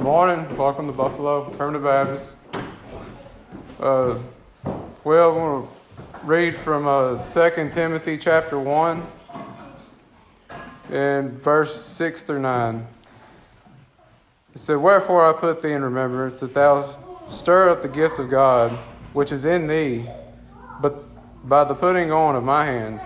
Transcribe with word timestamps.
Good 0.00 0.06
morning. 0.06 0.56
Welcome 0.56 0.86
to 0.86 0.94
Buffalo 0.94 1.50
Primitive 1.50 1.82
Baptist. 1.82 2.24
Uh, 3.78 4.16
well, 5.04 5.30
I 5.30 5.36
want 5.36 5.68
to 5.68 6.26
read 6.26 6.56
from 6.56 6.88
uh, 6.88 7.22
2 7.22 7.70
Timothy 7.70 8.16
chapter 8.16 8.58
1 8.58 9.06
and 10.88 11.32
verse 11.42 11.84
6 11.84 12.22
through 12.22 12.40
9. 12.40 12.86
It 14.54 14.58
said, 14.58 14.76
Wherefore 14.76 15.28
I 15.28 15.38
put 15.38 15.60
thee 15.60 15.72
in 15.72 15.84
remembrance 15.84 16.40
that 16.40 16.54
thou 16.54 16.96
stir 17.28 17.68
up 17.68 17.82
the 17.82 17.88
gift 17.88 18.18
of 18.18 18.30
God 18.30 18.78
which 19.12 19.30
is 19.30 19.44
in 19.44 19.66
thee, 19.66 20.06
but 20.80 21.04
by 21.46 21.64
the 21.64 21.74
putting 21.74 22.10
on 22.10 22.36
of 22.36 22.42
my 22.42 22.64
hands. 22.64 23.02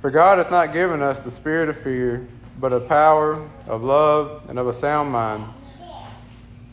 For 0.00 0.10
God 0.10 0.38
hath 0.38 0.50
not 0.50 0.72
given 0.72 1.02
us 1.02 1.20
the 1.20 1.30
spirit 1.30 1.68
of 1.68 1.80
fear, 1.80 2.26
but 2.58 2.72
of 2.72 2.88
power, 2.88 3.48
of 3.68 3.84
love, 3.84 4.42
and 4.48 4.58
of 4.58 4.66
a 4.66 4.74
sound 4.74 5.12
mind. 5.12 5.44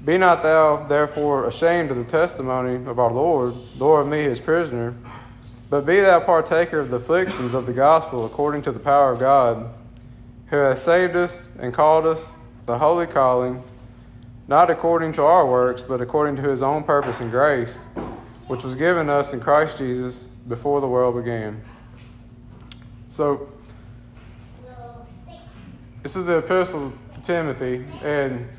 Be 0.03 0.17
not 0.17 0.41
thou 0.41 0.87
therefore 0.87 1.47
ashamed 1.47 1.91
of 1.91 1.97
the 1.97 2.03
testimony 2.03 2.83
of 2.89 2.97
our 2.97 3.11
Lord, 3.11 3.53
nor 3.77 4.01
of 4.01 4.07
me 4.07 4.23
his 4.23 4.39
prisoner, 4.39 4.95
but 5.69 5.85
be 5.85 6.01
thou 6.01 6.19
partaker 6.19 6.79
of 6.79 6.89
the 6.89 6.97
afflictions 6.97 7.53
of 7.53 7.67
the 7.67 7.73
gospel 7.73 8.25
according 8.25 8.63
to 8.63 8.71
the 8.71 8.79
power 8.79 9.11
of 9.11 9.19
God, 9.19 9.71
who 10.47 10.57
hath 10.57 10.81
saved 10.81 11.15
us 11.15 11.47
and 11.59 11.71
called 11.71 12.07
us 12.07 12.29
the 12.65 12.79
holy 12.79 13.05
calling, 13.05 13.63
not 14.47 14.71
according 14.71 15.13
to 15.13 15.23
our 15.23 15.45
works, 15.45 15.83
but 15.83 16.01
according 16.01 16.35
to 16.37 16.49
his 16.49 16.63
own 16.63 16.83
purpose 16.83 17.19
and 17.19 17.29
grace, 17.29 17.75
which 18.47 18.63
was 18.63 18.73
given 18.73 19.07
us 19.07 19.33
in 19.33 19.39
Christ 19.39 19.77
Jesus 19.77 20.27
before 20.47 20.81
the 20.81 20.87
world 20.87 21.15
began. 21.15 21.63
So, 23.07 23.49
this 26.01 26.15
is 26.15 26.25
the 26.25 26.39
epistle 26.39 26.91
to 27.13 27.21
Timothy, 27.21 27.85
and 28.01 28.49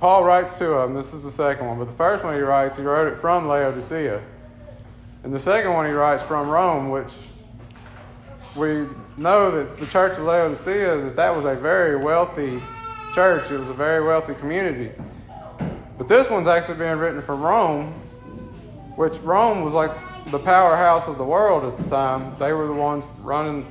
Paul 0.00 0.24
writes 0.24 0.54
to 0.54 0.78
him. 0.78 0.94
This 0.94 1.12
is 1.12 1.22
the 1.22 1.30
second 1.30 1.66
one, 1.66 1.78
but 1.78 1.84
the 1.84 1.92
first 1.92 2.24
one 2.24 2.34
he 2.34 2.40
writes, 2.40 2.76
he 2.76 2.82
wrote 2.82 3.12
it 3.12 3.18
from 3.18 3.46
Laodicea. 3.46 4.22
And 5.22 5.34
the 5.34 5.38
second 5.38 5.74
one 5.74 5.84
he 5.84 5.92
writes 5.92 6.22
from 6.22 6.48
Rome, 6.48 6.88
which 6.88 7.12
we 8.56 8.86
know 9.18 9.50
that 9.50 9.78
the 9.78 9.86
church 9.86 10.12
of 10.16 10.24
Laodicea, 10.24 11.02
that 11.02 11.16
that 11.16 11.36
was 11.36 11.44
a 11.44 11.54
very 11.54 11.96
wealthy 11.96 12.62
church. 13.14 13.50
It 13.50 13.58
was 13.58 13.68
a 13.68 13.74
very 13.74 14.02
wealthy 14.02 14.32
community. 14.34 14.90
But 15.98 16.08
this 16.08 16.30
one's 16.30 16.48
actually 16.48 16.78
being 16.78 16.96
written 16.96 17.20
from 17.20 17.42
Rome, 17.42 17.92
which 18.96 19.18
Rome 19.18 19.62
was 19.62 19.74
like 19.74 19.92
the 20.30 20.38
powerhouse 20.38 21.08
of 21.08 21.18
the 21.18 21.24
world 21.24 21.64
at 21.64 21.76
the 21.76 21.90
time. 21.90 22.34
They 22.38 22.54
were 22.54 22.66
the 22.66 22.72
ones 22.72 23.04
running, 23.20 23.70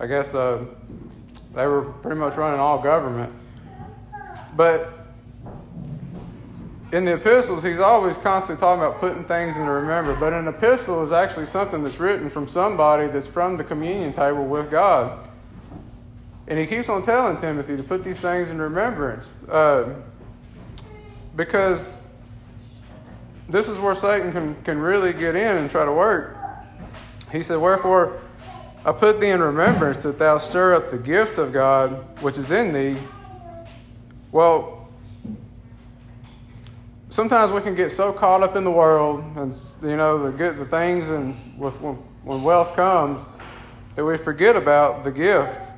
I 0.00 0.06
guess, 0.06 0.32
uh, 0.32 0.64
they 1.54 1.66
were 1.66 1.82
pretty 1.82 2.18
much 2.18 2.36
running 2.36 2.58
all 2.58 2.78
government. 2.78 3.30
But 4.56 4.97
in 6.90 7.04
the 7.04 7.14
epistles, 7.14 7.62
he's 7.62 7.80
always 7.80 8.16
constantly 8.16 8.60
talking 8.60 8.82
about 8.82 8.98
putting 8.98 9.24
things 9.24 9.56
in 9.56 9.64
to 9.64 9.70
remember. 9.70 10.14
But 10.14 10.32
an 10.32 10.48
epistle 10.48 11.02
is 11.02 11.12
actually 11.12 11.46
something 11.46 11.82
that's 11.82 12.00
written 12.00 12.30
from 12.30 12.48
somebody 12.48 13.08
that's 13.08 13.26
from 13.26 13.56
the 13.56 13.64
communion 13.64 14.12
table 14.12 14.46
with 14.46 14.70
God. 14.70 15.28
And 16.46 16.58
he 16.58 16.66
keeps 16.66 16.88
on 16.88 17.02
telling 17.02 17.36
Timothy 17.36 17.76
to 17.76 17.82
put 17.82 18.02
these 18.02 18.18
things 18.18 18.50
in 18.50 18.58
remembrance. 18.58 19.34
Uh, 19.50 19.94
because 21.36 21.94
this 23.50 23.68
is 23.68 23.78
where 23.78 23.94
Satan 23.94 24.32
can, 24.32 24.54
can 24.62 24.78
really 24.78 25.12
get 25.12 25.36
in 25.36 25.58
and 25.58 25.70
try 25.70 25.84
to 25.84 25.92
work. 25.92 26.36
He 27.30 27.42
said, 27.42 27.58
Wherefore 27.58 28.20
I 28.84 28.92
put 28.92 29.20
thee 29.20 29.28
in 29.28 29.42
remembrance 29.42 30.02
that 30.04 30.18
thou 30.18 30.38
stir 30.38 30.74
up 30.74 30.90
the 30.90 30.96
gift 30.96 31.36
of 31.36 31.52
God 31.52 32.22
which 32.22 32.38
is 32.38 32.50
in 32.50 32.72
thee. 32.72 32.98
Well, 34.32 34.77
sometimes 37.10 37.52
we 37.52 37.60
can 37.60 37.74
get 37.74 37.90
so 37.90 38.12
caught 38.12 38.42
up 38.42 38.56
in 38.56 38.64
the 38.64 38.70
world 38.70 39.24
and 39.36 39.54
you 39.82 39.96
know 39.96 40.30
the 40.30 40.36
good 40.36 40.58
the 40.58 40.66
things 40.66 41.08
and 41.08 41.58
with 41.58 41.74
when, 41.80 42.42
wealth 42.42 42.76
comes 42.76 43.24
that 43.94 44.04
we 44.04 44.16
forget 44.16 44.54
about 44.54 45.02
the 45.02 45.10
gift 45.10 45.70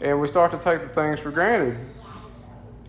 and 0.00 0.20
we 0.20 0.26
start 0.26 0.50
to 0.52 0.58
take 0.58 0.80
the 0.80 0.88
things 0.88 1.20
for 1.20 1.30
granted. 1.30 1.78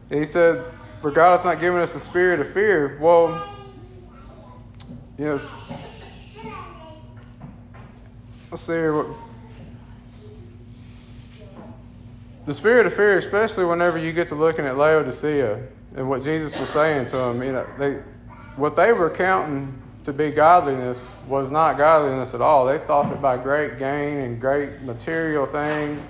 And 0.10 0.20
he 0.20 0.26
said, 0.26 0.66
For 1.02 1.12
God 1.12 1.38
hath 1.38 1.46
not 1.46 1.60
given 1.60 1.80
us 1.80 1.94
the 1.94 2.00
spirit 2.00 2.40
of 2.40 2.52
fear. 2.52 2.98
Well, 3.00 3.56
yes. 5.18 5.48
Let's 8.52 8.64
see 8.64 8.74
here. 8.74 8.96
What, 8.96 9.18
the 12.46 12.54
spirit 12.54 12.88
of 12.88 12.94
fear, 12.94 13.18
especially 13.18 13.66
whenever 13.66 13.98
you 13.98 14.12
get 14.12 14.28
to 14.30 14.36
looking 14.36 14.66
at 14.66 14.78
Laodicea 14.78 15.68
and 16.00 16.10
what 16.10 16.24
Jesus 16.24 16.58
was 16.58 16.70
saying 16.70 17.08
to 17.08 17.18
them, 17.18 17.44
you 17.44 17.52
know, 17.52 17.68
they, 17.78 17.96
what 18.56 18.78
they 18.78 18.94
were 18.94 19.10
counting 19.10 19.82
to 20.06 20.14
be 20.14 20.32
godliness 20.32 21.12
was 21.28 21.52
not 21.52 21.78
godliness 21.78 22.34
at 22.34 22.40
all. 22.40 22.66
They 22.66 22.78
thought 22.78 23.10
that 23.10 23.22
by 23.22 23.36
great 23.36 23.78
gain 23.78 24.16
and 24.18 24.40
great 24.40 24.82
material 24.82 25.46
things. 25.46 26.02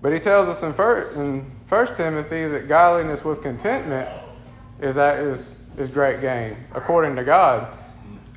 But 0.00 0.14
he 0.14 0.18
tells 0.18 0.48
us 0.48 0.62
in 0.62 0.72
First, 0.72 1.16
in 1.18 1.52
First 1.66 1.96
Timothy 1.96 2.48
that 2.48 2.66
godliness 2.66 3.22
with 3.22 3.42
contentment 3.42 4.08
is, 4.80 4.94
that 4.94 5.18
is 5.18 5.54
is 5.76 5.90
great 5.90 6.22
gain, 6.22 6.56
according 6.74 7.14
to 7.16 7.24
God. 7.24 7.76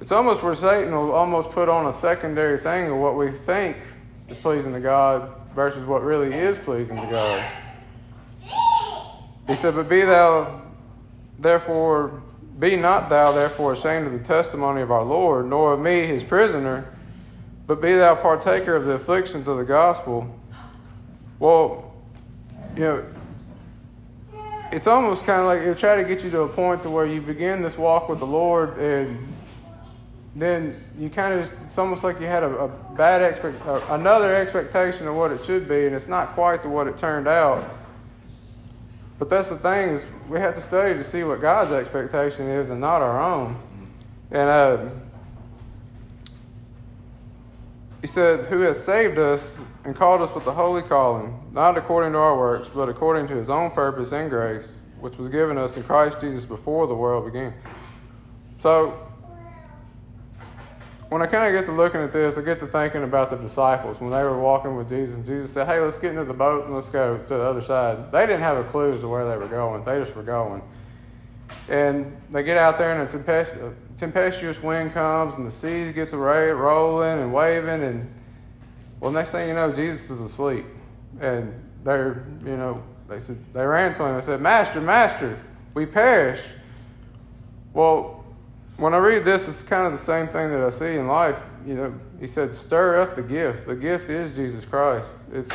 It's 0.02 0.12
almost 0.12 0.44
where 0.44 0.54
Satan 0.54 0.94
will 0.94 1.14
almost 1.14 1.50
put 1.52 1.70
on 1.70 1.88
a 1.88 1.94
secondary 1.94 2.58
thing 2.58 2.92
of 2.92 2.98
what 2.98 3.16
we 3.16 3.32
think 3.32 3.78
is 4.28 4.36
pleasing 4.36 4.74
to 4.74 4.82
God 4.82 5.32
versus 5.56 5.86
what 5.86 6.04
really 6.04 6.34
is 6.34 6.58
pleasing 6.58 6.98
to 6.98 7.08
God. 7.08 7.67
He 9.48 9.56
said, 9.56 9.76
But 9.76 9.90
be 9.90 10.02
thou 10.02 10.62
therefore, 11.40 12.22
be 12.60 12.76
not 12.76 13.10
thou 13.10 13.32
therefore 13.32 13.74
ashamed 13.74 14.08
of 14.08 14.14
the 14.14 14.20
testimony 14.20 14.82
of 14.82 14.92
our 14.92 15.04
Lord, 15.04 15.48
nor 15.48 15.74
of 15.74 15.80
me 15.80 16.06
his 16.06 16.24
prisoner, 16.24 16.94
but 17.66 17.82
be 17.82 17.94
thou 17.94 18.16
partaker 18.16 18.76
of 18.76 18.86
the 18.86 18.94
afflictions 18.94 19.48
of 19.48 19.58
the 19.58 19.64
gospel. 19.64 20.34
Well, 21.40 21.94
you 22.76 22.84
know, 22.84 23.06
it's 24.72 24.88
almost 24.88 25.26
kind 25.26 25.42
of 25.42 25.48
like 25.48 25.62
it'll 25.62 25.76
try 25.76 25.96
to 25.96 26.04
get 26.04 26.24
you 26.24 26.30
to 26.32 26.42
a 26.42 26.48
point 26.48 26.84
to 26.84 26.90
where 26.90 27.06
you 27.06 27.22
begin 27.22 27.62
this 27.62 27.78
walk 27.78 28.10
with 28.10 28.20
the 28.20 28.26
Lord 28.26 28.78
and 28.78 29.34
then 30.36 30.84
you 31.00 31.10
kind 31.10 31.34
of 31.34 31.52
it's 31.66 31.78
almost 31.78 32.04
like 32.04 32.20
you 32.20 32.28
had 32.28 32.44
a, 32.44 32.50
a 32.50 32.68
bad 32.96 33.22
expect 33.22 33.56
another 33.90 34.36
expectation 34.36 35.08
of 35.08 35.16
what 35.16 35.32
it 35.32 35.44
should 35.44 35.68
be 35.68 35.86
and 35.86 35.96
it's 35.96 36.08
not 36.08 36.34
quite 36.34 36.62
to 36.64 36.70
what 36.70 36.86
it 36.86 36.98
turned 36.98 37.28
out 37.28 37.77
but 39.20 39.30
that's 39.30 39.50
the 39.50 39.58
thing 39.58 39.90
is 39.90 40.06
we 40.30 40.40
have 40.40 40.56
to 40.56 40.62
study 40.62 40.94
to 40.94 41.04
see 41.04 41.24
what 41.24 41.42
god's 41.42 41.72
expectation 41.72 42.48
is 42.48 42.70
and 42.70 42.80
not 42.80 43.02
our 43.02 43.22
own. 43.22 43.58
And 44.30 44.50
uh, 44.50 44.90
he 48.02 48.08
said 48.08 48.46
who 48.46 48.62
has 48.62 48.84
saved 48.84 49.18
us 49.18 49.58
and 49.84 49.96
called 49.96 50.22
us 50.22 50.34
with 50.36 50.46
the 50.46 50.54
holy 50.54 50.82
calling 50.82 51.38
not 51.52 51.78
according 51.78 52.12
to 52.12 52.18
our 52.18 52.38
works 52.38 52.70
but 52.74 52.90
according 52.90 53.28
to 53.28 53.36
his 53.36 53.50
own 53.50 53.72
purpose 53.72 54.12
and 54.12 54.30
grace 54.30 54.68
which 55.00 55.18
was 55.18 55.30
given 55.30 55.58
us 55.58 55.78
in 55.78 55.84
christ 55.84 56.20
jesus 56.20 56.46
before 56.46 56.88
the 56.88 56.96
world 56.96 57.26
began. 57.26 57.54
So 58.60 59.07
when 61.10 61.22
I 61.22 61.28
kind 61.28 61.46
of 61.46 61.60
get 61.60 61.66
to 61.68 61.72
looking 61.72 62.02
at 62.02 62.12
this, 62.12 62.38
I 62.38 62.42
get 62.42 62.60
to 62.60 62.68
thinking 62.68 63.04
about 63.04 63.30
the 63.30 63.38
disciples 63.38 64.02
when 64.02 64.12
they 64.12 64.24
were 64.24 64.40
walking 64.40 64.76
with 64.76 64.90
Jesus. 64.90 65.26
Jesus 65.26 65.54
said, 65.54 65.68
Hey, 65.68 65.80
let's 65.80 65.98
get 65.98 66.12
into 66.12 66.26
the 66.26 66.34
boat 66.34 66.66
and 66.66 66.76
let's 66.76 66.90
go 66.90 67.18
to 67.18 67.28
the 67.28 67.42
other 67.42 67.62
side. 67.62 68.12
They 68.12 68.26
didn't 68.26 68.42
have 68.42 68.58
a 68.58 68.64
clue 68.66 68.94
as 68.94 69.02
to 69.02 69.08
where 69.08 69.28
they 69.28 69.38
were 69.38 69.48
going, 69.48 69.84
they 69.84 69.98
just 69.98 70.16
were 70.16 70.24
going. 70.24 70.62
And 71.70 72.16
they 72.30 72.44
get 72.44 72.58
out 72.58 72.78
there, 72.78 73.00
and 73.00 73.14
a 73.14 73.74
tempestuous 73.98 74.62
wind 74.62 74.94
comes, 74.94 75.36
and 75.36 75.48
the 75.48 75.52
seas 75.52 75.94
get 75.94 76.10
to 76.10 76.18
rolling 76.18 77.20
and 77.20 77.34
waving. 77.34 77.84
And 77.84 78.14
well, 79.00 79.12
next 79.12 79.32
thing 79.32 79.48
you 79.48 79.54
know, 79.54 79.72
Jesus 79.72 80.10
is 80.10 80.20
asleep. 80.20 80.66
And 81.22 81.54
they're, 81.84 82.26
you 82.44 82.58
know, 82.58 82.84
they 83.08 83.20
said, 83.20 83.38
they 83.54 83.66
ran 83.66 83.94
to 83.94 84.04
him 84.04 84.16
and 84.16 84.24
said, 84.24 84.42
Master, 84.42 84.82
Master, 84.82 85.40
we 85.74 85.86
perish. 85.86 86.44
Well, 87.74 88.17
when 88.78 88.94
I 88.94 88.98
read 88.98 89.26
this, 89.26 89.48
it's 89.48 89.64
kind 89.64 89.88
of 89.88 89.92
the 89.92 89.98
same 89.98 90.28
thing 90.28 90.52
that 90.52 90.62
I 90.62 90.70
see 90.70 90.96
in 90.96 91.08
life. 91.08 91.40
You 91.66 91.76
know, 91.76 92.00
he 92.20 92.28
said, 92.28 92.54
stir 92.54 93.02
up 93.02 93.16
the 93.16 93.24
gift. 93.24 93.68
The 93.68 93.76
gift 93.76 94.10
is 94.10 94.36
Jesus 94.36 94.66
Christ. 94.66 95.10
It's 95.34 95.50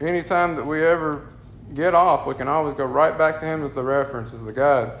anytime 0.00 0.54
that 0.56 0.64
we 0.64 0.84
ever 0.84 1.28
get 1.74 1.94
off, 1.94 2.26
we 2.26 2.34
can 2.34 2.48
always 2.48 2.74
go 2.74 2.84
right 2.84 3.16
back 3.18 3.40
to 3.40 3.46
him 3.46 3.64
as 3.64 3.72
the 3.72 3.82
reference, 3.82 4.32
as 4.32 4.42
the 4.44 4.52
guide. 4.52 4.92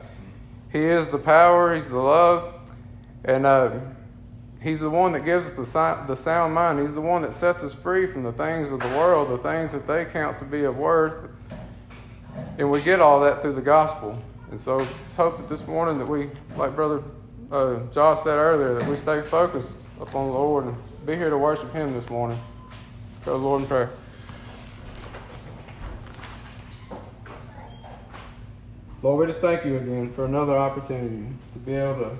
He 0.72 0.84
is 0.84 1.06
the 1.08 1.18
power, 1.18 1.74
he's 1.74 1.86
the 1.86 1.96
love, 1.98 2.54
and 3.24 3.46
uh, 3.46 3.78
he's 4.60 4.80
the 4.80 4.90
one 4.90 5.12
that 5.12 5.24
gives 5.24 5.46
us 5.46 5.52
the, 5.52 6.04
the 6.06 6.16
sound 6.16 6.54
mind. 6.54 6.80
He's 6.80 6.94
the 6.94 7.00
one 7.00 7.22
that 7.22 7.34
sets 7.34 7.62
us 7.62 7.74
free 7.74 8.06
from 8.06 8.22
the 8.22 8.32
things 8.32 8.70
of 8.70 8.80
the 8.80 8.88
world, 8.88 9.30
the 9.30 9.42
things 9.42 9.70
that 9.72 9.86
they 9.86 10.04
count 10.04 10.38
to 10.40 10.44
be 10.44 10.64
of 10.64 10.76
worth. 10.76 11.30
And 12.58 12.70
we 12.70 12.82
get 12.82 13.00
all 13.00 13.20
that 13.20 13.42
through 13.42 13.54
the 13.54 13.62
gospel. 13.62 14.18
And 14.50 14.60
so 14.60 14.78
let's 14.78 15.14
hope 15.14 15.36
that 15.36 15.48
this 15.48 15.66
morning 15.66 15.98
that 15.98 16.08
we, 16.08 16.30
like 16.56 16.74
Brother 16.74 17.02
uh, 17.52 17.80
Josh 17.92 18.22
said 18.22 18.36
earlier, 18.38 18.74
that 18.74 18.88
we 18.88 18.96
stay 18.96 19.20
focused 19.20 19.72
upon 20.00 20.28
the 20.28 20.32
Lord 20.32 20.64
and 20.64 20.76
be 21.06 21.14
here 21.14 21.30
to 21.30 21.36
worship 21.36 21.72
Him 21.72 21.92
this 21.92 22.08
morning. 22.08 22.40
Go 23.24 23.36
Lord 23.36 23.62
in 23.62 23.68
prayer. 23.68 23.90
Lord, 29.02 29.20
we 29.20 29.32
just 29.32 29.40
thank 29.40 29.64
you 29.64 29.76
again 29.76 30.12
for 30.14 30.24
another 30.24 30.56
opportunity 30.56 31.26
to 31.52 31.58
be 31.58 31.74
able 31.74 32.00
to 32.00 32.18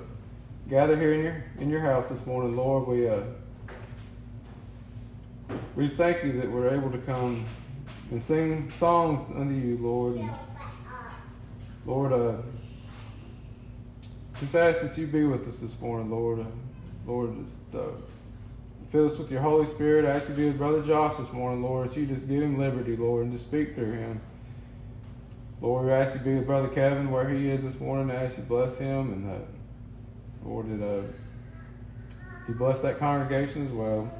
gather 0.69 0.97
here 0.97 1.13
in 1.13 1.23
your 1.23 1.43
in 1.59 1.69
your 1.69 1.79
house 1.81 2.07
this 2.09 2.25
morning, 2.25 2.55
Lord. 2.55 2.87
We 2.87 3.07
uh, 3.07 3.21
we 5.75 5.85
just 5.85 5.97
thank 5.97 6.23
you 6.23 6.33
that 6.41 6.51
we're 6.51 6.69
able 6.75 6.91
to 6.91 6.97
come 6.99 7.45
and 8.11 8.21
sing 8.21 8.71
songs 8.77 9.19
unto 9.35 9.55
you, 9.55 9.77
Lord. 9.77 10.17
And 10.17 10.29
Lord, 11.85 12.13
uh, 12.13 12.35
just 14.43 14.55
ask 14.55 14.81
that 14.81 14.97
you 14.97 15.07
be 15.07 15.23
with 15.23 15.47
us 15.47 15.57
this 15.59 15.79
morning, 15.79 16.11
Lord. 16.11 16.45
Lord, 17.07 17.33
just 17.45 17.75
uh, 17.75 17.91
fill 18.91 19.09
us 19.09 19.17
with 19.17 19.31
your 19.31 19.41
Holy 19.41 19.65
Spirit. 19.65 20.03
I 20.03 20.17
ask 20.17 20.27
you 20.27 20.35
to 20.35 20.41
be 20.41 20.47
with 20.47 20.57
Brother 20.57 20.81
Josh 20.81 21.15
this 21.15 21.31
morning, 21.31 21.63
Lord. 21.63 21.89
That 21.89 21.97
you 21.97 22.05
just 22.05 22.27
give 22.27 22.43
him 22.43 22.59
liberty, 22.59 22.97
Lord, 22.97 23.23
and 23.23 23.31
just 23.31 23.45
speak 23.45 23.73
through 23.73 23.93
him. 23.93 24.19
Lord, 25.61 25.85
we 25.85 25.93
ask 25.93 26.11
you 26.13 26.19
to 26.19 26.25
be 26.25 26.35
with 26.35 26.45
Brother 26.45 26.67
Kevin 26.67 27.09
where 27.09 27.29
he 27.29 27.49
is 27.49 27.63
this 27.63 27.79
morning. 27.79 28.13
I 28.13 28.25
ask 28.25 28.35
you 28.35 28.43
bless 28.43 28.77
him 28.77 29.13
and 29.13 29.31
uh, 29.31 29.45
Lord, 30.45 30.69
that 30.77 30.85
uh, 30.85 31.03
you 32.49 32.53
bless 32.55 32.79
that 32.79 32.99
congregation 32.99 33.65
as 33.65 33.71
well. 33.71 34.11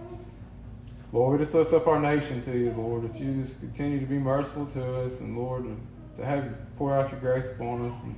Lord, 1.12 1.38
we 1.38 1.46
just 1.46 1.54
lift 1.54 1.74
up 1.74 1.86
our 1.86 2.00
nation 2.00 2.42
to 2.46 2.58
you, 2.58 2.72
Lord, 2.72 3.04
that 3.04 3.20
you 3.20 3.44
just 3.44 3.60
continue 3.60 4.00
to 4.00 4.06
be 4.06 4.18
merciful 4.18 4.68
to 4.68 5.02
us 5.02 5.20
and 5.20 5.38
Lord, 5.38 5.66
to, 5.66 6.22
to 6.22 6.26
have 6.26 6.46
you 6.46 6.56
pour 6.78 6.96
out 6.96 7.12
your 7.12 7.20
grace 7.20 7.46
upon 7.52 7.92
us. 7.92 7.96
And 8.06 8.16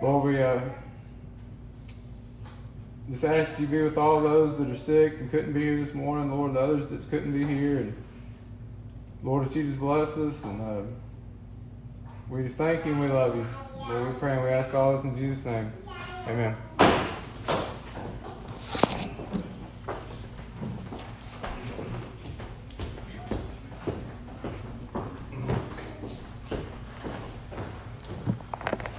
Lord, 0.00 0.24
we 0.26 0.42
uh, 0.42 0.60
just 3.10 3.24
ask 3.24 3.58
you 3.58 3.66
to 3.66 3.72
be 3.72 3.82
with 3.82 3.96
all 3.96 4.20
those 4.20 4.56
that 4.58 4.68
are 4.68 4.76
sick 4.76 5.20
and 5.20 5.30
couldn't 5.30 5.52
be 5.52 5.62
here 5.62 5.84
this 5.84 5.94
morning, 5.94 6.30
Lord, 6.30 6.54
the 6.54 6.60
others 6.60 6.90
that 6.90 7.08
couldn't 7.08 7.32
be 7.32 7.44
here. 7.44 7.78
And 7.78 8.04
Lord, 9.22 9.48
that 9.48 9.56
you 9.56 9.64
just 9.64 9.78
bless 9.78 10.10
us 10.10 10.34
and 10.44 10.60
uh, 10.60 10.82
we 12.28 12.42
just 12.42 12.56
thank 12.56 12.84
you 12.84 12.92
and 12.92 13.00
we 13.00 13.08
love 13.08 13.36
you. 13.36 13.46
Lord, 13.88 14.12
we 14.12 14.18
pray 14.18 14.32
and 14.32 14.42
we 14.42 14.50
ask 14.50 14.74
all 14.74 14.96
this 14.96 15.04
in 15.04 15.16
Jesus' 15.16 15.44
name. 15.44 15.72
Amen. 16.26 16.56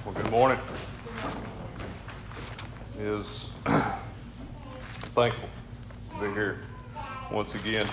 Well, 0.04 0.14
good 0.14 0.30
morning. 0.30 0.58
Is 3.00 3.46
thankful 5.14 5.48
to 6.14 6.20
be 6.20 6.32
here 6.32 6.58
once 7.30 7.54
again. 7.54 7.86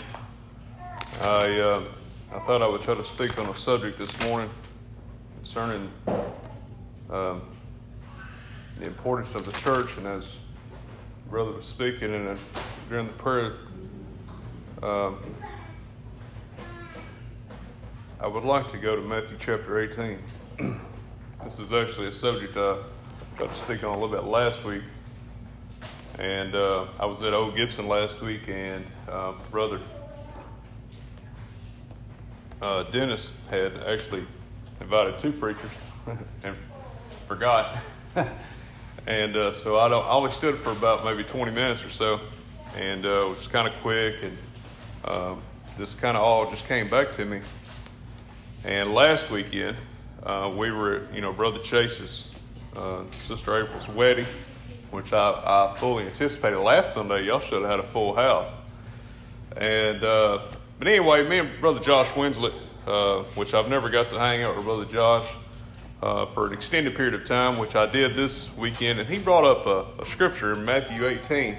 I 1.21 1.59
uh, 1.59 1.83
I 2.33 2.39
thought 2.39 2.63
I 2.63 2.67
would 2.67 2.74
try 2.85 2.93
to 2.93 3.03
speak 3.03 3.39
on 3.39 3.47
a 3.47 3.55
subject 3.55 3.97
this 3.97 4.19
morning 4.27 4.47
concerning 5.37 5.91
um, 7.09 7.41
the 8.77 8.85
importance 8.85 9.33
of 9.33 9.43
the 9.43 9.51
church, 9.53 9.97
and 9.97 10.05
as 10.05 10.23
brother 11.27 11.51
was 11.51 11.65
speaking, 11.65 12.13
and 12.13 12.37
during 12.87 13.07
the 13.07 13.13
prayer, 13.13 13.53
um, 14.83 15.17
I 18.19 18.27
would 18.27 18.43
like 18.43 18.67
to 18.67 18.77
go 18.77 18.95
to 18.95 19.01
Matthew 19.01 19.37
chapter 19.39 19.79
18. 19.79 20.19
this 21.43 21.57
is 21.57 21.71
actually 21.73 22.09
a 22.09 22.13
subject 22.13 22.55
I 22.55 22.77
got 23.39 23.49
to 23.49 23.55
speak 23.55 23.83
on 23.83 23.97
a 23.97 23.99
little 23.99 24.15
bit 24.15 24.25
last 24.25 24.63
week, 24.63 24.83
and 26.19 26.53
uh, 26.53 26.85
I 26.99 27.07
was 27.07 27.23
at 27.23 27.33
Old 27.33 27.55
Gibson 27.55 27.87
last 27.87 28.21
week, 28.21 28.47
and 28.47 28.85
uh, 29.09 29.33
brother 29.49 29.81
uh, 32.61 32.83
Dennis 32.83 33.31
had 33.49 33.75
actually 33.85 34.25
invited 34.81 35.17
two 35.17 35.31
preachers 35.31 35.71
and 36.43 36.55
forgot. 37.27 37.77
and 39.07 39.35
uh, 39.35 39.51
so 39.51 39.77
I, 39.77 39.89
don't, 39.89 40.05
I 40.05 40.11
only 40.11 40.31
stood 40.31 40.57
for 40.59 40.71
about 40.71 41.03
maybe 41.03 41.23
20 41.23 41.51
minutes 41.51 41.83
or 41.83 41.89
so, 41.89 42.19
and 42.75 43.05
uh, 43.05 43.25
it 43.25 43.29
was 43.29 43.47
kind 43.47 43.67
of 43.67 43.73
quick, 43.81 44.23
and 44.23 44.37
um, 45.05 45.41
this 45.77 45.93
kind 45.93 46.15
of 46.17 46.23
all 46.23 46.49
just 46.49 46.67
came 46.67 46.89
back 46.89 47.11
to 47.13 47.25
me. 47.25 47.41
And 48.63 48.93
last 48.93 49.29
weekend, 49.29 49.77
uh, 50.23 50.51
we 50.55 50.71
were 50.71 50.95
at, 50.95 51.13
you 51.13 51.21
know, 51.21 51.31
Brother 51.31 51.59
Chase's 51.59 52.29
uh, 52.75 53.03
Sister 53.11 53.63
April's 53.63 53.87
wedding, 53.89 54.25
which 54.91 55.13
I, 55.13 55.29
I 55.29 55.75
fully 55.77 56.05
anticipated. 56.05 56.59
Last 56.59 56.93
Sunday, 56.93 57.25
y'all 57.25 57.39
should 57.39 57.61
have 57.61 57.69
had 57.69 57.79
a 57.79 57.83
full 57.83 58.15
house. 58.15 58.51
And, 59.55 60.03
uh, 60.03 60.47
but 60.77 60.87
anyway, 60.87 61.27
me 61.27 61.39
and 61.39 61.61
Brother 61.61 61.79
Josh 61.79 62.07
Winslet, 62.09 62.53
uh, 62.85 63.23
which 63.35 63.53
I've 63.53 63.69
never 63.69 63.89
got 63.89 64.09
to 64.09 64.19
hang 64.19 64.43
out 64.43 64.55
with 64.55 64.65
Brother 64.65 64.85
Josh, 64.85 65.33
uh, 66.01 66.25
for 66.27 66.47
an 66.47 66.53
extended 66.53 66.95
period 66.95 67.13
of 67.13 67.23
time, 67.23 67.57
which 67.57 67.75
I 67.75 67.85
did 67.85 68.15
this 68.15 68.55
weekend, 68.57 68.99
and 68.99 69.09
he 69.09 69.17
brought 69.17 69.43
up 69.43 69.65
a, 69.65 70.03
a, 70.03 70.05
scripture 70.05 70.53
in 70.53 70.65
Matthew 70.65 71.05
18. 71.05 71.57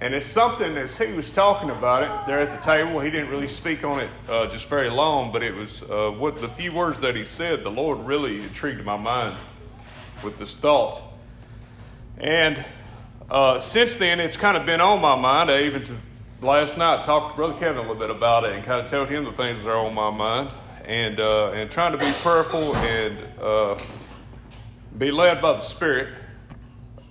And 0.00 0.14
it's 0.14 0.26
something 0.26 0.76
as 0.76 0.98
he 0.98 1.12
was 1.12 1.30
talking 1.30 1.70
about 1.70 2.02
it 2.02 2.26
there 2.26 2.40
at 2.40 2.50
the 2.50 2.58
table, 2.58 3.00
he 3.00 3.10
didn't 3.10 3.30
really 3.30 3.48
speak 3.48 3.84
on 3.84 4.00
it 4.00 4.10
uh, 4.28 4.46
just 4.46 4.68
very 4.68 4.90
long, 4.90 5.32
but 5.32 5.42
it 5.42 5.54
was 5.54 5.82
uh, 5.84 6.10
what 6.10 6.40
the 6.40 6.48
few 6.48 6.72
words 6.72 6.98
that 7.00 7.16
he 7.16 7.24
said, 7.24 7.62
the 7.62 7.70
Lord 7.70 8.00
really 8.00 8.42
intrigued 8.42 8.84
my 8.84 8.96
mind 8.96 9.36
with 10.22 10.36
this 10.36 10.56
thought. 10.56 11.00
And 12.18 12.66
uh, 13.30 13.60
since 13.60 13.94
then, 13.94 14.20
it's 14.20 14.36
kind 14.36 14.56
of 14.56 14.66
been 14.66 14.80
on 14.80 15.00
my 15.00 15.16
mind. 15.16 15.50
I 15.50 15.62
even 15.62 15.84
to, 15.84 15.96
last 16.44 16.76
night 16.76 17.02
talked 17.02 17.32
to 17.32 17.36
Brother 17.36 17.58
Kevin 17.58 17.78
a 17.78 17.80
little 17.80 17.94
bit 17.94 18.10
about 18.10 18.44
it 18.44 18.52
and 18.52 18.62
kind 18.62 18.80
of 18.80 18.90
told 18.90 19.08
him 19.08 19.24
the 19.24 19.32
things 19.32 19.58
that 19.64 19.70
are 19.70 19.78
on 19.78 19.94
my 19.94 20.10
mind 20.10 20.50
and 20.84 21.18
uh, 21.18 21.52
and 21.52 21.70
trying 21.70 21.92
to 21.92 21.98
be 21.98 22.12
prayerful 22.20 22.76
and 22.76 23.18
uh, 23.40 23.78
be 24.98 25.10
led 25.10 25.40
by 25.40 25.54
the 25.54 25.62
Spirit. 25.62 26.08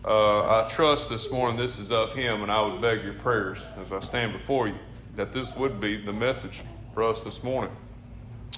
Uh, 0.06 0.64
I 0.64 0.68
trust 0.70 1.10
this 1.10 1.32
morning 1.32 1.58
this 1.58 1.80
is 1.80 1.90
of 1.90 2.14
Him, 2.14 2.44
and 2.44 2.52
I 2.52 2.62
would 2.62 2.82
beg 2.82 3.04
your 3.04 3.14
prayers 3.16 3.58
as 3.84 3.92
I 3.92 4.02
stand 4.02 4.34
before 4.34 4.68
you 4.68 4.76
that 5.16 5.34
this 5.34 5.56
would 5.56 5.80
be 5.80 5.96
the 5.96 6.14
message 6.14 6.62
for 6.94 7.04
us 7.04 7.24
this 7.24 7.42
morning. 7.42 7.76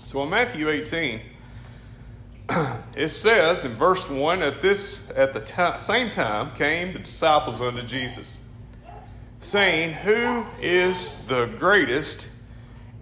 So 0.04 0.24
in 0.24 0.30
Matthew 0.30 0.70
18, 0.70 1.22
it 2.96 3.10
says 3.10 3.64
in 3.64 3.74
verse 3.74 4.10
1 4.10 4.42
at 4.42 4.62
this 4.62 5.00
at 5.16 5.34
the 5.34 5.42
t- 5.42 5.80
same 5.80 6.12
time 6.12 6.54
came 6.56 6.94
the 6.94 7.00
disciples 7.00 7.62
unto 7.62 7.82
Jesus, 7.82 8.38
saying, 9.46 9.94
Who 9.94 10.46
is 10.60 11.14
the 11.28 11.46
greatest 11.46 12.28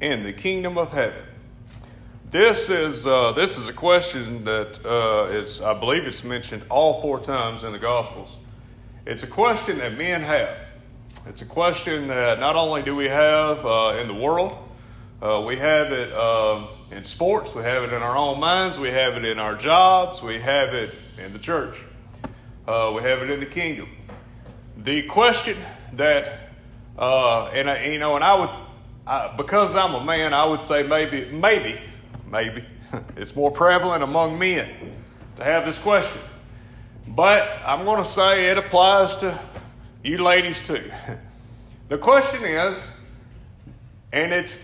in 0.01 0.23
the 0.23 0.33
kingdom 0.33 0.77
of 0.77 0.91
heaven? 0.91 1.23
This 2.31 2.69
is 2.69 3.05
uh, 3.05 3.31
this 3.31 3.57
is 3.57 3.67
a 3.67 3.73
question 3.73 4.43
that 4.45 4.83
uh, 4.85 5.31
is, 5.31 5.61
I 5.61 5.73
believe, 5.73 6.05
it's 6.05 6.23
mentioned 6.23 6.65
all 6.69 6.99
four 7.01 7.19
times 7.19 7.63
in 7.63 7.71
the 7.71 7.79
Gospels. 7.79 8.35
It's 9.05 9.23
a 9.23 9.27
question 9.27 9.77
that 9.77 9.97
men 9.97 10.21
have. 10.21 10.57
It's 11.27 11.41
a 11.41 11.45
question 11.45 12.07
that 12.07 12.39
not 12.39 12.55
only 12.55 12.81
do 12.81 12.95
we 12.95 13.07
have 13.07 13.65
uh, 13.65 13.97
in 14.01 14.07
the 14.07 14.13
world, 14.13 14.57
uh, 15.21 15.43
we 15.45 15.55
have 15.55 15.93
it 15.93 16.11
um, 16.13 16.67
in 16.91 17.03
sports, 17.03 17.55
we 17.55 17.63
have 17.63 17.83
it 17.83 17.93
in 17.93 18.01
our 18.01 18.17
own 18.17 18.39
minds, 18.39 18.77
we 18.77 18.89
have 18.89 19.15
it 19.15 19.23
in 19.23 19.39
our 19.39 19.55
jobs, 19.55 20.21
we 20.21 20.39
have 20.39 20.73
it 20.73 20.93
in 21.23 21.31
the 21.31 21.39
church, 21.39 21.81
uh, 22.67 22.91
we 22.93 23.01
have 23.03 23.21
it 23.21 23.29
in 23.29 23.39
the 23.39 23.45
kingdom. 23.45 23.87
The 24.75 25.03
question 25.03 25.55
that, 25.93 26.42
uh, 26.97 27.47
and 27.47 27.69
I, 27.69 27.85
you 27.85 27.99
know, 27.99 28.15
and 28.15 28.23
I 28.23 28.35
would, 28.35 28.49
I, 29.05 29.33
because 29.35 29.75
I'm 29.75 29.93
a 29.95 30.03
man, 30.03 30.33
I 30.33 30.45
would 30.45 30.61
say 30.61 30.83
maybe, 30.83 31.25
maybe 31.31 31.79
maybe. 32.33 32.65
it's 33.15 33.35
more 33.35 33.51
prevalent 33.51 34.03
among 34.03 34.37
men 34.37 34.67
to 35.37 35.43
have 35.43 35.65
this 35.65 35.79
question. 35.79 36.21
But 37.07 37.47
I'm 37.65 37.85
going 37.85 38.03
to 38.03 38.09
say 38.09 38.49
it 38.49 38.57
applies 38.57 39.17
to 39.17 39.39
you 40.03 40.17
ladies 40.17 40.61
too. 40.61 40.91
The 41.89 41.97
question 41.99 42.43
is, 42.43 42.89
and 44.11 44.31
it's 44.33 44.57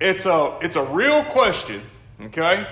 it's 0.00 0.24
a 0.24 0.56
it's 0.62 0.76
a 0.76 0.84
real 0.84 1.22
question, 1.24 1.82
okay? 2.22 2.66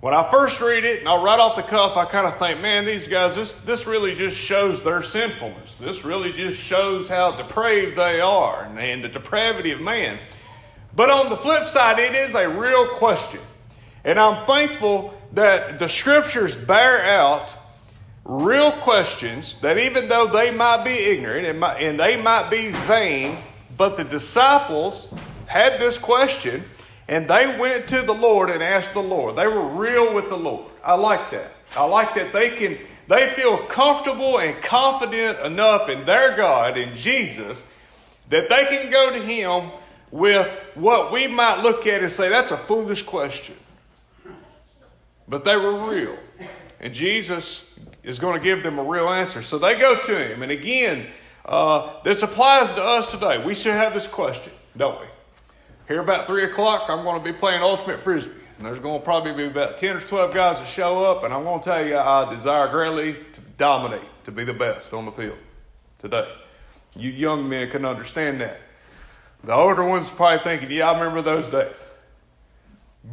When 0.00 0.14
I 0.14 0.30
first 0.30 0.62
read 0.62 0.84
it, 0.84 1.00
and 1.00 1.08
I 1.08 1.22
right 1.22 1.38
off 1.38 1.56
the 1.56 1.62
cuff, 1.62 1.98
I 1.98 2.06
kind 2.06 2.26
of 2.26 2.38
think, 2.38 2.62
man, 2.62 2.86
these 2.86 3.06
guys, 3.06 3.34
this 3.34 3.54
this 3.54 3.86
really 3.86 4.14
just 4.14 4.34
shows 4.34 4.82
their 4.82 5.02
sinfulness. 5.02 5.76
This 5.76 6.06
really 6.06 6.32
just 6.32 6.58
shows 6.58 7.06
how 7.06 7.32
depraved 7.32 7.96
they 7.96 8.18
are 8.18 8.64
and, 8.64 8.78
and 8.78 9.04
the 9.04 9.10
depravity 9.10 9.72
of 9.72 9.82
man. 9.82 10.18
But 10.96 11.10
on 11.10 11.28
the 11.28 11.36
flip 11.36 11.68
side, 11.68 11.98
it 11.98 12.14
is 12.14 12.34
a 12.34 12.48
real 12.48 12.88
question. 12.88 13.40
And 14.02 14.18
I'm 14.18 14.46
thankful 14.46 15.14
that 15.34 15.78
the 15.78 15.88
scriptures 15.88 16.56
bear 16.56 17.04
out 17.04 17.54
real 18.24 18.72
questions 18.72 19.56
that 19.60 19.76
even 19.76 20.08
though 20.08 20.26
they 20.26 20.50
might 20.50 20.82
be 20.82 20.92
ignorant 20.92 21.46
and, 21.46 21.60
might, 21.60 21.76
and 21.76 22.00
they 22.00 22.20
might 22.20 22.48
be 22.50 22.68
vain, 22.86 23.36
but 23.76 23.98
the 23.98 24.04
disciples 24.04 25.08
had 25.44 25.78
this 25.78 25.98
question 25.98 26.64
and 27.10 27.28
they 27.28 27.58
went 27.58 27.88
to 27.88 28.02
the 28.02 28.14
Lord 28.14 28.48
and 28.48 28.62
asked 28.62 28.94
the 28.94 29.02
Lord. 29.02 29.36
They 29.36 29.48
were 29.48 29.66
real 29.66 30.14
with 30.14 30.28
the 30.30 30.36
Lord. 30.36 30.70
I 30.82 30.94
like 30.94 31.32
that. 31.32 31.52
I 31.76 31.84
like 31.84 32.14
that 32.14 32.32
they 32.32 32.50
can 32.50 32.78
they 33.08 33.34
feel 33.34 33.58
comfortable 33.58 34.38
and 34.38 34.62
confident 34.62 35.40
enough 35.40 35.88
in 35.88 36.06
their 36.06 36.36
God 36.36 36.78
in 36.78 36.94
Jesus 36.94 37.66
that 38.28 38.48
they 38.48 38.64
can 38.66 38.88
go 38.90 39.12
to 39.12 39.20
him 39.20 39.72
with 40.12 40.46
what 40.76 41.12
we 41.12 41.26
might 41.26 41.60
look 41.62 41.88
at 41.88 42.02
and 42.02 42.12
say, 42.12 42.28
that's 42.28 42.52
a 42.52 42.56
foolish 42.56 43.02
question. 43.02 43.56
but 45.28 45.44
they 45.44 45.56
were 45.56 45.90
real. 45.90 46.16
And 46.78 46.94
Jesus 46.94 47.74
is 48.04 48.20
going 48.20 48.38
to 48.38 48.42
give 48.42 48.62
them 48.62 48.78
a 48.78 48.84
real 48.84 49.08
answer. 49.08 49.42
So 49.42 49.58
they 49.58 49.74
go 49.76 49.98
to 49.98 50.32
him. 50.32 50.44
And 50.44 50.52
again, 50.52 51.06
uh, 51.44 52.00
this 52.04 52.22
applies 52.22 52.74
to 52.74 52.82
us 52.82 53.10
today. 53.10 53.44
We 53.44 53.54
still 53.54 53.74
have 53.74 53.92
this 53.92 54.06
question, 54.06 54.52
don't 54.76 55.00
we? 55.00 55.06
Here 55.90 56.00
about 56.00 56.28
3 56.28 56.44
o'clock, 56.44 56.84
I'm 56.86 57.02
going 57.02 57.20
to 57.20 57.32
be 57.32 57.36
playing 57.36 57.62
Ultimate 57.62 58.00
Frisbee. 58.00 58.30
And 58.58 58.64
there's 58.64 58.78
going 58.78 59.00
to 59.00 59.04
probably 59.04 59.32
be 59.32 59.46
about 59.46 59.76
10 59.76 59.96
or 59.96 60.00
12 60.00 60.32
guys 60.32 60.60
that 60.60 60.68
show 60.68 61.04
up. 61.04 61.24
And 61.24 61.34
I'm 61.34 61.42
going 61.42 61.58
to 61.58 61.64
tell 61.64 61.84
you, 61.84 61.98
I 61.98 62.32
desire 62.32 62.68
greatly 62.68 63.14
to 63.32 63.40
dominate, 63.58 64.06
to 64.22 64.30
be 64.30 64.44
the 64.44 64.54
best 64.54 64.94
on 64.94 65.04
the 65.04 65.10
field 65.10 65.36
today. 65.98 66.32
You 66.94 67.10
young 67.10 67.48
men 67.48 67.70
can 67.70 67.84
understand 67.84 68.40
that. 68.40 68.60
The 69.42 69.52
older 69.52 69.84
ones 69.84 70.10
probably 70.10 70.44
thinking, 70.44 70.70
yeah, 70.70 70.92
I 70.92 70.96
remember 70.96 71.22
those 71.22 71.48
days. 71.48 71.84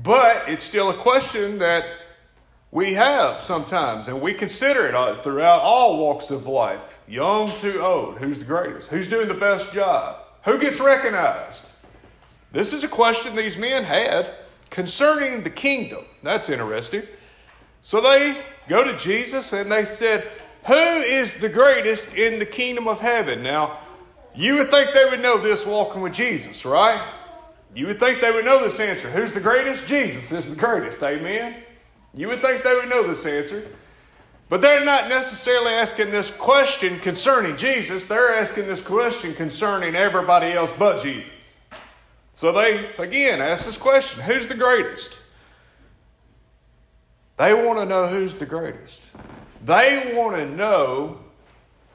But 0.04 0.44
it's 0.48 0.64
still 0.64 0.92
a 0.92 0.98
question 0.98 1.58
that 1.58 1.84
we 2.70 2.94
have 2.94 3.42
sometimes, 3.42 4.08
and 4.08 4.22
we 4.22 4.36
consider 4.36 4.86
it 4.86 4.94
uh, 4.94 5.20
throughout 5.24 5.62
all 5.62 5.98
walks 5.98 6.30
of 6.30 6.46
life 6.46 7.02
young 7.08 7.50
to 7.62 7.84
old. 7.84 8.20
Who's 8.20 8.38
the 8.38 8.46
greatest? 8.46 8.90
Who's 8.90 9.08
doing 9.08 9.30
the 9.30 9.34
best 9.34 9.74
job? 9.74 10.18
Who 10.46 10.60
gets 10.60 10.80
recognized? 10.80 11.72
This 12.58 12.74
is 12.74 12.84
a 12.84 12.88
question 12.88 13.36
these 13.36 13.56
men 13.56 13.84
had 13.84 14.34
concerning 14.72 15.44
the 15.44 15.50
kingdom. 15.52 16.04
That's 16.24 16.50
interesting. 16.50 17.04
So 17.84 18.02
they 18.02 18.36
go 18.68 18.84
to 18.84 18.98
Jesus 18.98 19.54
and 19.54 19.72
they 19.72 19.86
said, 19.86 20.28
Who 20.66 20.74
is 20.74 21.36
the 21.36 21.50
greatest 21.50 22.16
in 22.16 22.40
the 22.40 22.48
kingdom 22.48 22.88
of 22.88 23.00
heaven? 23.00 23.44
Now, 23.44 23.78
you 24.34 24.56
would 24.56 24.72
think 24.72 24.92
they 24.96 25.06
would 25.06 25.22
know 25.22 25.38
this 25.38 25.68
walking 25.68 26.02
with 26.02 26.14
Jesus, 26.14 26.66
right? 26.66 27.00
You 27.76 27.86
would 27.86 28.00
think 28.00 28.22
they 28.22 28.32
would 28.32 28.46
know 28.46 28.64
this 28.64 28.80
answer. 28.80 29.12
Who's 29.12 29.34
the 29.34 29.40
greatest? 29.40 29.86
Jesus 29.86 30.32
is 30.32 30.50
the 30.50 30.56
greatest. 30.56 31.04
Amen. 31.04 31.54
You 32.16 32.28
would 32.30 32.42
think 32.42 32.64
they 32.64 32.74
would 32.74 32.90
know 32.90 33.06
this 33.08 33.24
answer. 33.28 33.68
But 34.50 34.62
they're 34.62 34.84
not 34.84 35.10
necessarily 35.10 35.74
asking 35.74 36.10
this 36.10 36.32
question 36.32 36.98
concerning 37.02 37.56
Jesus. 37.56 38.06
They're 38.06 38.34
asking 38.34 38.66
this 38.66 38.82
question 38.82 39.36
concerning 39.36 39.96
everybody 39.96 40.54
else 40.54 40.72
but 40.80 41.04
Jesus. 41.04 41.37
So 42.38 42.52
they, 42.52 42.86
again, 43.00 43.42
ask 43.42 43.66
this 43.66 43.78
question 43.78 44.22
Who's 44.22 44.46
the 44.46 44.54
greatest? 44.54 45.18
They 47.38 47.52
want 47.52 47.80
to 47.80 47.86
know 47.88 48.06
who's 48.06 48.38
the 48.38 48.46
greatest. 48.46 49.16
They 49.66 50.14
want 50.16 50.36
to 50.36 50.46
know 50.46 51.18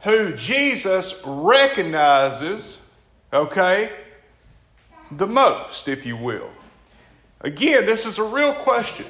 who 0.01 0.35
Jesus 0.35 1.15
recognizes, 1.25 2.81
okay, 3.33 3.93
the 5.13 5.29
most, 5.29 5.87
if 5.87 6.05
you 6.05 6.17
will. 6.17 6.51
Again, 7.43 7.87
this 7.87 8.05
is 8.05 8.19
a 8.19 8.25
real 8.25 8.53
question. 8.53 9.07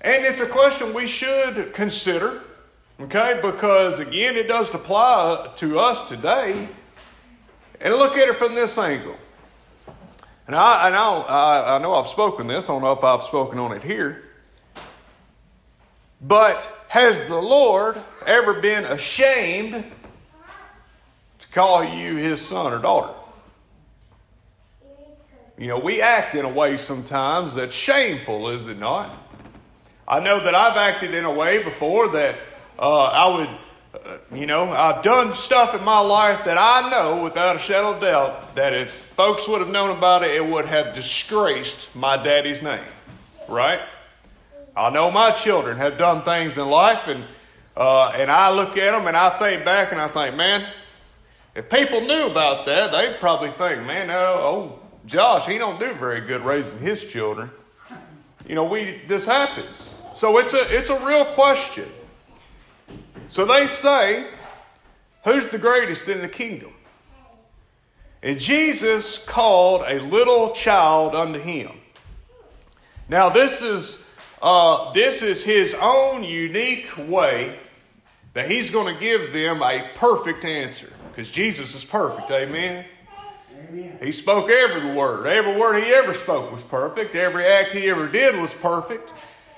And 0.00 0.24
it's 0.24 0.40
a 0.40 0.48
question 0.48 0.92
we 0.92 1.06
should 1.06 1.74
consider, 1.74 2.42
okay, 3.00 3.38
because 3.40 4.00
again, 4.00 4.34
it 4.34 4.48
does 4.48 4.74
apply 4.74 5.48
to 5.54 5.78
us 5.78 6.08
today. 6.08 6.68
And 7.80 7.94
look 7.94 8.16
at 8.16 8.28
it 8.28 8.34
from 8.34 8.56
this 8.56 8.76
angle. 8.76 9.16
And 10.46 10.54
I, 10.54 10.88
I, 10.90 11.76
I 11.76 11.78
know 11.78 11.94
I've 11.94 12.08
spoken 12.08 12.46
this, 12.46 12.68
I 12.68 12.72
don't 12.72 12.82
know 12.82 12.92
if 12.92 13.02
I've 13.02 13.24
spoken 13.24 13.58
on 13.58 13.72
it 13.72 13.82
here. 13.82 14.22
But 16.20 16.70
has 16.88 17.24
the 17.26 17.36
Lord 17.36 18.00
ever 18.26 18.60
been 18.60 18.84
ashamed 18.84 19.84
to 21.38 21.48
call 21.48 21.84
you 21.84 22.16
his 22.16 22.40
son 22.40 22.72
or 22.72 22.78
daughter? 22.78 23.12
You 25.58 25.68
know, 25.68 25.78
we 25.78 26.02
act 26.02 26.34
in 26.34 26.44
a 26.44 26.48
way 26.48 26.76
sometimes 26.76 27.54
that's 27.54 27.74
shameful, 27.74 28.48
is 28.48 28.68
it 28.68 28.78
not? 28.78 29.10
I 30.06 30.20
know 30.20 30.42
that 30.44 30.54
I've 30.54 30.76
acted 30.76 31.14
in 31.14 31.24
a 31.24 31.32
way 31.32 31.62
before 31.62 32.08
that 32.08 32.36
uh, 32.78 33.04
I 33.04 33.36
would, 33.36 33.48
you 34.34 34.46
know, 34.46 34.72
I've 34.72 35.02
done 35.02 35.32
stuff 35.32 35.74
in 35.74 35.84
my 35.84 36.00
life 36.00 36.44
that 36.44 36.58
I 36.58 36.90
know 36.90 37.22
without 37.22 37.56
a 37.56 37.58
shadow 37.58 37.94
of 37.94 38.00
doubt 38.00 38.56
that 38.56 38.74
if 38.74 38.90
folks 39.16 39.48
would 39.48 39.60
have 39.60 39.70
known 39.70 39.96
about 39.96 40.22
it, 40.22 40.30
it 40.30 40.44
would 40.44 40.66
have 40.66 40.94
disgraced 40.94 41.94
my 41.94 42.16
daddy's 42.22 42.62
name, 42.62 42.84
right? 43.48 43.80
I 44.76 44.90
know 44.90 45.10
my 45.10 45.30
children 45.30 45.78
have 45.78 45.96
done 45.96 46.22
things 46.22 46.58
in 46.58 46.68
life, 46.68 47.06
and 47.06 47.24
uh, 47.76 48.12
and 48.14 48.30
I 48.30 48.52
look 48.52 48.76
at 48.76 48.92
them 48.92 49.06
and 49.06 49.16
I 49.16 49.38
think 49.38 49.64
back 49.64 49.92
and 49.92 50.00
I 50.00 50.08
think, 50.08 50.34
man, 50.34 50.66
if 51.54 51.68
people 51.68 52.00
knew 52.00 52.26
about 52.26 52.64
that, 52.66 52.90
they'd 52.90 53.20
probably 53.20 53.50
think, 53.50 53.86
man, 53.86 54.10
oh, 54.10 54.14
oh 54.14 54.78
Josh, 55.04 55.46
he 55.46 55.58
don't 55.58 55.78
do 55.78 55.92
very 55.94 56.20
good 56.20 56.42
raising 56.42 56.78
his 56.78 57.04
children. 57.04 57.50
You 58.46 58.54
know, 58.54 58.64
we 58.64 59.02
this 59.06 59.24
happens. 59.24 59.94
So 60.12 60.38
it's 60.38 60.54
a 60.54 60.76
it's 60.76 60.90
a 60.90 61.04
real 61.04 61.24
question. 61.26 61.88
So 63.28 63.44
they 63.44 63.66
say, 63.66 64.26
who's 65.24 65.48
the 65.48 65.58
greatest 65.58 66.08
in 66.08 66.20
the 66.20 66.28
kingdom? 66.28 66.72
And 68.22 68.38
Jesus 68.38 69.24
called 69.24 69.84
a 69.86 70.00
little 70.00 70.50
child 70.52 71.14
unto 71.14 71.38
him. 71.38 71.72
Now 73.08 73.28
this 73.28 73.62
is 73.62 74.04
uh, 74.42 74.92
this 74.92 75.22
is 75.22 75.42
his 75.42 75.74
own 75.80 76.22
unique 76.24 76.90
way 76.98 77.58
that 78.34 78.50
he's 78.50 78.70
going 78.70 78.92
to 78.92 79.00
give 79.00 79.32
them 79.32 79.62
a 79.62 79.90
perfect 79.94 80.44
answer 80.44 80.92
because 81.10 81.30
Jesus 81.30 81.74
is 81.74 81.84
perfect. 81.84 82.30
Amen. 82.30 82.84
He 84.02 84.12
spoke 84.12 84.50
every 84.50 84.92
word. 84.92 85.26
Every 85.26 85.58
word 85.58 85.82
he 85.82 85.90
ever 85.94 86.14
spoke 86.14 86.52
was 86.52 86.62
perfect. 86.62 87.14
Every 87.14 87.46
act 87.46 87.72
he 87.72 87.88
ever 87.88 88.06
did 88.06 88.40
was 88.40 88.54
perfect. 88.54 89.12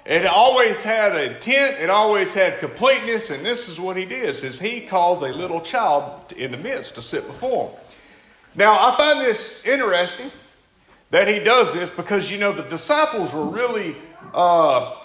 It 0.08 0.24
always 0.24 0.82
had 0.82 1.14
intent. 1.20 1.80
It 1.80 1.90
always 1.90 2.32
had 2.32 2.60
completeness. 2.60 3.28
And 3.28 3.44
this 3.44 3.68
is 3.68 3.78
what 3.78 3.98
he 3.98 4.06
did: 4.06 4.42
is 4.42 4.58
he 4.58 4.80
calls 4.80 5.20
a 5.20 5.28
little 5.28 5.60
child 5.60 6.32
in 6.32 6.50
the 6.50 6.56
midst 6.56 6.94
to 6.94 7.02
sit 7.02 7.26
before 7.26 7.68
him. 7.68 7.78
Now 8.54 8.72
I 8.72 8.96
find 8.96 9.20
this 9.20 9.64
interesting 9.66 10.30
that 11.10 11.28
he 11.28 11.40
does 11.40 11.74
this 11.74 11.90
because 11.90 12.30
you 12.30 12.38
know 12.38 12.52
the 12.52 12.62
disciples 12.62 13.34
were 13.34 13.44
really 13.44 13.96
uh, 14.32 14.96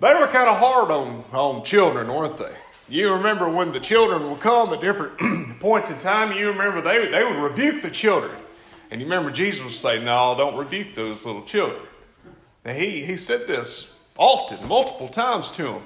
they 0.00 0.14
were 0.14 0.26
kind 0.28 0.48
of 0.48 0.56
hard 0.58 0.90
on 0.90 1.24
on 1.32 1.62
children, 1.62 2.08
weren't 2.08 2.38
they? 2.38 2.54
You 2.88 3.12
remember 3.12 3.50
when 3.50 3.72
the 3.72 3.80
children 3.80 4.30
would 4.30 4.40
come 4.40 4.72
at 4.72 4.80
different 4.80 5.58
points 5.60 5.90
in 5.90 5.98
time, 5.98 6.32
you 6.32 6.48
remember 6.48 6.80
they, 6.80 7.06
they 7.06 7.22
would 7.22 7.36
rebuke 7.38 7.82
the 7.82 7.90
children. 7.90 8.32
And 8.90 9.00
you 9.00 9.06
remember 9.06 9.30
Jesus 9.30 9.62
would 9.62 9.72
say, 9.72 10.02
No, 10.02 10.34
don't 10.36 10.56
rebuke 10.56 10.94
those 10.94 11.22
little 11.24 11.44
children. 11.44 11.82
And 12.64 12.78
he, 12.78 13.04
he 13.04 13.16
said 13.16 13.46
this 13.46 13.91
often, 14.22 14.66
multiple 14.68 15.08
times 15.08 15.50
to 15.50 15.72
him. 15.72 15.82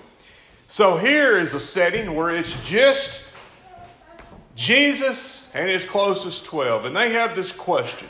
So 0.69 0.99
here 0.99 1.38
is 1.38 1.55
a 1.55 1.61
setting 1.61 2.14
where 2.14 2.31
it's 2.31 2.52
just 2.69 3.23
Jesus 4.55 5.50
and 5.55 5.71
his 5.71 5.87
closest 5.87 6.45
12. 6.45 6.85
And 6.85 6.97
they 6.97 7.12
have 7.12 7.35
this 7.35 7.50
question. 7.50 8.09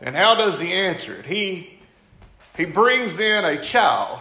And 0.00 0.14
how 0.14 0.36
does 0.36 0.60
he 0.60 0.72
answer 0.72 1.14
it? 1.16 1.26
He, 1.26 1.78
he 2.56 2.66
brings 2.66 3.18
in 3.18 3.44
a 3.44 3.60
child. 3.60 4.20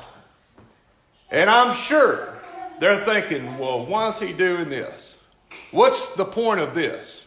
And 1.30 1.50
I'm 1.50 1.75
sure 1.75 2.34
they're 2.80 3.06
thinking, 3.06 3.58
well, 3.60 3.86
why 3.86 4.08
is 4.08 4.18
he 4.18 4.34
doing 4.34 4.70
this? 4.70 5.20
What's 5.72 6.10
the 6.15 6.25
point 6.25 6.62
of 6.62 6.74
this? 6.74 7.25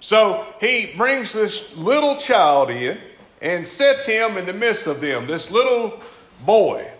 So 0.00 0.46
he 0.60 0.92
brings 0.96 1.32
this 1.32 1.76
little 1.76 2.16
child 2.16 2.70
in 2.70 2.98
and 3.42 3.66
sets 3.68 4.06
him 4.06 4.38
in 4.38 4.46
the 4.46 4.52
midst 4.52 4.86
of 4.86 5.00
them, 5.00 5.26
this 5.26 5.50
little 5.50 6.00
boy, 6.44 6.90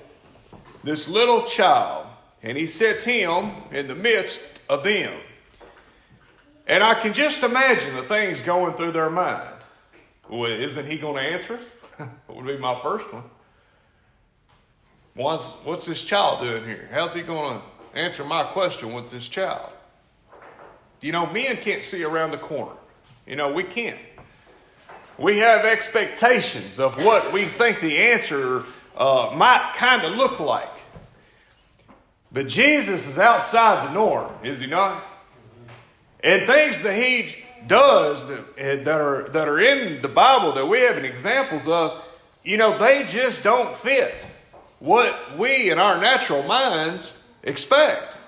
this 0.84 1.08
little 1.08 1.44
child, 1.44 2.06
and 2.42 2.56
he 2.56 2.66
sets 2.66 3.04
him 3.04 3.52
in 3.70 3.88
the 3.88 3.94
midst 3.94 4.42
of 4.68 4.84
them. 4.84 5.12
And 6.66 6.82
I 6.82 6.94
can 6.94 7.12
just 7.12 7.42
imagine 7.42 7.94
the 7.94 8.02
things 8.02 8.40
going 8.40 8.74
through 8.74 8.92
their 8.92 9.10
mind. 9.10 9.54
Well, 10.28 10.50
isn't 10.50 10.86
he 10.86 10.98
going 10.98 11.16
to 11.16 11.22
answer 11.22 11.56
us? 11.56 11.70
that 11.98 12.10
would 12.28 12.46
be 12.46 12.56
my 12.56 12.78
first 12.82 13.12
one. 13.12 13.24
What's, 15.14 15.52
what's 15.64 15.86
this 15.86 16.02
child 16.02 16.40
doing 16.40 16.64
here? 16.64 16.88
How's 16.92 17.14
he 17.14 17.22
going 17.22 17.60
to 17.60 17.98
answer 17.98 18.24
my 18.24 18.42
question 18.42 18.92
with 18.92 19.08
this 19.08 19.28
child? 19.28 19.70
You 21.00 21.12
know, 21.12 21.30
men 21.30 21.56
can't 21.56 21.82
see 21.82 22.04
around 22.04 22.32
the 22.32 22.38
corner. 22.38 22.72
You 23.26 23.36
know, 23.36 23.52
we 23.52 23.62
can't. 23.62 23.98
We 25.18 25.38
have 25.38 25.64
expectations 25.64 26.78
of 26.78 26.96
what 27.02 27.32
we 27.32 27.44
think 27.44 27.80
the 27.80 27.96
answer 27.96 28.64
uh, 28.96 29.32
might 29.34 29.74
kind 29.76 30.02
of 30.02 30.14
look 30.14 30.40
like. 30.40 30.72
But 32.32 32.48
Jesus 32.48 33.08
is 33.08 33.18
outside 33.18 33.88
the 33.88 33.94
norm, 33.94 34.32
is 34.42 34.58
he 34.58 34.66
not? 34.66 35.02
And 36.20 36.46
things 36.46 36.80
that 36.80 36.94
he 36.94 37.36
does 37.66 38.28
that, 38.28 38.56
that, 38.56 39.00
are, 39.00 39.28
that 39.30 39.48
are 39.48 39.60
in 39.60 40.02
the 40.02 40.08
Bible 40.08 40.52
that 40.52 40.66
we 40.66 40.80
have 40.80 40.96
examples 41.04 41.66
of, 41.68 42.02
you 42.44 42.56
know, 42.56 42.78
they 42.78 43.04
just 43.08 43.42
don't 43.42 43.74
fit 43.74 44.24
what 44.78 45.38
we 45.38 45.70
in 45.70 45.78
our 45.78 45.98
natural 46.00 46.42
minds 46.42 47.12
expect. 47.42 48.18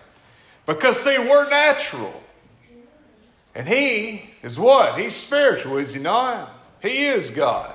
Because, 0.67 1.01
see, 1.01 1.19
we're 1.19 1.49
natural. 1.49 2.23
And 3.55 3.69
He 3.69 4.31
is 4.43 4.59
what? 4.59 4.99
He's 4.99 5.15
spiritual, 5.17 5.79
is 5.79 5.95
He 5.95 6.01
not? 6.01 6.53
He 6.83 7.07
is 7.07 7.31
God, 7.31 7.73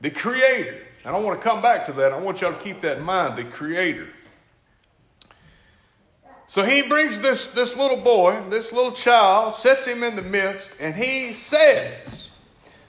the 0.00 0.10
Creator. 0.10 0.83
And 1.04 1.14
I 1.14 1.18
want 1.18 1.40
to 1.40 1.46
come 1.46 1.60
back 1.60 1.84
to 1.86 1.92
that. 1.94 2.12
I 2.12 2.18
want 2.18 2.40
y'all 2.40 2.52
to 2.52 2.58
keep 2.58 2.80
that 2.80 2.98
in 2.98 3.04
mind 3.04 3.36
the 3.36 3.44
Creator. 3.44 4.08
So 6.46 6.62
he 6.62 6.82
brings 6.82 7.20
this, 7.20 7.48
this 7.48 7.76
little 7.76 7.96
boy, 7.96 8.42
this 8.48 8.72
little 8.72 8.92
child, 8.92 9.54
sets 9.54 9.86
him 9.86 10.02
in 10.02 10.16
the 10.16 10.22
midst, 10.22 10.76
and 10.80 10.94
he 10.94 11.32
says, 11.32 12.30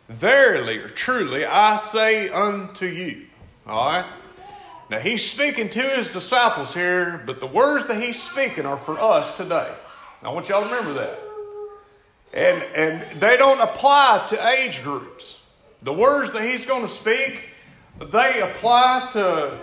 Verily 0.08 0.78
or 0.78 0.90
truly, 0.90 1.46
I 1.46 1.78
say 1.78 2.30
unto 2.30 2.86
you. 2.86 3.26
All 3.66 3.92
right? 3.92 4.06
Now 4.90 5.00
he's 5.00 5.28
speaking 5.28 5.70
to 5.70 5.82
his 5.82 6.12
disciples 6.12 6.74
here, 6.74 7.24
but 7.26 7.40
the 7.40 7.48
words 7.48 7.88
that 7.88 8.02
he's 8.02 8.22
speaking 8.22 8.66
are 8.66 8.78
for 8.78 9.00
us 9.00 9.36
today. 9.36 9.74
I 10.22 10.30
want 10.30 10.50
y'all 10.50 10.62
to 10.62 10.70
remember 10.70 10.94
that. 10.94 11.20
And, 12.34 12.64
and 12.76 13.22
they 13.22 13.38
don't 13.38 13.62
apply 13.62 14.26
to 14.30 14.48
age 14.48 14.84
groups. 14.84 15.38
The 15.82 15.94
words 15.94 16.34
that 16.34 16.44
he's 16.44 16.66
going 16.66 16.82
to 16.84 16.88
speak, 16.88 17.50
they 18.00 18.42
apply 18.42 19.10
to 19.14 19.58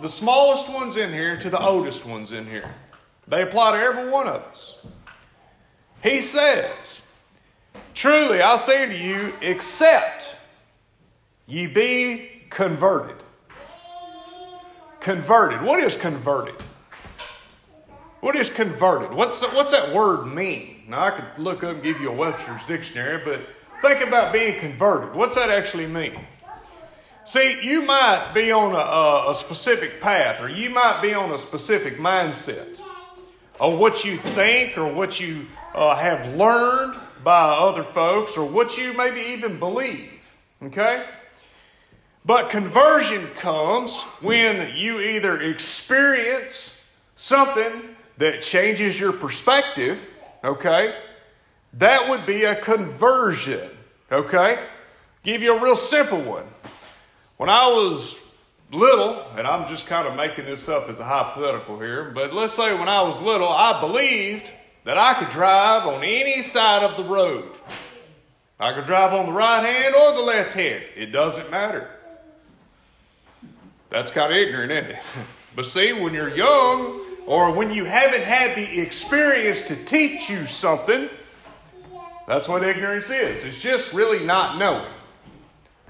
the 0.00 0.08
smallest 0.08 0.68
ones 0.68 0.96
in 0.96 1.12
here 1.12 1.36
to 1.38 1.50
the 1.50 1.60
oldest 1.60 2.04
ones 2.04 2.32
in 2.32 2.46
here. 2.46 2.74
They 3.26 3.42
apply 3.42 3.72
to 3.72 3.78
every 3.78 4.10
one 4.10 4.28
of 4.28 4.42
us. 4.42 4.76
He 6.02 6.20
says, 6.20 7.02
Truly 7.94 8.42
I 8.42 8.56
say 8.56 8.86
to 8.86 8.96
you, 8.96 9.34
except 9.40 10.36
ye 11.46 11.66
be 11.66 12.30
converted. 12.50 13.16
Converted. 15.00 15.62
What 15.62 15.80
is 15.80 15.96
converted? 15.96 16.56
What 18.20 18.36
is 18.36 18.50
converted? 18.50 19.12
What's, 19.12 19.40
what's 19.42 19.70
that 19.70 19.94
word 19.94 20.26
mean? 20.26 20.82
Now, 20.88 21.04
I 21.04 21.10
could 21.10 21.24
look 21.38 21.64
up 21.64 21.76
and 21.76 21.82
give 21.82 22.00
you 22.00 22.10
a 22.10 22.12
Webster's 22.12 22.64
dictionary, 22.66 23.22
but 23.24 23.40
think 23.82 24.06
about 24.06 24.32
being 24.32 24.58
converted. 24.60 25.14
What's 25.14 25.34
that 25.36 25.48
actually 25.48 25.86
mean? 25.86 26.26
See, 27.26 27.58
you 27.60 27.82
might 27.82 28.30
be 28.34 28.52
on 28.52 28.72
a, 28.72 29.30
a, 29.30 29.34
specific 29.34 30.00
path, 30.00 30.40
or 30.40 30.48
you 30.48 30.70
might 30.70 31.00
be 31.02 31.12
on 31.12 31.32
a 31.32 31.38
specific 31.38 31.98
mindset 31.98 32.80
on 33.58 33.80
what 33.80 34.04
you 34.04 34.16
think 34.16 34.78
or 34.78 34.86
what 34.86 35.18
you 35.18 35.48
uh, 35.74 35.96
have 35.96 36.36
learned 36.36 36.96
by 37.24 37.50
other 37.58 37.82
folks 37.82 38.36
or 38.36 38.48
what 38.48 38.78
you 38.78 38.92
maybe 38.92 39.18
even 39.20 39.58
believe. 39.58 40.08
Okay? 40.62 41.04
But 42.24 42.48
conversion 42.48 43.26
comes 43.38 44.00
when 44.20 44.76
you 44.76 45.00
either 45.00 45.40
experience 45.40 46.80
something 47.16 47.96
that 48.18 48.40
changes 48.40 49.00
your 49.00 49.12
perspective, 49.12 50.14
okay? 50.44 50.94
That 51.72 52.08
would 52.08 52.24
be 52.24 52.44
a 52.44 52.54
conversion, 52.54 53.68
okay? 54.12 54.64
Give 55.24 55.42
you 55.42 55.58
a 55.58 55.60
real 55.60 55.74
simple 55.74 56.20
one. 56.20 56.46
When 57.36 57.50
I 57.50 57.66
was 57.66 58.18
little, 58.72 59.20
and 59.36 59.46
I'm 59.46 59.68
just 59.68 59.86
kind 59.86 60.08
of 60.08 60.16
making 60.16 60.46
this 60.46 60.68
up 60.68 60.88
as 60.88 60.98
a 60.98 61.04
hypothetical 61.04 61.78
here, 61.78 62.10
but 62.14 62.32
let's 62.32 62.54
say 62.54 62.74
when 62.74 62.88
I 62.88 63.02
was 63.02 63.20
little, 63.20 63.48
I 63.48 63.80
believed 63.80 64.50
that 64.84 64.96
I 64.96 65.14
could 65.14 65.30
drive 65.30 65.86
on 65.86 66.02
any 66.02 66.42
side 66.42 66.82
of 66.82 66.96
the 66.96 67.04
road. 67.04 67.50
I 68.58 68.72
could 68.72 68.86
drive 68.86 69.12
on 69.12 69.26
the 69.26 69.32
right 69.32 69.64
hand 69.64 69.94
or 69.94 70.14
the 70.14 70.22
left 70.22 70.54
hand. 70.54 70.82
It 70.96 71.06
doesn't 71.06 71.50
matter. 71.50 71.90
That's 73.90 74.10
kind 74.10 74.32
of 74.32 74.38
ignorant, 74.38 74.72
isn't 74.72 74.90
it? 74.90 75.02
But 75.54 75.64
see, 75.64 75.94
when 75.94 76.12
you're 76.12 76.36
young 76.36 77.00
or 77.24 77.50
when 77.50 77.72
you 77.72 77.86
haven't 77.86 78.24
had 78.24 78.54
the 78.56 78.78
experience 78.78 79.62
to 79.68 79.74
teach 79.74 80.28
you 80.28 80.44
something, 80.44 81.08
that's 82.28 82.46
what 82.46 82.62
ignorance 82.62 83.08
is. 83.08 83.42
It's 83.42 83.56
just 83.56 83.94
really 83.94 84.22
not 84.22 84.58
knowing. 84.58 84.92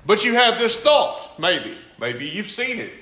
But 0.07 0.25
you 0.25 0.35
have 0.35 0.59
this 0.59 0.79
thought, 0.79 1.39
maybe. 1.39 1.79
Maybe 1.99 2.27
you've 2.27 2.51
seen 2.51 2.79
it. 2.79 2.93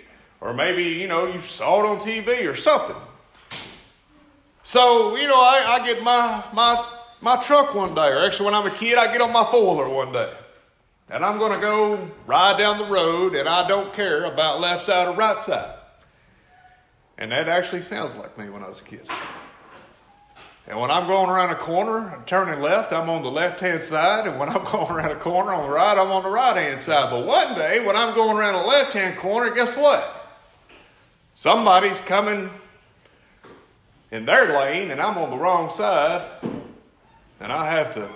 Or 0.40 0.54
maybe, 0.54 0.82
you 0.82 1.06
know, 1.06 1.26
you 1.26 1.40
saw 1.40 1.80
it 1.80 1.86
on 1.86 1.98
TV 1.98 2.50
or 2.50 2.56
something. 2.56 2.96
So, 4.62 5.16
you 5.16 5.28
know, 5.28 5.40
I, 5.40 5.78
I 5.78 5.84
get 5.84 6.02
my, 6.02 6.42
my, 6.54 6.86
my 7.20 7.36
truck 7.36 7.74
one 7.74 7.94
day, 7.94 8.08
or 8.08 8.24
actually 8.24 8.46
when 8.46 8.54
I'm 8.54 8.66
a 8.66 8.70
kid, 8.70 8.96
I 8.96 9.12
get 9.12 9.20
on 9.20 9.32
my 9.32 9.44
four-wheeler 9.44 9.88
one 9.88 10.12
day. 10.12 10.32
And 11.10 11.24
I'm 11.24 11.38
going 11.38 11.52
to 11.52 11.60
go 11.60 12.10
ride 12.26 12.56
down 12.58 12.78
the 12.78 12.86
road, 12.86 13.34
and 13.34 13.46
I 13.46 13.68
don't 13.68 13.92
care 13.92 14.24
about 14.24 14.60
left 14.60 14.86
side 14.86 15.08
or 15.08 15.12
right 15.12 15.40
side. 15.40 15.74
And 17.18 17.30
that 17.30 17.48
actually 17.48 17.82
sounds 17.82 18.16
like 18.16 18.36
me 18.38 18.48
when 18.48 18.62
I 18.62 18.68
was 18.68 18.80
a 18.80 18.84
kid. 18.84 19.06
And 20.66 20.80
when 20.80 20.90
I'm 20.90 21.06
going 21.06 21.28
around 21.28 21.50
a 21.50 21.56
corner, 21.56 22.22
turning 22.24 22.62
left, 22.62 22.92
I'm 22.92 23.10
on 23.10 23.22
the 23.22 23.30
left 23.30 23.60
hand 23.60 23.82
side. 23.82 24.26
And 24.26 24.38
when 24.38 24.48
I'm 24.48 24.64
going 24.70 24.90
around 24.90 25.10
a 25.10 25.16
corner 25.16 25.52
on 25.52 25.68
the 25.68 25.74
right, 25.74 25.98
I'm 25.98 26.10
on 26.10 26.22
the 26.22 26.30
right 26.30 26.56
hand 26.56 26.80
side. 26.80 27.10
But 27.10 27.26
one 27.26 27.54
day, 27.54 27.84
when 27.84 27.96
I'm 27.96 28.14
going 28.14 28.36
around 28.36 28.54
a 28.54 28.66
left 28.66 28.94
hand 28.94 29.18
corner, 29.18 29.54
guess 29.54 29.76
what? 29.76 30.22
Somebody's 31.34 32.00
coming 32.00 32.48
in 34.10 34.24
their 34.24 34.56
lane, 34.56 34.90
and 34.90 35.02
I'm 35.02 35.18
on 35.18 35.30
the 35.30 35.36
wrong 35.36 35.70
side. 35.70 36.22
And 37.40 37.52
I 37.52 37.66
have 37.66 37.92
to 37.94 38.08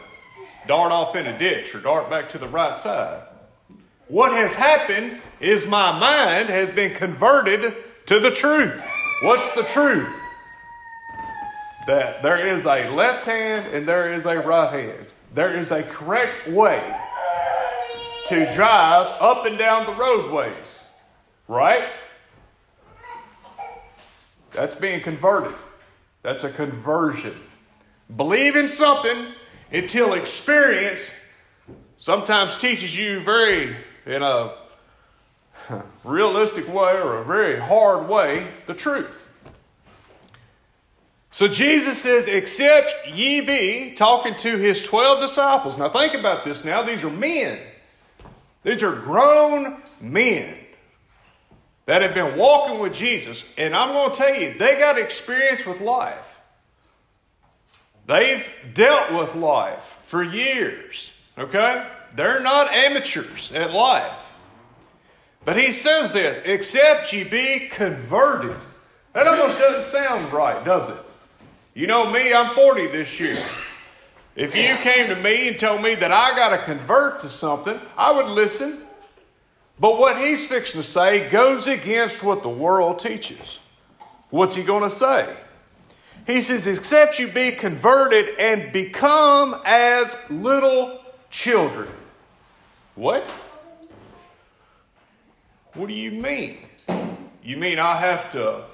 dart 0.67 0.93
off 0.93 1.17
in 1.17 1.27
a 1.27 1.39
ditch 1.39 1.75
or 1.75 1.81
dart 1.81 2.09
back 2.09 2.29
to 2.31 2.39
the 2.39 2.49
right 2.49 2.77
side. 2.77 3.23
What 4.07 4.33
has 4.33 4.55
happened 4.55 5.21
is 5.41 5.67
my 5.67 5.99
mind 5.99 6.49
has 6.49 6.71
been 6.71 6.95
converted 6.95 7.75
to 8.07 8.21
the 8.21 8.31
truth. 8.31 8.87
What's 9.23 9.55
the 9.55 9.65
truth? 9.65 10.09
That 11.89 12.23
there 12.23 12.37
is 12.47 12.67
a 12.67 12.91
left 12.91 13.25
hand 13.25 13.67
and 13.73 13.89
there 13.89 14.13
is 14.13 14.27
a 14.27 14.39
right 14.41 14.71
hand. 14.71 15.07
There 15.33 15.57
is 15.57 15.71
a 15.71 15.83
correct 15.83 16.47
way 16.47 16.83
to 18.27 18.53
drive 18.53 19.07
up 19.23 19.47
and 19.47 19.57
down 19.57 19.87
the 19.87 19.95
roadways, 19.95 20.85
right? 21.49 21.91
That's 24.53 24.75
being 24.75 25.01
converted. 25.01 25.55
That's 26.23 26.45
a 26.45 26.51
conversion. 26.51 27.41
Believe 28.15 28.55
in 28.55 28.69
something 28.69 29.33
until 29.73 30.13
experience 30.13 31.15
sometimes 31.97 32.59
teaches 32.59 32.99
you 32.99 33.21
very, 33.21 33.75
in 34.05 34.23
a 34.23 34.53
realistic 36.05 36.69
way 36.69 37.01
or 37.01 37.17
a 37.17 37.25
very 37.25 37.59
hard 37.59 38.11
way, 38.11 38.47
the 38.67 38.75
truth. 38.75 39.28
So 41.39 41.47
Jesus 41.47 42.03
says, 42.03 42.27
Except 42.27 43.15
ye 43.15 43.41
be, 43.43 43.95
talking 43.95 44.35
to 44.39 44.59
his 44.59 44.85
12 44.85 45.21
disciples. 45.21 45.79
Now 45.79 45.89
think 45.89 46.15
about 46.15 46.45
this 46.45 46.65
now. 46.65 46.83
These 46.83 47.05
are 47.05 47.11
men, 47.11 47.61
these 48.65 48.83
are 48.83 48.91
grown 48.91 49.81
men 50.01 50.59
that 51.87 52.03
have 52.03 52.13
been 52.13 52.37
walking 52.37 52.81
with 52.81 52.93
Jesus. 52.93 53.45
And 53.57 53.77
I'm 53.77 53.93
going 53.93 54.11
to 54.11 54.17
tell 54.17 54.35
you, 54.35 54.59
they 54.59 54.81
got 54.81 54.99
experience 54.99 55.65
with 55.65 55.81
life. 55.81 56.41
They've 58.09 58.45
dealt 58.75 59.13
with 59.13 59.37
life 59.37 59.97
for 60.07 60.25
years, 60.25 61.13
okay? 61.39 61.87
They're 62.17 62.41
not 62.41 62.69
amateurs 62.73 63.53
at 63.55 63.73
life. 63.73 64.37
But 65.45 65.57
he 65.57 65.71
says 65.71 66.11
this, 66.11 66.43
except 66.45 67.13
ye 67.13 67.23
be 67.23 67.69
converted. 67.71 68.57
That 69.13 69.29
almost 69.29 69.61
doesn't 69.61 69.83
sound 69.83 70.33
right, 70.33 70.65
does 70.65 70.89
it? 70.89 71.05
You 71.79 71.87
know 71.87 72.11
me, 72.11 72.33
I'm 72.33 72.57
40 72.57 72.89
this 72.89 73.21
year. 73.21 73.39
If 74.35 74.57
you 74.57 74.75
came 74.79 75.07
to 75.11 75.15
me 75.15 75.47
and 75.47 75.61
told 75.61 75.81
me 75.81 75.95
that 75.95 76.11
I 76.11 76.35
got 76.35 76.49
to 76.49 76.59
convert 76.59 77.21
to 77.21 77.29
something, 77.29 77.79
I 77.97 78.11
would 78.11 78.27
listen. 78.27 78.81
But 79.79 79.97
what 79.97 80.19
he's 80.19 80.45
fixing 80.45 80.81
to 80.81 80.85
say 80.85 81.29
goes 81.29 81.69
against 81.69 82.25
what 82.25 82.43
the 82.43 82.49
world 82.49 82.99
teaches. 82.99 83.61
What's 84.31 84.57
he 84.57 84.65
going 84.65 84.83
to 84.83 84.91
say? 84.91 85.33
He 86.27 86.41
says, 86.41 86.67
Except 86.67 87.21
you 87.21 87.29
be 87.29 87.53
converted 87.53 88.37
and 88.41 88.73
become 88.73 89.63
as 89.65 90.17
little 90.29 91.01
children. 91.31 91.93
What? 92.97 93.25
What 95.75 95.89
do 95.89 95.95
you 95.95 96.11
mean? 96.11 96.59
You 97.45 97.57
mean 97.57 97.79
I 97.79 98.01
have 98.01 98.33
to 98.33 98.65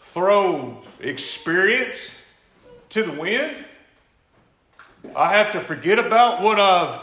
throw 0.00 0.82
experience 1.02 2.14
to 2.90 3.02
the 3.02 3.12
wind. 3.12 3.52
I 5.16 5.36
have 5.36 5.52
to 5.52 5.60
forget 5.60 5.98
about 5.98 6.40
what 6.42 6.60
I've 6.60 7.00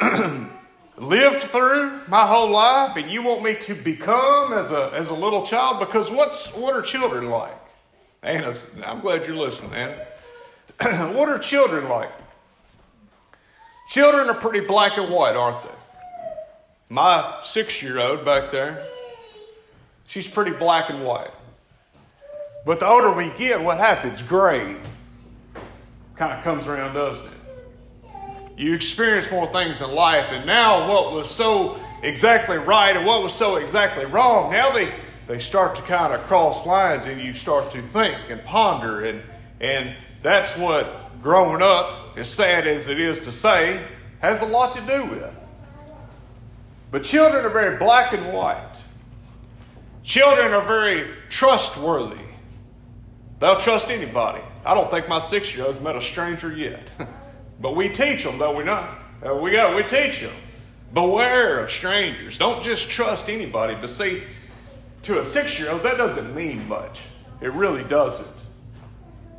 lived 0.98 1.38
through 1.38 2.00
my 2.08 2.26
whole 2.26 2.50
life, 2.50 2.96
and 2.96 3.10
you 3.10 3.22
want 3.22 3.42
me 3.42 3.54
to 3.54 3.74
become 3.74 4.52
as 4.52 4.70
a, 4.70 4.90
as 4.94 5.08
a 5.08 5.14
little 5.14 5.44
child? 5.44 5.80
Because 5.80 6.10
what's, 6.10 6.54
what 6.54 6.74
are 6.74 6.82
children 6.82 7.30
like? 7.30 7.58
Anna, 8.22 8.52
I'm 8.84 9.00
glad 9.00 9.26
you're 9.26 9.36
listening, 9.36 9.72
what 10.80 11.28
are 11.28 11.38
children 11.38 11.88
like? 11.88 12.10
Children 13.88 14.28
are 14.28 14.34
pretty 14.34 14.60
black 14.60 14.96
and 14.96 15.10
white, 15.10 15.36
aren't 15.36 15.62
they? 15.62 15.74
My 16.88 17.38
six 17.42 17.82
year 17.82 17.98
old 17.98 18.24
back 18.24 18.50
there, 18.50 18.86
she's 20.06 20.28
pretty 20.28 20.52
black 20.52 20.88
and 20.88 21.04
white. 21.04 21.30
But 22.64 22.80
the 22.80 22.86
older 22.86 23.12
we 23.12 23.30
get, 23.30 23.62
what 23.62 23.78
happens? 23.78 24.22
Gray 24.22 24.76
kind 26.14 26.32
of 26.32 26.44
comes 26.44 26.66
around, 26.66 26.94
doesn't 26.94 27.26
it? 27.26 27.32
You 28.56 28.74
experience 28.74 29.30
more 29.30 29.46
things 29.46 29.80
in 29.80 29.90
life, 29.90 30.26
and 30.30 30.46
now 30.46 30.88
what 30.88 31.12
was 31.12 31.30
so 31.30 31.80
exactly 32.02 32.58
right 32.58 32.96
and 32.96 33.06
what 33.06 33.22
was 33.22 33.32
so 33.32 33.56
exactly 33.56 34.04
wrong. 34.04 34.52
Now 34.52 34.70
they, 34.70 34.92
they 35.26 35.38
start 35.38 35.74
to 35.76 35.82
kind 35.82 36.12
of 36.12 36.20
cross 36.22 36.66
lines 36.66 37.06
and 37.06 37.20
you 37.20 37.32
start 37.32 37.70
to 37.70 37.80
think 37.80 38.18
and 38.28 38.44
ponder. 38.44 39.04
And, 39.04 39.22
and 39.60 39.94
that's 40.22 40.56
what 40.56 41.22
growing 41.22 41.62
up, 41.62 42.18
as 42.18 42.30
sad 42.30 42.66
as 42.66 42.88
it 42.88 43.00
is 43.00 43.20
to 43.20 43.32
say, 43.32 43.80
has 44.20 44.42
a 44.42 44.46
lot 44.46 44.72
to 44.74 44.80
do 44.82 45.06
with. 45.06 45.34
But 46.90 47.04
children 47.04 47.44
are 47.44 47.50
very 47.50 47.78
black 47.78 48.12
and 48.12 48.32
white. 48.32 48.82
Children 50.02 50.52
are 50.52 50.66
very 50.66 51.08
trustworthy. 51.30 52.31
They'll 53.42 53.56
trust 53.56 53.90
anybody. 53.90 54.40
I 54.64 54.72
don't 54.72 54.88
think 54.88 55.08
my 55.08 55.18
six 55.18 55.56
year 55.56 55.66
old's 55.66 55.80
met 55.80 55.96
a 55.96 56.00
stranger 56.00 56.56
yet. 56.56 56.92
but 57.60 57.74
we 57.74 57.88
teach 57.88 58.22
them, 58.22 58.38
though 58.38 58.56
we 58.56 58.62
not? 58.62 58.88
Uh, 59.20 59.34
we 59.34 59.50
got 59.50 59.74
we 59.74 59.82
teach 59.82 60.20
them. 60.20 60.32
Beware 60.94 61.58
of 61.58 61.68
strangers. 61.68 62.38
Don't 62.38 62.62
just 62.62 62.88
trust 62.88 63.28
anybody. 63.28 63.74
But 63.74 63.90
see, 63.90 64.22
to 65.02 65.20
a 65.20 65.24
six 65.24 65.58
year 65.58 65.72
old, 65.72 65.82
that 65.82 65.96
doesn't 65.96 66.32
mean 66.36 66.68
much. 66.68 67.00
It 67.40 67.52
really 67.52 67.82
doesn't. 67.82 68.28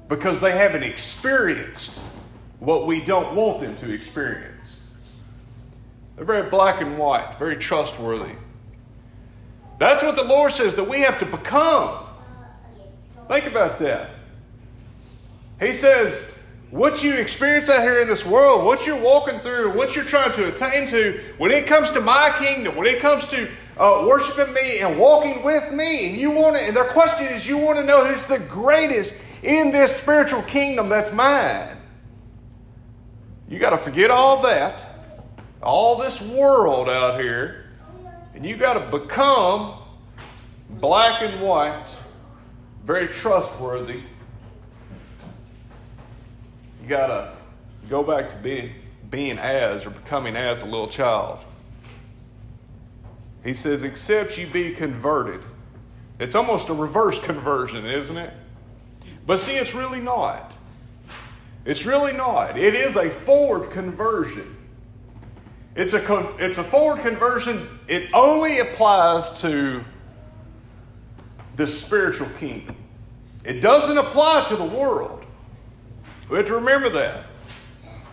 Because 0.10 0.42
they 0.42 0.52
haven't 0.52 0.84
experienced 0.84 2.02
what 2.60 2.86
we 2.86 3.00
don't 3.00 3.34
want 3.38 3.62
them 3.62 3.74
to 3.78 3.94
experience. 3.94 4.82
They're 6.18 6.26
very 6.26 6.50
black 6.50 6.82
and 6.82 6.98
white, 6.98 7.40
very 7.40 7.56
trustworthy. 7.56 8.36
That's 9.80 10.04
what 10.04 10.18
the 10.18 10.26
Lord 10.26 10.52
says 10.52 10.76
that 10.76 10.90
we 10.90 11.04
have 11.04 11.20
to 11.20 11.26
become. 11.26 12.03
Think 13.28 13.46
about 13.46 13.78
that. 13.78 14.10
He 15.60 15.72
says, 15.72 16.30
what 16.72 17.04
you 17.04 17.14
experience 17.14 17.70
out 17.70 17.84
here 17.84 18.02
in 18.02 18.08
this 18.08 18.26
world, 18.26 18.66
what 18.66 18.88
you're 18.88 19.00
walking 19.00 19.40
through, 19.40 19.78
what 19.78 19.96
you're 19.96 20.04
trying 20.04 20.32
to 20.34 20.48
attain 20.48 20.88
to, 20.88 21.22
when 21.38 21.52
it 21.52 21.68
comes 21.68 21.92
to 21.92 22.02
my 22.02 22.34
kingdom, 22.40 22.76
when 22.76 22.88
it 22.88 23.00
comes 23.00 23.28
to 23.28 23.48
uh, 23.78 24.06
worshiping 24.08 24.54
me 24.54 24.80
and 24.80 24.98
walking 24.98 25.44
with 25.44 25.72
me, 25.72 26.10
and 26.10 26.20
you 26.20 26.32
want 26.32 26.56
to, 26.56 26.62
and 26.62 26.76
their 26.76 26.90
question 26.90 27.28
is, 27.28 27.48
you 27.48 27.58
want 27.58 27.78
to 27.78 27.86
know 27.86 28.06
who's 28.06 28.26
the 28.26 28.40
greatest 28.40 29.24
in 29.44 29.72
this 29.72 29.96
spiritual 29.96 30.42
kingdom 30.44 30.90
that's 30.90 31.14
mine. 31.14 31.78
You 33.48 33.60
got 33.60 33.70
to 33.70 33.78
forget 33.78 34.10
all 34.10 34.42
that, 34.42 34.86
all 35.62 35.98
this 36.00 36.22
world 36.22 36.90
out 36.90 37.22
here, 37.22 37.70
and 38.34 38.44
you 38.44 38.56
got 38.56 38.74
to 38.74 38.98
become 38.98 39.76
black 40.70 41.22
and 41.22 41.40
white, 41.40 41.96
very 42.84 43.08
trustworthy 43.08 44.02
you 46.84 46.90
got 46.90 47.08
to 47.08 47.32
go 47.90 48.04
back 48.04 48.28
to 48.28 48.36
being, 48.38 48.72
being 49.10 49.38
as 49.38 49.86
or 49.86 49.90
becoming 49.90 50.36
as 50.36 50.62
a 50.62 50.66
little 50.66 50.90
child. 50.90 51.40
He 53.44 53.54
says, 53.54 53.84
except 53.84 54.38
you 54.38 54.48
be 54.48 54.72
converted. 54.72 55.42
It's 56.20 56.36
almost 56.36 56.68
a 56.68 56.74
reverse 56.74 57.20
conversion, 57.20 57.86
isn't 57.86 58.18
it? 58.18 58.34
But 59.26 59.40
see, 59.40 59.54
it's 59.54 59.74
really 59.74 60.02
not. 60.02 60.52
It's 61.66 61.86
really 61.86 62.12
not. 62.12 62.58
It 62.58 62.76
is 62.76 62.98
a 62.98 63.10
forward 63.10 63.72
conversion. 63.72 64.58
It's 65.76 65.94
a, 65.94 66.36
it's 66.38 66.58
a 66.58 66.64
forward 66.64 67.02
conversion. 67.02 67.80
It 67.88 68.10
only 68.14 68.60
applies 68.60 69.42
to 69.42 69.84
the 71.56 71.68
spiritual 71.68 72.28
kingdom. 72.40 72.76
It 73.44 73.60
doesn't 73.60 73.98
apply 73.98 74.46
to 74.50 74.56
the 74.56 74.64
world. 74.64 75.26
We 76.30 76.38
have 76.38 76.46
to 76.48 76.56
remember 76.56 76.90
that. 76.90 77.26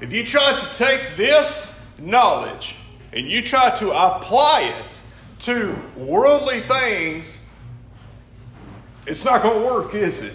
If 0.01 0.13
you 0.13 0.25
try 0.25 0.57
to 0.57 0.73
take 0.77 1.17
this 1.17 1.73
knowledge 1.99 2.75
and 3.13 3.29
you 3.29 3.43
try 3.43 3.71
to 3.77 3.91
apply 3.91 4.75
it 4.79 5.01
to 5.41 5.77
worldly 5.97 6.61
things, 6.61 7.39
it's 9.07 9.25
not 9.25 9.43
going 9.43 9.61
to 9.61 9.67
work, 9.67 9.95
is 9.95 10.21
it? 10.21 10.35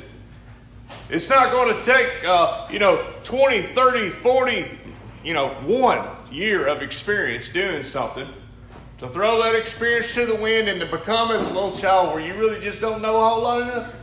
It's 1.10 1.30
not 1.30 1.52
going 1.52 1.76
to 1.76 1.82
take, 1.84 2.26
uh, 2.26 2.68
you 2.72 2.80
know, 2.80 3.14
20, 3.24 3.62
30, 3.62 4.10
40, 4.10 4.66
you 5.24 5.34
know, 5.34 5.50
one 5.66 6.06
year 6.32 6.68
of 6.68 6.82
experience 6.82 7.50
doing 7.50 7.84
something 7.84 8.28
to 8.98 9.08
throw 9.08 9.42
that 9.44 9.56
experience 9.56 10.14
to 10.14 10.26
the 10.26 10.36
wind 10.36 10.70
and 10.70 10.80
to 10.80 10.86
become 10.86 11.32
as 11.32 11.44
a 11.44 11.50
little 11.50 11.76
child 11.76 12.14
where 12.14 12.26
you 12.26 12.34
really 12.36 12.62
just 12.62 12.80
don't 12.80 13.02
know 13.02 13.18
a 13.18 13.30
whole 13.30 13.42
lot 13.42 13.62
of 13.62 13.68
nothing. 13.68 14.00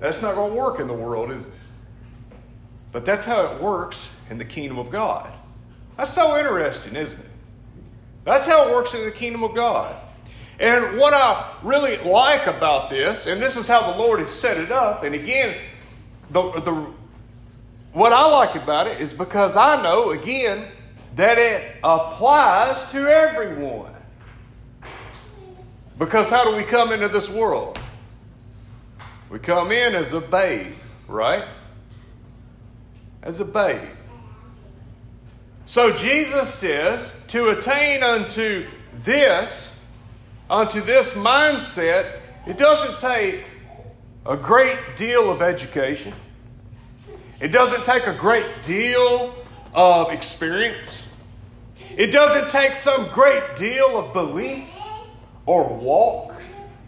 That's 0.00 0.20
not 0.20 0.34
going 0.34 0.52
to 0.52 0.58
work 0.58 0.80
in 0.80 0.88
the 0.88 0.94
world, 0.94 1.30
is 1.30 1.46
it? 1.46 1.52
But 2.90 3.04
that's 3.04 3.24
how 3.24 3.42
it 3.44 3.62
works 3.62 4.10
in 4.30 4.38
the 4.38 4.44
kingdom 4.44 4.78
of 4.78 4.90
God. 4.90 5.32
That's 5.96 6.12
so 6.12 6.36
interesting, 6.36 6.96
isn't 6.96 7.20
it? 7.20 7.26
That's 8.24 8.46
how 8.46 8.68
it 8.68 8.74
works 8.74 8.94
in 8.94 9.04
the 9.04 9.12
kingdom 9.12 9.44
of 9.44 9.54
God. 9.54 9.96
And 10.58 10.98
what 10.98 11.14
I 11.14 11.50
really 11.62 11.96
like 11.98 12.46
about 12.46 12.90
this, 12.90 13.26
and 13.26 13.40
this 13.40 13.56
is 13.56 13.66
how 13.66 13.92
the 13.92 13.98
Lord 13.98 14.20
has 14.20 14.30
set 14.30 14.58
it 14.58 14.70
up, 14.70 15.02
and 15.02 15.14
again, 15.14 15.56
the, 16.30 16.60
the, 16.60 16.86
what 17.92 18.12
I 18.12 18.26
like 18.26 18.54
about 18.54 18.86
it 18.86 19.00
is 19.00 19.14
because 19.14 19.56
I 19.56 19.82
know, 19.82 20.10
again, 20.10 20.64
that 21.16 21.38
it 21.38 21.76
applies 21.84 22.90
to 22.92 23.06
everyone. 23.06 23.92
Because 25.98 26.30
how 26.30 26.44
do 26.50 26.56
we 26.56 26.64
come 26.64 26.92
into 26.92 27.08
this 27.08 27.28
world? 27.28 27.78
We 29.30 29.38
come 29.38 29.72
in 29.72 29.94
as 29.94 30.12
a 30.12 30.20
babe, 30.20 30.74
right? 31.06 31.44
As 33.22 33.40
a 33.40 33.44
babe. 33.44 33.96
So 35.66 35.92
Jesus 35.92 36.52
says, 36.52 37.12
to 37.28 37.50
attain 37.50 38.02
unto 38.02 38.66
this, 39.04 39.76
unto 40.50 40.80
this 40.80 41.12
mindset, 41.12 42.20
it 42.46 42.58
doesn't 42.58 42.98
take 42.98 43.44
a 44.26 44.36
great 44.36 44.78
deal 44.96 45.30
of 45.30 45.40
education. 45.40 46.12
It 47.40 47.48
doesn't 47.48 47.84
take 47.84 48.06
a 48.06 48.14
great 48.14 48.46
deal 48.62 49.34
of 49.74 50.10
experience. 50.12 51.06
It 51.96 52.10
doesn't 52.10 52.50
take 52.50 52.74
some 52.74 53.08
great 53.08 53.56
deal 53.56 53.98
of 53.98 54.12
belief 54.12 54.68
or 55.46 55.68
walk. 55.68 56.34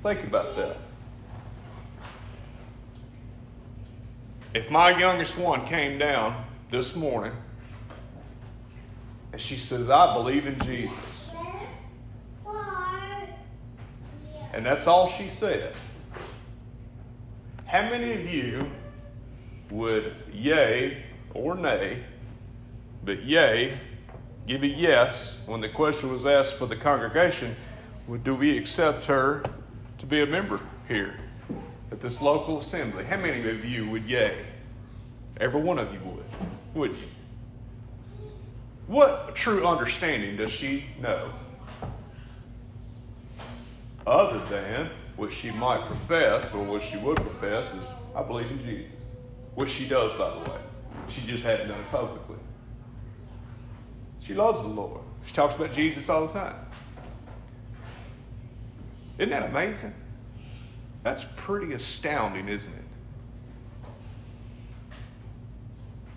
Think 0.02 0.24
about 0.24 0.56
that. 0.56 0.76
If 4.54 4.70
my 4.70 4.96
youngest 4.96 5.36
one 5.36 5.66
came 5.66 5.98
down 5.98 6.44
this 6.70 6.94
morning 6.94 7.32
and 9.32 9.40
she 9.40 9.56
says, 9.56 9.90
I 9.90 10.14
believe 10.14 10.46
in 10.46 10.58
Jesus. 10.60 11.30
And 14.52 14.64
that's 14.64 14.86
all 14.86 15.08
she 15.08 15.28
said. 15.28 15.74
How 17.66 17.82
many 17.90 18.12
of 18.12 18.32
you 18.32 18.70
would 19.70 20.14
yay 20.32 21.02
or 21.34 21.56
nay, 21.56 22.04
but 23.04 23.22
yay, 23.22 23.78
give 24.46 24.62
a 24.62 24.68
yes 24.68 25.38
when 25.46 25.60
the 25.60 25.68
question 25.68 26.12
was 26.12 26.24
asked 26.24 26.54
for 26.54 26.66
the 26.66 26.76
congregation, 26.76 27.56
do 28.22 28.34
we 28.34 28.56
accept 28.58 29.04
her 29.04 29.42
to 29.98 30.06
be 30.06 30.22
a 30.22 30.26
member 30.26 30.60
here? 30.88 31.16
at 31.94 32.00
this 32.00 32.20
local 32.20 32.58
assembly, 32.58 33.04
how 33.04 33.16
many 33.16 33.48
of 33.48 33.64
you 33.64 33.88
would 33.88 34.04
yay? 34.10 34.44
Every 35.38 35.60
one 35.60 35.78
of 35.78 35.92
you 35.94 36.00
would, 36.00 36.24
wouldn't 36.74 36.98
you? 36.98 37.06
What 38.88 39.36
true 39.36 39.64
understanding 39.64 40.36
does 40.36 40.50
she 40.50 40.86
know? 41.00 41.30
Other 44.04 44.44
than 44.46 44.90
what 45.14 45.32
she 45.32 45.52
might 45.52 45.86
profess, 45.86 46.52
or 46.52 46.64
what 46.64 46.82
she 46.82 46.96
would 46.96 47.16
profess, 47.16 47.72
is 47.72 47.84
I 48.16 48.24
believe 48.24 48.50
in 48.50 48.58
Jesus. 48.64 48.90
Which 49.54 49.70
she 49.70 49.86
does, 49.86 50.18
by 50.18 50.30
the 50.30 50.50
way. 50.50 50.58
She 51.08 51.20
just 51.20 51.44
hadn't 51.44 51.68
done 51.68 51.78
it 51.78 51.90
publicly. 51.92 52.36
She 54.24 54.32
loves 54.32 54.62
the 54.62 54.68
Lord. 54.68 55.02
She 55.26 55.34
talks 55.34 55.54
about 55.54 55.72
Jesus 55.74 56.08
all 56.08 56.26
the 56.26 56.32
time. 56.32 56.56
Isn't 59.18 59.30
that 59.30 59.50
amazing? 59.50 59.94
That's 61.02 61.24
pretty 61.36 61.74
astounding, 61.74 62.48
isn't 62.48 62.72
it? 62.72 62.84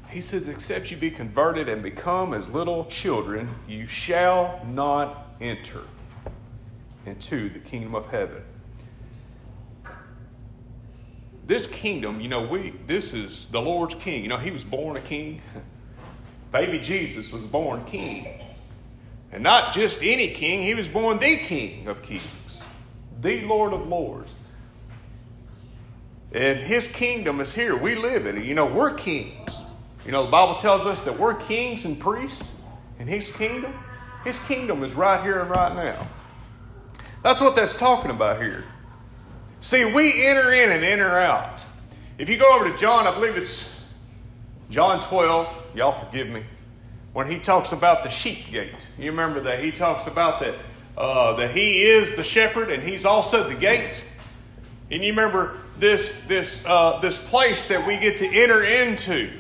He 0.10 0.22
says, 0.22 0.48
Except 0.48 0.89
you 0.89 0.96
be 0.96 1.12
converted 1.12 1.67
and 1.67 1.84
become 1.84 2.34
as 2.34 2.48
little 2.48 2.86
children, 2.86 3.54
you 3.67 3.88
shall 3.88 4.65
not 4.65 5.36
enter 5.41 5.82
into 7.06 7.50
the 7.50 7.60
kingdom 7.60 7.93
of 7.93 8.08
heaven. 8.08 8.41
This 11.46 11.67
kingdom, 11.67 12.22
you 12.22 12.30
know, 12.30 12.48
we 12.48 12.72
this 12.88 13.13
is 13.13 13.48
the 13.48 13.62
Lord's 13.62 13.96
king. 13.96 14.22
You 14.22 14.30
know, 14.30 14.38
he 14.38 14.52
was 14.52 14.63
born 14.63 14.96
a 14.96 15.02
king. 15.02 15.41
Baby 16.51 16.79
Jesus 16.79 17.31
was 17.31 17.43
born 17.43 17.83
king. 17.86 18.27
And 19.31 19.43
not 19.43 19.73
just 19.73 20.01
any 20.01 20.29
king, 20.29 20.62
he 20.62 20.73
was 20.73 20.88
born 20.88 21.19
the 21.19 21.38
king 21.38 21.88
of 21.88 22.01
kings, 22.01 22.23
the 23.21 23.41
Lord 23.41 23.73
of 23.73 23.88
lords. 23.88 24.33
And 26.31 26.60
his 26.60 26.88
kingdom 26.88 27.39
is 27.39 27.53
here. 27.53 27.75
We 27.75 27.95
live 27.95 28.25
in 28.25 28.38
it. 28.38 28.45
You 28.45 28.53
know, 28.53 28.65
we're 28.65 28.93
kings. 28.93 29.60
You 30.05 30.12
know, 30.12 30.23
the 30.23 30.31
Bible 30.31 30.55
tells 30.55 30.86
us 30.86 30.99
that 31.01 31.19
we're 31.19 31.33
kings 31.33 31.86
and 31.86 31.99
priests 31.99 32.43
in 32.99 33.07
his 33.07 33.31
kingdom. 33.31 33.73
His 34.23 34.39
kingdom 34.39 34.83
is 34.83 34.93
right 34.93 35.21
here 35.21 35.41
and 35.41 35.49
right 35.49 35.73
now. 35.75 36.07
That's 37.23 37.41
what 37.41 37.55
that's 37.55 37.75
talking 37.75 38.12
about 38.12 38.41
here. 38.41 38.65
See, 39.60 39.86
we 39.86 40.27
enter 40.27 40.53
in 40.53 40.71
and 40.71 40.83
enter 40.83 41.17
out. 41.17 41.63
If 42.17 42.29
you 42.29 42.38
go 42.38 42.55
over 42.55 42.69
to 42.69 42.77
John, 42.77 43.07
I 43.07 43.13
believe 43.13 43.36
it's 43.38 43.67
John 44.69 44.99
12, 44.99 45.75
y'all 45.75 45.93
forgive 45.93 46.27
me, 46.27 46.43
when 47.13 47.32
he 47.32 47.39
talks 47.39 47.71
about 47.71 48.03
the 48.03 48.10
sheep 48.10 48.51
gate. 48.51 48.88
You 48.99 49.12
remember 49.12 49.39
that 49.41 49.63
he 49.63 49.71
talks 49.71 50.08
about 50.08 50.41
that, 50.41 50.56
uh, 50.97 51.34
that 51.38 51.51
he 51.51 51.84
is 51.84 52.15
the 52.15 52.23
shepherd 52.23 52.69
and 52.69 52.84
he's 52.84 53.06
also 53.06 53.47
the 53.47 53.56
gate. 53.56 54.03
And 54.91 55.01
you 55.01 55.12
remember 55.12 55.58
this, 55.80 56.13
this, 56.27 56.63
uh, 56.65 56.99
this 56.99 57.19
place 57.19 57.63
that 57.65 57.88
we 57.88 57.97
get 57.97 58.17
to 58.17 58.27
enter 58.27 58.63
into. 58.63 59.32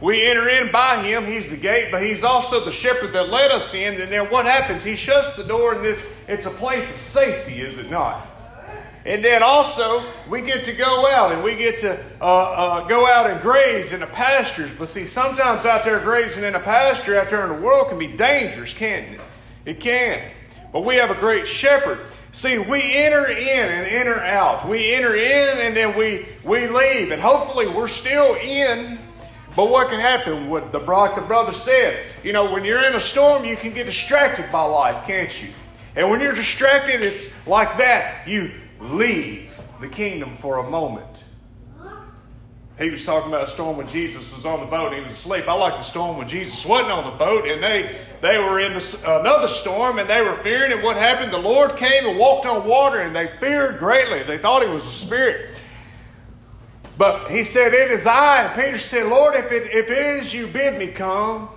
We 0.00 0.26
enter 0.30 0.48
in 0.48 0.70
by 0.70 1.02
him, 1.02 1.26
he's 1.26 1.50
the 1.50 1.56
gate, 1.56 1.88
but 1.90 2.02
he's 2.02 2.22
also 2.22 2.64
the 2.64 2.72
shepherd 2.72 3.12
that 3.12 3.28
led 3.28 3.50
us 3.50 3.74
in. 3.74 4.00
And 4.00 4.10
then 4.10 4.30
what 4.30 4.46
happens? 4.46 4.82
He 4.82 4.96
shuts 4.96 5.36
the 5.36 5.44
door, 5.44 5.74
and 5.74 5.84
this, 5.84 6.00
it's 6.26 6.46
a 6.46 6.50
place 6.50 6.88
of 6.88 6.96
safety, 6.96 7.60
is 7.60 7.76
it 7.76 7.90
not? 7.90 8.26
And 9.04 9.24
then 9.24 9.42
also, 9.42 10.04
we 10.28 10.42
get 10.42 10.64
to 10.66 10.72
go 10.72 11.06
out 11.10 11.32
and 11.32 11.42
we 11.42 11.56
get 11.56 11.78
to 11.80 11.98
uh, 12.20 12.24
uh, 12.24 12.86
go 12.86 13.06
out 13.06 13.30
and 13.30 13.40
graze 13.40 13.92
in 13.92 14.00
the 14.00 14.06
pastures. 14.06 14.70
But 14.72 14.90
see, 14.90 15.06
sometimes 15.06 15.64
out 15.64 15.84
there 15.84 16.00
grazing 16.00 16.44
in 16.44 16.54
a 16.54 16.60
pasture 16.60 17.18
out 17.18 17.30
there 17.30 17.42
in 17.42 17.48
the 17.48 17.66
world 17.66 17.88
can 17.88 17.98
be 17.98 18.08
dangerous, 18.08 18.74
can't 18.74 19.14
it? 19.14 19.20
It 19.64 19.80
can. 19.80 20.20
But 20.72 20.84
we 20.84 20.96
have 20.96 21.10
a 21.10 21.14
great 21.14 21.46
shepherd. 21.46 22.06
See, 22.32 22.58
we 22.58 22.94
enter 22.96 23.26
in 23.26 23.38
and 23.38 23.86
enter 23.86 24.20
out. 24.20 24.68
We 24.68 24.94
enter 24.94 25.14
in 25.14 25.58
and 25.58 25.74
then 25.74 25.96
we, 25.98 26.26
we 26.44 26.68
leave. 26.68 27.10
And 27.10 27.20
hopefully 27.20 27.66
we're 27.66 27.88
still 27.88 28.34
in. 28.36 28.98
But 29.56 29.68
what 29.68 29.90
can 29.90 29.98
happen? 29.98 30.48
What 30.48 30.72
the, 30.72 30.78
like 30.78 31.16
the 31.16 31.22
brother 31.22 31.52
said, 31.52 32.04
you 32.22 32.32
know, 32.32 32.52
when 32.52 32.64
you're 32.64 32.84
in 32.84 32.94
a 32.94 33.00
storm, 33.00 33.44
you 33.44 33.56
can 33.56 33.72
get 33.72 33.86
distracted 33.86 34.52
by 34.52 34.62
life, 34.62 35.06
can't 35.06 35.42
you? 35.42 35.48
And 35.96 36.08
when 36.08 36.20
you're 36.20 36.34
distracted, 36.34 37.02
it's 37.02 37.34
like 37.48 37.78
that. 37.78 38.28
You 38.28 38.52
leave 38.80 39.60
the 39.80 39.88
kingdom 39.88 40.34
for 40.36 40.58
a 40.58 40.70
moment. 40.70 41.24
He 42.78 42.88
was 42.88 43.04
talking 43.04 43.28
about 43.28 43.42
a 43.42 43.46
storm 43.46 43.76
when 43.76 43.88
Jesus 43.88 44.34
was 44.34 44.46
on 44.46 44.60
the 44.60 44.66
boat 44.66 44.92
and 44.92 44.96
he 44.96 45.02
was 45.02 45.12
asleep. 45.12 45.46
I 45.46 45.52
like 45.52 45.76
the 45.76 45.82
storm 45.82 46.16
when 46.16 46.26
Jesus 46.26 46.64
wasn't 46.64 46.92
on 46.92 47.04
the 47.04 47.10
boat 47.10 47.46
and 47.46 47.62
they, 47.62 47.94
they 48.22 48.38
were 48.38 48.58
in 48.58 48.72
the, 48.72 49.20
another 49.20 49.48
storm 49.48 49.98
and 49.98 50.08
they 50.08 50.22
were 50.22 50.36
fearing. 50.36 50.72
And 50.72 50.82
what 50.82 50.96
happened? 50.96 51.30
The 51.30 51.38
Lord 51.38 51.76
came 51.76 52.06
and 52.06 52.18
walked 52.18 52.46
on 52.46 52.66
water 52.66 53.00
and 53.00 53.14
they 53.14 53.26
feared 53.38 53.78
greatly. 53.78 54.22
They 54.22 54.38
thought 54.38 54.62
he 54.62 54.72
was 54.72 54.86
a 54.86 54.92
spirit. 54.92 55.60
But 56.96 57.30
he 57.30 57.44
said, 57.44 57.74
It 57.74 57.90
is 57.90 58.06
I. 58.06 58.44
And 58.44 58.54
Peter 58.54 58.78
said, 58.78 59.06
Lord, 59.08 59.34
if 59.34 59.52
it, 59.52 59.64
if 59.74 59.90
it 59.90 60.22
is 60.22 60.32
you, 60.32 60.46
bid 60.46 60.78
me 60.78 60.88
come. 60.88 61.50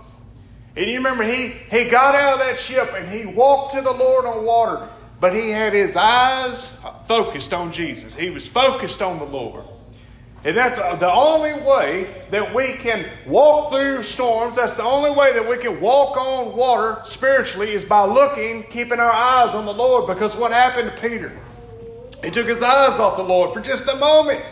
And 0.75 0.89
you 0.89 0.97
remember, 0.97 1.23
he, 1.23 1.49
he 1.69 1.85
got 1.85 2.15
out 2.15 2.33
of 2.33 2.39
that 2.39 2.57
ship 2.57 2.93
and 2.97 3.07
he 3.09 3.25
walked 3.25 3.75
to 3.75 3.81
the 3.81 3.91
Lord 3.91 4.25
on 4.25 4.43
water. 4.43 4.89
But 5.23 5.33
he 5.33 5.51
had 5.51 5.71
his 5.71 5.95
eyes 5.95 6.77
focused 7.07 7.53
on 7.53 7.71
Jesus. 7.71 8.13
He 8.13 8.29
was 8.29 8.45
focused 8.45 9.01
on 9.01 9.19
the 9.19 9.25
Lord. 9.25 9.63
And 10.43 10.57
that's 10.57 10.77
uh, 10.77 10.97
the 10.97 11.09
only 11.09 11.53
way 11.61 12.25
that 12.31 12.53
we 12.53 12.73
can 12.73 13.05
walk 13.25 13.71
through 13.71 14.03
storms. 14.03 14.57
That's 14.57 14.73
the 14.73 14.83
only 14.83 15.11
way 15.11 15.31
that 15.31 15.47
we 15.47 15.57
can 15.59 15.79
walk 15.79 16.17
on 16.17 16.57
water 16.57 16.99
spiritually 17.05 17.69
is 17.69 17.85
by 17.85 18.03
looking, 18.03 18.63
keeping 18.63 18.99
our 18.99 19.13
eyes 19.13 19.55
on 19.55 19.65
the 19.65 19.73
Lord. 19.73 20.07
Because 20.07 20.35
what 20.35 20.51
happened 20.51 20.93
to 20.93 21.01
Peter? 21.01 21.31
He 22.21 22.29
took 22.29 22.47
his 22.47 22.61
eyes 22.61 22.99
off 22.99 23.15
the 23.15 23.23
Lord 23.23 23.53
for 23.53 23.61
just 23.61 23.87
a 23.87 23.95
moment. 23.95 24.43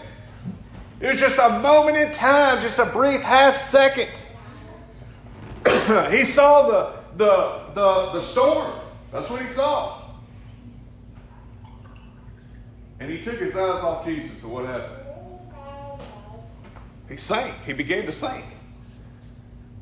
It 1.02 1.12
was 1.12 1.20
just 1.20 1.38
a 1.38 1.60
moment 1.60 1.98
in 1.98 2.14
time, 2.14 2.62
just 2.62 2.80
a 2.80 2.86
brief 2.86 3.20
half 3.20 3.58
second. 3.58 4.24
he 6.12 6.24
saw 6.24 6.70
the, 6.70 6.94
the, 7.18 7.74
the, 7.74 8.12
the 8.14 8.22
storm. 8.22 8.72
That's 9.12 9.30
what 9.30 9.42
he 9.42 9.48
saw. 9.48 10.01
And 13.02 13.10
he 13.10 13.20
took 13.20 13.40
his 13.40 13.56
eyes 13.56 13.84
off 13.84 14.06
Jesus, 14.06 14.44
so 14.44 14.50
what 14.50 14.68
happened? 14.68 15.02
He 17.10 17.18
sank. 17.18 17.56
He 17.66 17.74
began 17.74 18.06
to 18.06 18.12
sink. 18.12 18.46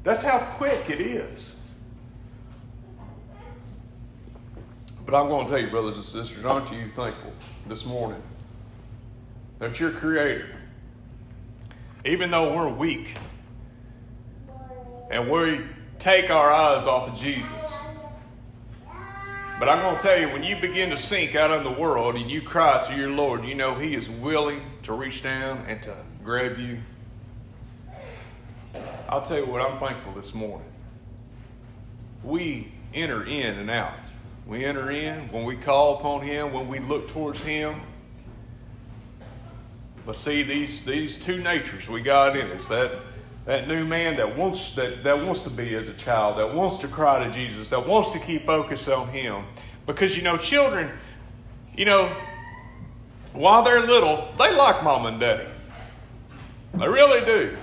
That's 0.05 0.21
how 0.21 0.39
quick 0.55 0.89
it 0.89 1.01
is. 1.01 1.57
But 5.05 5.15
I'm 5.15 5.27
going 5.27 5.47
to 5.47 5.51
tell 5.51 5.61
you, 5.61 5.69
brothers 5.69 5.95
and 5.95 6.05
sisters, 6.05 6.45
aren't 6.45 6.71
you 6.71 6.91
thankful 6.95 7.33
this 7.67 7.85
morning 7.85 8.23
that 9.57 9.81
your 9.81 9.91
Creator, 9.91 10.55
even 12.05 12.31
though 12.31 12.55
we're 12.55 12.73
weak 12.73 13.17
and 15.11 15.29
we 15.29 15.59
take 15.97 16.31
our 16.31 16.53
eyes 16.53 16.85
off 16.85 17.09
of 17.09 17.19
Jesus, 17.19 17.51
but 19.59 19.67
I'm 19.67 19.79
going 19.81 19.97
to 19.97 20.01
tell 20.01 20.17
you, 20.17 20.29
when 20.29 20.41
you 20.41 20.55
begin 20.55 20.89
to 20.91 20.97
sink 20.97 21.35
out 21.35 21.51
in 21.51 21.63
the 21.63 21.79
world 21.79 22.15
and 22.15 22.31
you 22.31 22.41
cry 22.41 22.81
to 22.87 22.95
your 22.95 23.09
Lord, 23.09 23.43
you 23.43 23.55
know 23.55 23.75
He 23.75 23.93
is 23.93 24.09
willing 24.09 24.61
to 24.83 24.93
reach 24.93 25.21
down 25.21 25.65
and 25.67 25.83
to 25.83 25.95
grab 26.23 26.57
you. 26.57 26.79
I'll 29.09 29.21
tell 29.21 29.37
you 29.37 29.45
what 29.45 29.61
I'm 29.61 29.77
thankful 29.77 30.13
this 30.13 30.33
morning. 30.33 30.71
We 32.23 32.71
enter 32.93 33.25
in 33.25 33.57
and 33.57 33.69
out. 33.69 33.99
We 34.47 34.63
enter 34.63 34.91
in 34.91 35.29
when 35.29 35.43
we 35.43 35.57
call 35.57 35.97
upon 35.97 36.21
Him, 36.21 36.53
when 36.53 36.69
we 36.69 36.79
look 36.79 37.09
towards 37.09 37.39
Him. 37.39 37.81
But 40.05 40.15
see, 40.15 40.41
these, 40.41 40.83
these 40.83 41.17
two 41.17 41.39
natures 41.39 41.89
we 41.89 41.99
got 41.99 42.37
in 42.37 42.49
us 42.51 42.67
that 42.69 42.93
that 43.45 43.67
new 43.67 43.85
man 43.85 44.17
that 44.17 44.37
wants 44.37 44.75
that, 44.75 45.03
that 45.03 45.23
wants 45.23 45.41
to 45.43 45.49
be 45.49 45.75
as 45.75 45.87
a 45.87 45.93
child, 45.93 46.37
that 46.37 46.53
wants 46.53 46.77
to 46.79 46.87
cry 46.87 47.25
to 47.25 47.31
Jesus, 47.31 47.69
that 47.69 47.87
wants 47.87 48.09
to 48.11 48.19
keep 48.19 48.45
focus 48.45 48.87
on 48.87 49.09
him. 49.09 49.45
Because 49.85 50.15
you 50.15 50.21
know, 50.21 50.37
children, 50.37 50.91
you 51.75 51.85
know, 51.85 52.15
while 53.33 53.63
they're 53.63 53.81
little, 53.81 54.27
they 54.37 54.55
like 54.55 54.83
mom 54.83 55.05
and 55.05 55.19
daddy. 55.19 55.47
They 56.73 56.87
really 56.87 57.25
do. 57.25 57.57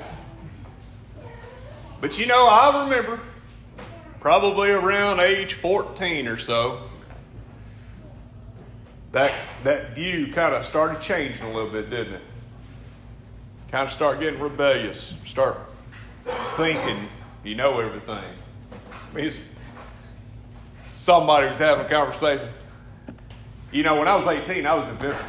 But 2.00 2.18
you 2.18 2.26
know, 2.26 2.48
I 2.48 2.84
remember 2.84 3.20
probably 4.20 4.70
around 4.70 5.20
age 5.20 5.54
14 5.54 6.26
or 6.26 6.36
so, 6.36 6.82
that, 9.12 9.32
that 9.62 9.94
view 9.94 10.32
kind 10.32 10.52
of 10.52 10.66
started 10.66 11.00
changing 11.00 11.42
a 11.42 11.52
little 11.52 11.70
bit, 11.70 11.90
didn't 11.90 12.14
it? 12.14 12.22
Kind 13.70 13.86
of 13.86 13.92
start 13.92 14.20
getting 14.20 14.40
rebellious, 14.40 15.14
start 15.24 15.58
thinking 16.56 17.08
you 17.42 17.56
know 17.56 17.80
everything. 17.80 18.24
I 19.12 19.14
mean, 19.14 19.30
somebody 20.96 21.48
was 21.48 21.58
having 21.58 21.84
a 21.84 21.88
conversation. 21.88 22.48
You 23.72 23.82
know, 23.82 23.96
when 23.96 24.06
I 24.06 24.16
was 24.16 24.26
18, 24.26 24.66
I 24.66 24.74
was 24.74 24.88
invincible. 24.88 25.28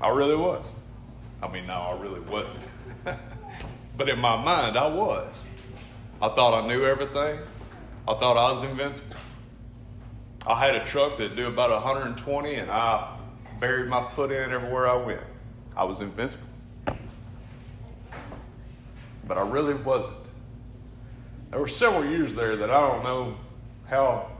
I 0.00 0.08
really 0.08 0.36
was. 0.36 0.64
I 1.42 1.48
mean, 1.48 1.66
no, 1.66 1.74
I 1.74 2.00
really 2.00 2.20
wasn't. 2.20 2.58
but 3.96 4.08
in 4.08 4.18
my 4.18 4.42
mind, 4.42 4.76
I 4.76 4.86
was. 4.86 5.46
I 6.20 6.28
thought 6.28 6.62
I 6.62 6.66
knew 6.66 6.84
everything. 6.84 7.40
I 8.06 8.14
thought 8.14 8.36
I 8.36 8.52
was 8.52 8.62
invincible. 8.62 9.16
I 10.46 10.58
had 10.58 10.74
a 10.74 10.84
truck 10.84 11.18
that 11.18 11.36
do 11.36 11.46
about 11.46 11.70
120, 11.70 12.54
and 12.54 12.70
I 12.70 13.16
buried 13.60 13.88
my 13.88 14.10
foot 14.12 14.30
in 14.30 14.52
everywhere 14.52 14.88
I 14.88 14.96
went. 14.96 15.22
I 15.76 15.84
was 15.84 16.00
invincible 16.00 16.51
but 19.26 19.38
I 19.38 19.42
really 19.42 19.74
wasn't. 19.74 20.16
There 21.50 21.60
were 21.60 21.68
several 21.68 22.04
years 22.04 22.34
there 22.34 22.56
that 22.56 22.70
I 22.70 22.88
don't 22.88 23.04
know 23.04 23.36
how 23.86 24.30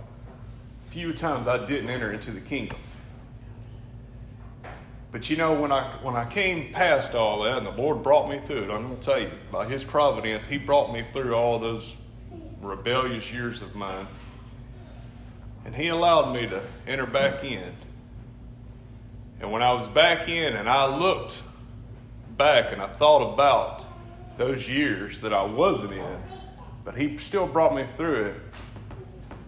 few 0.88 1.12
times 1.12 1.48
I 1.48 1.64
didn't 1.64 1.88
enter 1.88 2.12
into 2.12 2.30
the 2.30 2.40
kingdom. 2.40 2.78
But 5.10 5.28
you 5.28 5.36
know, 5.36 5.60
when 5.60 5.72
I 5.72 5.84
when 6.02 6.16
I 6.16 6.24
came 6.24 6.72
past 6.72 7.14
all 7.14 7.42
that 7.42 7.58
and 7.58 7.66
the 7.66 7.70
Lord 7.70 8.02
brought 8.02 8.28
me 8.28 8.40
through 8.46 8.64
it, 8.64 8.70
I'm 8.70 8.82
gonna 8.82 8.96
tell 8.96 9.20
you, 9.20 9.30
by 9.50 9.66
his 9.66 9.84
providence, 9.84 10.46
he 10.46 10.56
brought 10.58 10.92
me 10.92 11.04
through 11.12 11.34
all 11.34 11.58
those 11.58 11.96
rebellious 12.60 13.30
years 13.32 13.60
of 13.60 13.74
mine. 13.74 14.06
And 15.64 15.74
he 15.74 15.88
allowed 15.88 16.32
me 16.34 16.46
to 16.46 16.62
enter 16.86 17.06
back 17.06 17.44
in. 17.44 17.74
And 19.40 19.52
when 19.52 19.62
I 19.62 19.72
was 19.72 19.86
back 19.88 20.28
in 20.28 20.54
and 20.54 20.68
I 20.68 20.86
looked 20.86 21.42
back 22.36 22.72
and 22.72 22.80
I 22.80 22.86
thought 22.86 23.34
about 23.34 23.84
those 24.36 24.68
years 24.68 25.20
that 25.20 25.32
I 25.32 25.44
wasn't 25.44 25.92
in, 25.92 26.22
but 26.84 26.96
He 26.96 27.18
still 27.18 27.46
brought 27.46 27.74
me 27.74 27.84
through 27.96 28.24
it. 28.24 28.36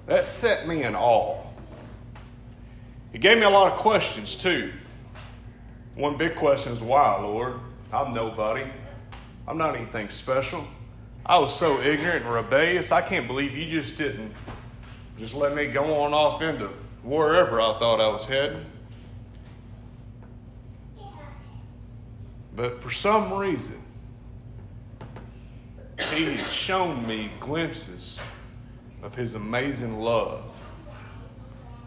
That 0.06 0.26
set 0.26 0.68
me 0.68 0.82
in 0.82 0.94
awe. 0.94 1.42
He 3.12 3.18
gave 3.18 3.38
me 3.38 3.44
a 3.44 3.50
lot 3.50 3.72
of 3.72 3.78
questions 3.78 4.36
too. 4.36 4.72
One 5.94 6.16
big 6.16 6.34
question 6.34 6.72
is 6.72 6.80
why, 6.80 7.18
Lord? 7.20 7.54
I'm 7.92 8.12
nobody. 8.12 8.64
I'm 9.46 9.56
not 9.56 9.76
anything 9.76 10.08
special. 10.08 10.66
I 11.24 11.38
was 11.38 11.56
so 11.56 11.80
ignorant 11.80 12.24
and 12.24 12.34
rebellious. 12.34 12.90
I 12.90 13.00
can't 13.00 13.26
believe 13.26 13.56
you 13.56 13.70
just 13.70 13.96
didn't 13.96 14.34
just 15.18 15.34
let 15.34 15.54
me 15.54 15.68
go 15.68 16.02
on 16.02 16.12
off 16.12 16.42
into 16.42 16.70
wherever 17.02 17.60
I 17.60 17.78
thought 17.78 18.00
I 18.00 18.08
was 18.08 18.26
heading. 18.26 18.64
But 22.56 22.82
for 22.82 22.90
some 22.90 23.32
reason, 23.32 23.83
he 25.98 26.24
had 26.24 26.50
shown 26.50 27.06
me 27.06 27.30
glimpses 27.40 28.18
of 29.02 29.14
His 29.14 29.34
amazing 29.34 30.00
love. 30.00 30.42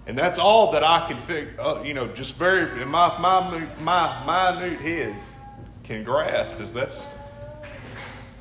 And 0.06 0.17
that's 0.17 0.39
all 0.39 0.72
that 0.72 0.84
I 0.84 1.06
can 1.06 1.17
figure, 1.17 1.60
uh, 1.60 1.82
you 1.84 1.93
know, 1.93 2.08
just 2.08 2.36
very, 2.36 2.82
in 2.82 2.88
my, 2.88 3.17
my, 3.20 3.67
my 4.24 4.60
minute 4.62 4.80
head 4.80 5.15
can 5.84 6.04
grasp 6.04 6.62
is 6.62 6.74
that's, 6.74 7.06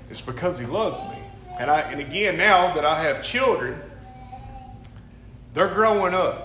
it's 0.09 0.21
because 0.21 0.59
He 0.59 0.67
loved 0.67 1.13
me. 1.13 1.23
And, 1.59 1.71
I, 1.71 1.81
and 1.81 2.01
again, 2.01 2.37
now 2.37 2.75
that 2.75 2.85
I 2.85 3.03
have 3.03 3.25
children, 3.25 3.81
they're 5.55 5.73
growing 5.73 6.15
up. 6.15 6.45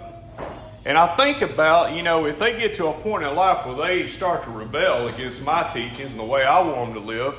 And 0.86 0.98
I 0.98 1.16
think 1.16 1.44
about, 1.44 1.94
you 1.94 2.02
know, 2.02 2.26
if 2.26 2.40
they 2.40 2.58
get 2.58 2.74
to 2.76 2.88
a 2.88 2.94
point 2.94 3.24
in 3.24 3.36
life 3.36 3.68
where 3.68 3.76
they 3.76 4.08
start 4.08 4.44
to 4.44 4.50
rebel 4.50 5.10
against 5.10 5.42
my 5.44 5.64
teachings 5.64 6.12
and 6.12 6.20
the 6.20 6.24
way 6.24 6.44
I 6.44 6.62
want 6.62 6.94
them 6.94 6.94
to 6.96 7.00
live, 7.08 7.36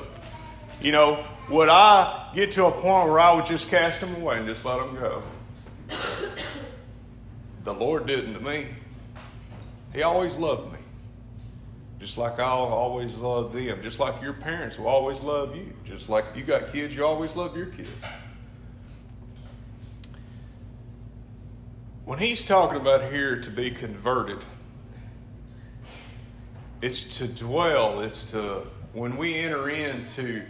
you 0.81 0.91
know, 0.91 1.25
would 1.49 1.69
I 1.69 2.29
get 2.33 2.51
to 2.51 2.65
a 2.65 2.71
point 2.71 3.09
where 3.09 3.19
I 3.19 3.33
would 3.33 3.45
just 3.45 3.69
cast 3.69 4.01
them 4.01 4.15
away 4.15 4.37
and 4.37 4.47
just 4.47 4.63
let 4.65 4.77
them 4.77 4.95
go? 4.95 5.23
The 7.63 7.73
Lord 7.73 8.07
didn't 8.07 8.33
to 8.33 8.39
me. 8.39 8.67
He 9.93 10.01
always 10.01 10.35
loved 10.35 10.73
me. 10.73 10.79
Just 11.99 12.17
like 12.17 12.39
I'll 12.39 12.65
always 12.65 13.13
love 13.15 13.53
them. 13.53 13.81
Just 13.81 13.99
like 13.99 14.21
your 14.21 14.33
parents 14.33 14.77
will 14.77 14.87
always 14.87 15.21
love 15.21 15.55
you. 15.55 15.73
Just 15.85 16.09
like 16.09 16.25
if 16.31 16.37
you 16.37 16.43
got 16.43 16.71
kids, 16.73 16.95
you 16.95 17.05
always 17.05 17.35
love 17.35 17.55
your 17.55 17.67
kids. 17.67 17.89
When 22.05 22.19
he's 22.19 22.43
talking 22.43 22.81
about 22.81 23.09
here 23.13 23.39
to 23.39 23.49
be 23.49 23.71
converted, 23.71 24.39
it's 26.81 27.17
to 27.19 27.27
dwell, 27.27 28.01
it's 28.01 28.25
to, 28.31 28.67
when 28.91 29.15
we 29.15 29.35
enter 29.35 29.69
into, 29.69 30.43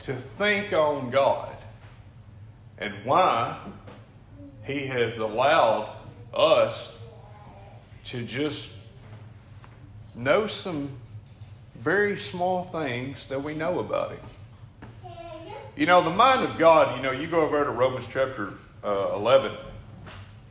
to 0.00 0.14
think 0.14 0.72
on 0.72 1.10
God 1.10 1.56
and 2.78 2.94
why 3.04 3.58
he 4.64 4.86
has 4.86 5.18
allowed 5.18 5.90
us 6.32 6.92
to 8.04 8.22
just 8.22 8.70
know 10.14 10.46
some 10.46 10.90
very 11.76 12.16
small 12.16 12.64
things 12.64 13.26
that 13.28 13.42
we 13.42 13.54
know 13.54 13.78
about 13.78 14.12
him. 14.12 14.20
You 15.76 15.86
know, 15.86 16.02
the 16.02 16.10
mind 16.10 16.42
of 16.42 16.58
God, 16.58 16.96
you 16.96 17.02
know, 17.02 17.12
you 17.12 17.26
go 17.26 17.40
over 17.40 17.64
to 17.64 17.70
Romans 17.70 18.06
chapter 18.10 18.54
uh, 18.84 19.12
11, 19.14 19.52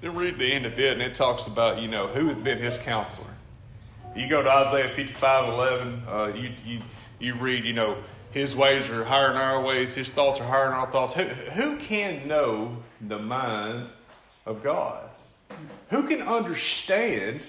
then 0.02 0.16
read 0.16 0.40
the 0.40 0.52
end 0.52 0.66
of 0.66 0.80
it, 0.80 0.94
and 0.94 1.02
it 1.02 1.14
talks 1.14 1.46
about, 1.46 1.80
you 1.82 1.88
know, 1.88 2.08
who 2.08 2.28
has 2.28 2.38
been 2.38 2.58
his 2.58 2.78
counselor. 2.78 3.28
You 4.16 4.28
go 4.28 4.42
to 4.42 4.50
Isaiah 4.50 4.90
55 4.90 5.54
11, 5.54 6.04
uh, 6.08 6.32
you, 6.36 6.52
you, 6.66 6.80
you 7.20 7.36
read, 7.36 7.64
you 7.64 7.74
know, 7.74 7.98
his 8.32 8.56
ways 8.56 8.90
are 8.90 9.06
higher 9.06 9.30
than 9.30 9.38
our 9.38 9.62
ways, 9.62 9.96
his 9.96 10.10
thoughts 10.12 10.40
are 10.40 10.48
higher 10.48 10.66
than 10.66 10.74
our 10.74 10.92
thoughts. 10.92 11.14
Who, 11.14 11.24
who 11.24 11.78
can 11.78 12.28
know 12.28 12.78
the 13.02 13.20
mind 13.20 13.88
of 14.46 14.64
God? 14.64 15.10
Who 15.90 16.08
can 16.08 16.22
understand 16.22 17.42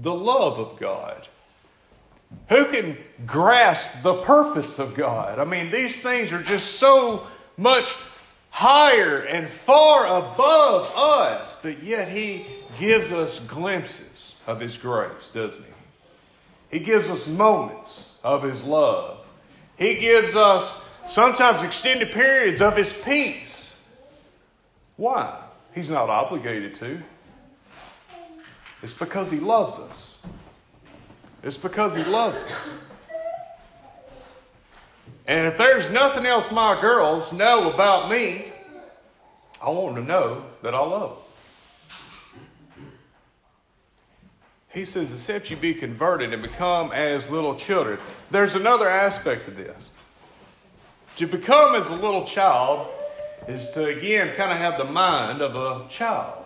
the 0.00 0.14
love 0.14 0.58
of 0.58 0.78
God? 0.78 1.26
Who 2.48 2.66
can 2.66 2.98
grasp 3.26 4.02
the 4.02 4.22
purpose 4.22 4.78
of 4.78 4.94
God? 4.94 5.38
I 5.38 5.44
mean, 5.44 5.70
these 5.70 5.98
things 5.98 6.32
are 6.32 6.42
just 6.42 6.76
so 6.76 7.26
much 7.56 7.96
higher 8.50 9.20
and 9.22 9.48
far 9.48 10.06
above 10.06 10.92
us, 10.96 11.56
but 11.60 11.82
yet 11.82 12.08
He 12.08 12.46
gives 12.78 13.12
us 13.12 13.40
glimpses 13.40 14.36
of 14.46 14.60
His 14.60 14.76
grace, 14.76 15.30
doesn't 15.32 15.64
He? 15.64 16.78
He 16.78 16.84
gives 16.84 17.08
us 17.08 17.26
moments 17.26 18.12
of 18.22 18.42
His 18.42 18.62
love. 18.62 19.18
He 19.78 19.94
gives 19.94 20.34
us 20.34 20.78
sometimes 21.06 21.62
extended 21.62 22.10
periods 22.10 22.60
of 22.60 22.76
His 22.76 22.92
peace. 22.92 23.80
Why? 24.96 25.40
He's 25.74 25.88
not 25.88 26.10
obligated 26.10 26.74
to. 26.76 27.00
It's 28.82 28.92
because 28.92 29.30
He 29.30 29.38
loves 29.38 29.78
us. 29.78 30.18
It's 31.42 31.56
because 31.56 31.94
He 31.94 32.04
loves 32.04 32.42
us. 32.42 32.74
And 35.26 35.46
if 35.46 35.56
there's 35.58 35.90
nothing 35.90 36.26
else 36.26 36.50
my 36.50 36.80
girls 36.80 37.32
know 37.32 37.72
about 37.72 38.10
me, 38.10 38.52
I 39.62 39.68
want 39.68 39.94
them 39.94 40.06
to 40.06 40.08
know 40.10 40.44
that 40.62 40.74
I 40.74 40.80
love 40.80 41.10
them. 41.10 41.27
He 44.78 44.84
says, 44.84 45.12
except 45.12 45.50
you 45.50 45.56
be 45.56 45.74
converted 45.74 46.32
and 46.32 46.40
become 46.40 46.92
as 46.92 47.28
little 47.28 47.56
children. 47.56 47.98
There's 48.30 48.54
another 48.54 48.88
aspect 48.88 49.46
to 49.46 49.50
this. 49.50 49.76
To 51.16 51.26
become 51.26 51.74
as 51.74 51.90
a 51.90 51.96
little 51.96 52.22
child 52.22 52.86
is 53.48 53.70
to, 53.70 53.86
again, 53.86 54.32
kind 54.36 54.52
of 54.52 54.58
have 54.58 54.78
the 54.78 54.84
mind 54.84 55.42
of 55.42 55.56
a 55.56 55.88
child. 55.88 56.44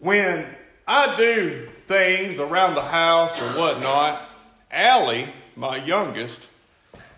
When 0.00 0.46
I 0.84 1.14
do 1.16 1.68
things 1.86 2.40
around 2.40 2.74
the 2.74 2.82
house 2.82 3.40
or 3.40 3.56
whatnot, 3.56 4.20
Allie, 4.72 5.28
my 5.54 5.76
youngest, 5.76 6.48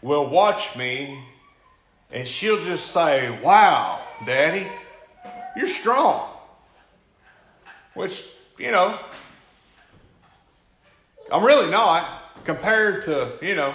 will 0.02 0.28
watch 0.28 0.76
me 0.76 1.24
and 2.10 2.28
she'll 2.28 2.62
just 2.62 2.88
say, 2.88 3.40
Wow, 3.42 4.02
Daddy, 4.26 4.66
you're 5.56 5.66
strong. 5.66 6.28
Which, 7.94 8.24
you 8.58 8.70
know, 8.70 8.98
I'm 11.30 11.44
really 11.44 11.70
not 11.70 12.44
compared 12.44 13.02
to, 13.04 13.32
you 13.40 13.54
know, 13.54 13.74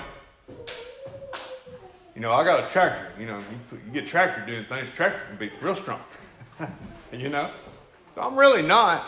you 2.15 2.21
know, 2.21 2.31
I 2.31 2.43
got 2.43 2.63
a 2.63 2.67
tractor. 2.67 3.11
You 3.19 3.27
know, 3.27 3.37
you, 3.37 3.79
you 3.85 3.91
get 3.93 4.07
tractor 4.07 4.43
doing 4.45 4.65
things, 4.65 4.89
tractor 4.89 5.23
can 5.27 5.37
be 5.37 5.51
real 5.61 5.75
strong. 5.75 6.01
you 7.11 7.29
know? 7.29 7.51
So 8.15 8.21
I'm 8.21 8.35
really 8.35 8.63
not. 8.63 9.07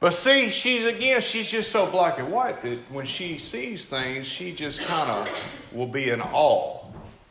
But 0.00 0.14
see, 0.14 0.50
she's 0.50 0.86
again, 0.86 1.20
she's 1.20 1.50
just 1.50 1.72
so 1.72 1.90
black 1.90 2.18
and 2.18 2.30
white 2.30 2.62
that 2.62 2.78
when 2.90 3.04
she 3.04 3.36
sees 3.36 3.86
things, 3.86 4.26
she 4.26 4.52
just 4.52 4.80
kind 4.80 5.10
of 5.10 5.30
will 5.72 5.86
be 5.86 6.08
in 6.10 6.22
awe, 6.22 6.84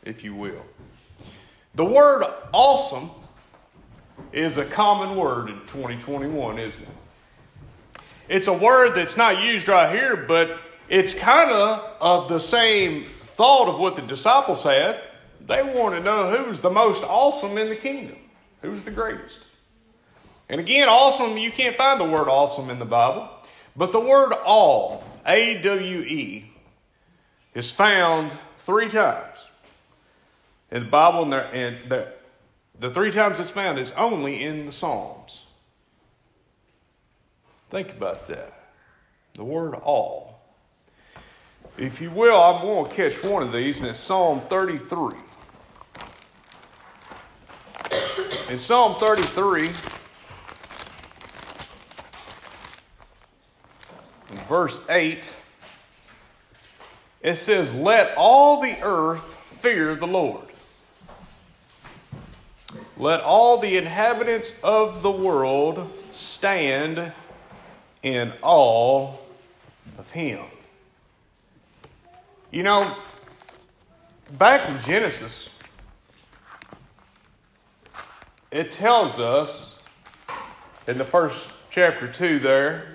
if 0.04 0.22
you 0.22 0.34
will. 0.34 0.64
The 1.74 1.84
word 1.84 2.24
awesome 2.52 3.10
is 4.32 4.58
a 4.58 4.64
common 4.64 5.16
word 5.16 5.48
in 5.48 5.60
2021, 5.66 6.58
isn't 6.58 6.82
it? 6.82 6.88
It's 8.28 8.46
a 8.46 8.52
word 8.52 8.94
that's 8.94 9.16
not 9.16 9.42
used 9.42 9.68
right 9.68 9.90
here, 9.94 10.16
but 10.16 10.58
it's 10.88 11.14
kind 11.14 11.50
of 11.50 11.96
of 12.00 12.28
the 12.28 12.40
same 12.40 13.06
thought 13.20 13.68
of 13.68 13.80
what 13.80 13.96
the 13.96 14.02
disciples 14.02 14.62
had. 14.62 15.00
They 15.46 15.62
want 15.62 15.94
to 15.94 16.02
know 16.02 16.36
who's 16.36 16.60
the 16.60 16.70
most 16.70 17.02
awesome 17.04 17.56
in 17.56 17.68
the 17.68 17.76
kingdom, 17.76 18.16
who's 18.60 18.82
the 18.82 18.90
greatest. 18.90 19.42
And 20.48 20.60
again, 20.60 20.88
awesome, 20.88 21.38
you 21.38 21.50
can't 21.50 21.76
find 21.76 22.00
the 22.00 22.04
word 22.04 22.28
awesome 22.28 22.70
in 22.70 22.78
the 22.78 22.84
Bible, 22.84 23.28
but 23.76 23.92
the 23.92 24.00
word 24.00 24.32
all, 24.44 25.04
A 25.26 25.60
W 25.62 26.00
E, 26.00 26.50
is 27.54 27.70
found 27.70 28.32
three 28.58 28.88
times 28.88 29.46
in 30.70 30.84
the 30.84 30.88
Bible, 30.88 31.22
and, 31.22 31.32
the, 31.32 31.46
and 31.46 31.90
the, 31.90 32.12
the 32.78 32.90
three 32.90 33.10
times 33.10 33.38
it's 33.38 33.50
found 33.50 33.78
is 33.78 33.92
only 33.92 34.42
in 34.42 34.66
the 34.66 34.72
Psalms. 34.72 35.42
Think 37.70 37.90
about 37.90 38.26
that. 38.26 38.54
The 39.34 39.44
word 39.44 39.74
all. 39.74 40.40
If 41.76 42.00
you 42.00 42.10
will, 42.10 42.40
I'm 42.40 42.62
going 42.62 42.90
to 42.90 42.96
catch 42.96 43.22
one 43.22 43.42
of 43.42 43.52
these, 43.52 43.78
and 43.78 43.88
it's 43.88 44.00
Psalm 44.00 44.40
33. 44.48 45.16
In 48.48 48.58
Psalm 48.58 48.96
33, 48.96 49.68
in 54.30 54.36
verse 54.48 54.80
8, 54.88 55.34
it 57.20 57.36
says, 57.36 57.74
Let 57.74 58.16
all 58.16 58.60
the 58.60 58.76
earth 58.82 59.36
fear 59.44 59.94
the 59.94 60.06
Lord. 60.06 60.47
Let 62.98 63.20
all 63.20 63.58
the 63.58 63.76
inhabitants 63.76 64.58
of 64.62 65.02
the 65.02 65.10
world 65.10 65.88
stand 66.12 67.12
in 68.02 68.32
awe 68.42 69.14
of 69.98 70.10
him. 70.10 70.44
You 72.50 72.64
know, 72.64 72.96
back 74.36 74.68
in 74.68 74.80
Genesis, 74.80 75.50
it 78.50 78.72
tells 78.72 79.20
us 79.20 79.78
in 80.88 80.98
the 80.98 81.04
first 81.04 81.38
chapter 81.70 82.10
2 82.10 82.40
there 82.40 82.86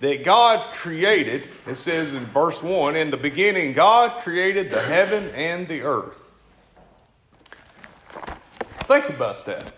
that 0.00 0.24
God 0.24 0.72
created, 0.72 1.46
it 1.66 1.76
says 1.76 2.14
in 2.14 2.24
verse 2.26 2.62
1 2.62 2.96
In 2.96 3.10
the 3.10 3.18
beginning, 3.18 3.74
God 3.74 4.22
created 4.22 4.70
the 4.70 4.80
heaven 4.80 5.28
and 5.34 5.68
the 5.68 5.82
earth. 5.82 6.29
Think 8.90 9.08
about 9.08 9.46
that. 9.46 9.72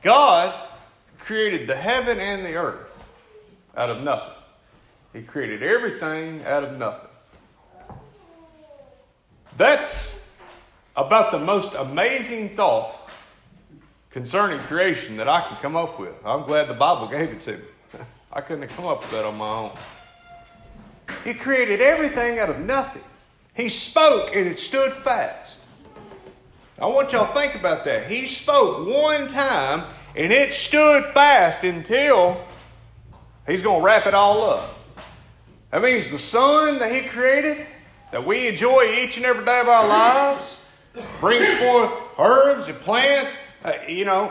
God 0.00 0.54
created 1.18 1.66
the 1.66 1.74
heaven 1.74 2.20
and 2.20 2.44
the 2.44 2.54
earth 2.54 3.04
out 3.76 3.90
of 3.90 4.04
nothing. 4.04 4.32
He 5.12 5.22
created 5.22 5.64
everything 5.64 6.44
out 6.44 6.62
of 6.62 6.78
nothing. 6.78 7.10
That's 9.56 10.16
about 10.94 11.32
the 11.32 11.40
most 11.40 11.74
amazing 11.74 12.50
thought 12.50 13.10
concerning 14.10 14.60
creation 14.60 15.16
that 15.16 15.28
I 15.28 15.40
can 15.40 15.56
come 15.56 15.74
up 15.74 15.98
with. 15.98 16.14
I'm 16.24 16.44
glad 16.44 16.68
the 16.68 16.74
Bible 16.74 17.08
gave 17.08 17.30
it 17.30 17.40
to 17.40 17.56
me. 17.56 17.64
I 18.32 18.40
couldn't 18.40 18.68
have 18.68 18.76
come 18.76 18.86
up 18.86 19.00
with 19.00 19.10
that 19.10 19.24
on 19.24 19.36
my 19.36 19.48
own. 19.48 19.72
He 21.24 21.34
created 21.34 21.80
everything 21.80 22.38
out 22.38 22.50
of 22.50 22.60
nothing. 22.60 23.02
He 23.52 23.68
spoke 23.68 24.36
and 24.36 24.46
it 24.46 24.60
stood 24.60 24.92
fast. 24.92 25.55
I 26.78 26.84
want 26.86 27.12
y'all 27.12 27.26
to 27.26 27.32
think 27.32 27.54
about 27.54 27.86
that. 27.86 28.10
He 28.10 28.26
spoke 28.26 28.86
one 28.86 29.28
time 29.28 29.84
and 30.14 30.30
it 30.30 30.52
stood 30.52 31.04
fast 31.14 31.64
until 31.64 32.44
he's 33.46 33.62
going 33.62 33.80
to 33.80 33.84
wrap 33.84 34.06
it 34.06 34.12
all 34.12 34.42
up. 34.50 34.78
That 35.70 35.80
means 35.82 36.10
the 36.10 36.18
sun 36.18 36.78
that 36.78 36.92
he 36.92 37.08
created, 37.08 37.66
that 38.12 38.26
we 38.26 38.48
enjoy 38.48 38.94
each 38.98 39.16
and 39.16 39.24
every 39.24 39.44
day 39.44 39.60
of 39.60 39.68
our 39.68 39.88
lives, 39.88 40.56
brings 41.18 41.48
forth 41.58 41.92
herbs 42.18 42.68
and 42.68 42.78
plants. 42.80 43.34
Uh, 43.64 43.72
you 43.88 44.04
know, 44.04 44.30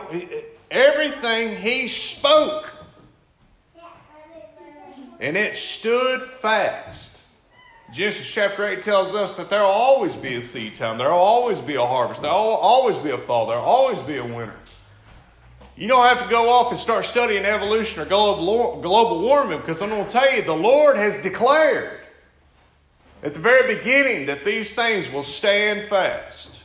everything 0.70 1.58
he 1.58 1.88
spoke. 1.88 2.72
And 5.20 5.36
it 5.36 5.56
stood 5.56 6.22
fast. 6.42 7.15
Genesis 7.96 8.30
chapter 8.30 8.68
8 8.68 8.84
tells 8.84 9.16
us 9.16 9.32
that 9.36 9.50
there 9.50 9.62
will 9.62 9.70
always 9.70 10.18
be 10.18 10.36
a 10.36 10.44
seed 10.44 10.76
time, 10.76 10.98
there 10.98 11.10
will 11.10 11.16
always 11.16 11.62
be 11.62 11.76
a 11.76 11.86
harvest, 11.86 12.22
there 12.22 12.30
will 12.30 12.38
always 12.38 12.98
be 12.98 13.12
a 13.12 13.18
fall, 13.18 13.48
there 13.48 13.58
will 13.58 13.64
always 13.64 14.00
be 14.00 14.18
a 14.18 14.24
winter. 14.24 14.54
You 15.78 15.88
don't 15.88 16.06
have 16.06 16.22
to 16.22 16.30
go 16.30 16.50
off 16.50 16.74
and 16.74 16.80
start 16.80 17.06
studying 17.06 17.46
evolution 17.46 18.02
or 18.02 18.06
global, 18.06 18.82
global 18.82 19.22
warming 19.22 19.60
because 19.60 19.82
I'm 19.82 19.88
going 19.88 20.04
to 20.04 20.12
tell 20.12 20.36
you 20.36 20.42
the 20.42 20.52
Lord 20.52 20.98
has 20.98 21.16
declared 21.24 22.02
at 23.24 23.34
the 23.34 23.40
very 23.40 23.78
beginning 23.78 24.26
that 24.26 24.44
these 24.44 24.74
things 24.74 25.10
will 25.10 25.24
stand 25.24 25.88
fast. 25.88 26.60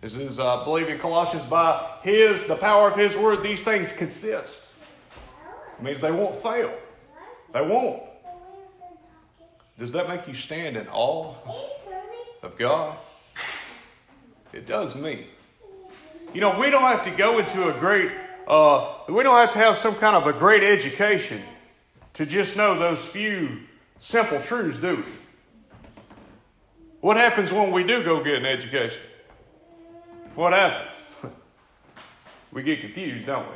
This 0.00 0.16
is, 0.16 0.40
uh, 0.40 0.62
I 0.62 0.64
believe 0.64 0.88
in 0.88 0.98
Colossians, 0.98 1.44
by 1.44 1.80
His, 2.02 2.44
the 2.48 2.56
power 2.56 2.90
of 2.90 2.98
His 2.98 3.16
word, 3.16 3.44
these 3.44 3.62
things 3.62 3.92
consist. 3.92 4.72
It 5.78 5.84
means 5.84 6.00
they 6.00 6.10
won't 6.10 6.42
fail. 6.42 6.76
They 7.52 7.62
won't. 7.62 8.09
Does 9.80 9.92
that 9.92 10.08
make 10.10 10.28
you 10.28 10.34
stand 10.34 10.76
in 10.76 10.86
awe 10.88 11.34
of 12.42 12.58
God? 12.58 12.98
It 14.52 14.66
does 14.66 14.94
me. 14.94 15.28
You 16.34 16.42
know, 16.42 16.60
we 16.60 16.68
don't 16.68 16.82
have 16.82 17.02
to 17.04 17.10
go 17.10 17.38
into 17.38 17.66
a 17.66 17.72
great, 17.80 18.12
uh, 18.46 18.92
we 19.08 19.22
don't 19.22 19.38
have 19.38 19.52
to 19.52 19.58
have 19.58 19.78
some 19.78 19.94
kind 19.94 20.14
of 20.14 20.26
a 20.26 20.34
great 20.34 20.62
education 20.62 21.42
to 22.12 22.26
just 22.26 22.58
know 22.58 22.78
those 22.78 22.98
few 22.98 23.60
simple 24.00 24.42
truths, 24.42 24.78
do 24.78 24.96
we? 24.96 25.02
What 27.00 27.16
happens 27.16 27.50
when 27.50 27.72
we 27.72 27.82
do 27.82 28.04
go 28.04 28.22
get 28.22 28.34
an 28.34 28.44
education? 28.44 29.00
What 30.34 30.52
happens? 30.52 30.94
we 32.52 32.62
get 32.62 32.82
confused, 32.82 33.26
don't 33.26 33.48
we? 33.48 33.54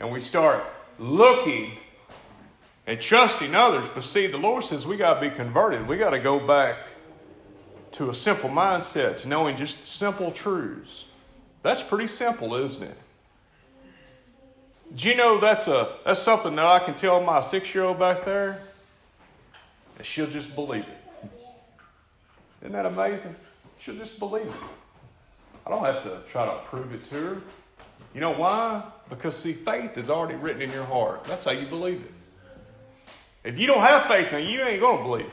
And 0.00 0.10
we 0.10 0.20
start 0.20 0.64
looking 0.98 1.78
and 2.86 3.00
trusting 3.00 3.54
others. 3.54 3.88
But 3.88 4.04
see, 4.04 4.26
the 4.26 4.38
Lord 4.38 4.64
says 4.64 4.86
we 4.86 4.96
got 4.96 5.14
to 5.14 5.28
be 5.28 5.34
converted. 5.34 5.86
We 5.86 5.96
got 5.96 6.10
to 6.10 6.18
go 6.18 6.44
back 6.44 6.76
to 7.92 8.10
a 8.10 8.14
simple 8.14 8.50
mindset, 8.50 9.18
to 9.18 9.28
knowing 9.28 9.56
just 9.56 9.84
simple 9.84 10.30
truths. 10.30 11.04
That's 11.62 11.82
pretty 11.82 12.08
simple, 12.08 12.54
isn't 12.56 12.82
it? 12.82 12.98
Do 14.94 15.08
you 15.08 15.16
know 15.16 15.38
that's 15.38 15.66
a 15.66 15.96
that's 16.04 16.20
something 16.20 16.54
that 16.56 16.66
I 16.66 16.78
can 16.78 16.94
tell 16.94 17.20
my 17.20 17.40
six 17.40 17.74
year 17.74 17.84
old 17.84 17.98
back 17.98 18.24
there? 18.24 18.60
And 19.96 20.06
she'll 20.06 20.26
just 20.26 20.54
believe 20.54 20.84
it. 20.84 21.30
Isn't 22.62 22.72
that 22.72 22.86
amazing? 22.86 23.34
She'll 23.80 23.96
just 23.96 24.18
believe 24.18 24.46
it. 24.46 24.52
I 25.66 25.70
don't 25.70 25.84
have 25.84 26.02
to 26.04 26.20
try 26.30 26.46
to 26.46 26.58
prove 26.66 26.92
it 26.92 27.04
to 27.10 27.14
her. 27.14 27.42
You 28.14 28.20
know 28.20 28.32
why? 28.32 28.82
Because 29.08 29.36
see, 29.36 29.52
faith 29.52 29.98
is 29.98 30.08
already 30.08 30.36
written 30.36 30.62
in 30.62 30.70
your 30.70 30.84
heart. 30.84 31.24
That's 31.24 31.44
how 31.44 31.50
you 31.50 31.66
believe 31.66 32.00
it. 32.02 32.13
If 33.44 33.58
you 33.58 33.66
don't 33.66 33.80
have 33.80 34.06
faith 34.06 34.32
now, 34.32 34.38
you 34.38 34.62
ain't 34.62 34.80
gonna 34.80 35.02
believe 35.02 35.26
it. 35.26 35.32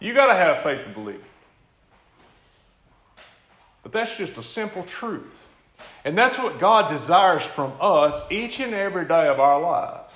You 0.00 0.12
gotta 0.14 0.34
have 0.34 0.62
faith 0.62 0.84
to 0.84 0.90
believe 0.90 1.16
it. 1.16 1.24
But 3.82 3.92
that's 3.92 4.16
just 4.16 4.36
a 4.36 4.42
simple 4.42 4.82
truth. 4.82 5.46
And 6.04 6.18
that's 6.18 6.38
what 6.38 6.58
God 6.58 6.90
desires 6.90 7.44
from 7.44 7.72
us 7.80 8.22
each 8.30 8.60
and 8.60 8.74
every 8.74 9.06
day 9.06 9.28
of 9.28 9.38
our 9.38 9.60
lives. 9.60 10.12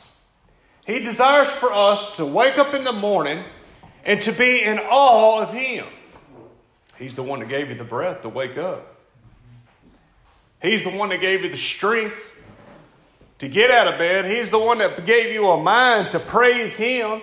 He 0.86 0.98
desires 0.98 1.48
for 1.48 1.72
us 1.72 2.16
to 2.16 2.26
wake 2.26 2.58
up 2.58 2.74
in 2.74 2.84
the 2.84 2.92
morning 2.92 3.42
and 4.04 4.20
to 4.22 4.32
be 4.32 4.62
in 4.62 4.78
awe 4.78 5.42
of 5.42 5.52
Him. 5.52 5.86
He's 6.98 7.14
the 7.14 7.22
one 7.22 7.40
that 7.40 7.48
gave 7.48 7.68
you 7.68 7.74
the 7.74 7.84
breath 7.84 8.22
to 8.22 8.28
wake 8.28 8.58
up. 8.58 8.96
He's 10.60 10.84
the 10.84 10.90
one 10.90 11.10
that 11.10 11.20
gave 11.20 11.42
you 11.42 11.50
the 11.50 11.56
strength 11.56 12.33
to 13.44 13.52
get 13.52 13.70
out 13.70 13.86
of 13.86 13.98
bed. 13.98 14.24
He's 14.24 14.50
the 14.50 14.58
one 14.58 14.78
that 14.78 15.04
gave 15.04 15.32
you 15.32 15.48
a 15.48 15.62
mind 15.62 16.10
to 16.12 16.18
praise 16.18 16.76
Him. 16.76 17.20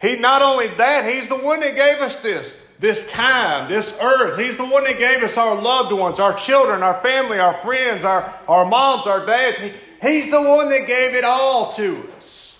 He 0.00 0.16
not 0.16 0.42
only 0.42 0.66
that, 0.66 1.04
He's 1.04 1.28
the 1.28 1.36
one 1.36 1.60
that 1.60 1.76
gave 1.76 1.98
us 1.98 2.16
this 2.16 2.60
this 2.80 3.08
time, 3.12 3.68
this 3.68 3.96
earth. 4.02 4.36
He's 4.40 4.56
the 4.56 4.64
one 4.64 4.82
that 4.82 4.98
gave 4.98 5.22
us 5.22 5.36
our 5.36 5.54
loved 5.54 5.92
ones, 5.92 6.18
our 6.18 6.34
children, 6.34 6.82
our 6.82 7.00
family, 7.00 7.38
our 7.38 7.54
friends, 7.58 8.02
our, 8.02 8.36
our 8.48 8.66
moms, 8.66 9.06
our 9.06 9.24
dads. 9.24 9.56
He, 9.58 9.70
he's 10.00 10.32
the 10.32 10.42
one 10.42 10.68
that 10.68 10.88
gave 10.88 11.14
it 11.14 11.22
all 11.22 11.72
to 11.74 12.10
us. 12.16 12.58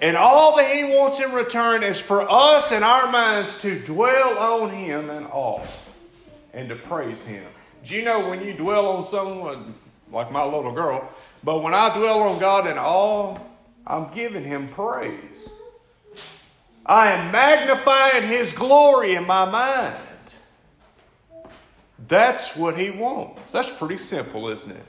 And 0.00 0.16
all 0.16 0.56
that 0.58 0.72
He 0.72 0.84
wants 0.84 1.18
in 1.18 1.32
return 1.32 1.82
is 1.82 1.98
for 1.98 2.30
us 2.30 2.70
and 2.70 2.84
our 2.84 3.10
minds 3.10 3.60
to 3.62 3.82
dwell 3.82 4.38
on 4.38 4.70
Him 4.70 5.10
in 5.10 5.24
awe 5.24 5.66
and 6.52 6.68
to 6.68 6.76
praise 6.76 7.22
Him. 7.26 7.44
Do 7.84 7.96
you 7.96 8.04
know 8.04 8.28
when 8.28 8.40
you 8.44 8.52
dwell 8.52 8.86
on 8.86 9.02
someone, 9.02 9.74
like 10.12 10.30
my 10.30 10.44
little 10.44 10.72
girl, 10.72 11.10
but 11.46 11.62
when 11.62 11.74
I 11.74 11.96
dwell 11.96 12.24
on 12.24 12.40
God 12.40 12.66
in 12.66 12.76
awe, 12.76 13.38
I'm 13.86 14.12
giving 14.12 14.42
Him 14.42 14.66
praise. 14.66 15.48
I 16.84 17.12
am 17.12 17.30
magnifying 17.30 18.24
His 18.24 18.50
glory 18.50 19.14
in 19.14 19.28
my 19.28 19.44
mind. 19.44 19.94
That's 22.08 22.56
what 22.56 22.76
He 22.76 22.90
wants. 22.90 23.52
That's 23.52 23.70
pretty 23.70 23.96
simple, 23.96 24.48
isn't 24.48 24.72
it? 24.72 24.86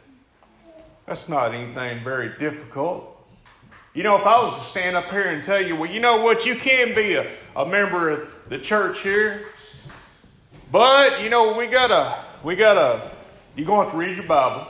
That's 1.05 1.29
not 1.29 1.53
anything 1.53 2.03
very 2.03 2.39
difficult. 2.39 3.23
You 3.93 4.01
know, 4.01 4.17
if 4.17 4.25
I 4.25 4.41
was 4.41 4.57
to 4.57 4.65
stand 4.65 4.95
up 4.95 5.11
here 5.11 5.29
and 5.29 5.43
tell 5.43 5.61
you, 5.61 5.75
well, 5.75 5.91
you 5.91 5.99
know 5.99 6.23
what, 6.23 6.43
you 6.47 6.55
can 6.55 6.95
be 6.95 7.13
a, 7.13 7.31
a 7.55 7.67
member 7.67 8.09
of 8.09 8.29
the 8.49 8.57
church 8.57 9.01
here, 9.01 9.45
but 10.71 11.21
you 11.21 11.29
know, 11.29 11.55
we 11.55 11.67
gotta, 11.67 12.17
we 12.43 12.55
gotta, 12.55 13.11
you're 13.55 13.67
going 13.67 13.81
to 13.81 13.91
have 13.91 13.91
to 13.91 13.97
read 13.97 14.17
your 14.17 14.25
Bible, 14.25 14.67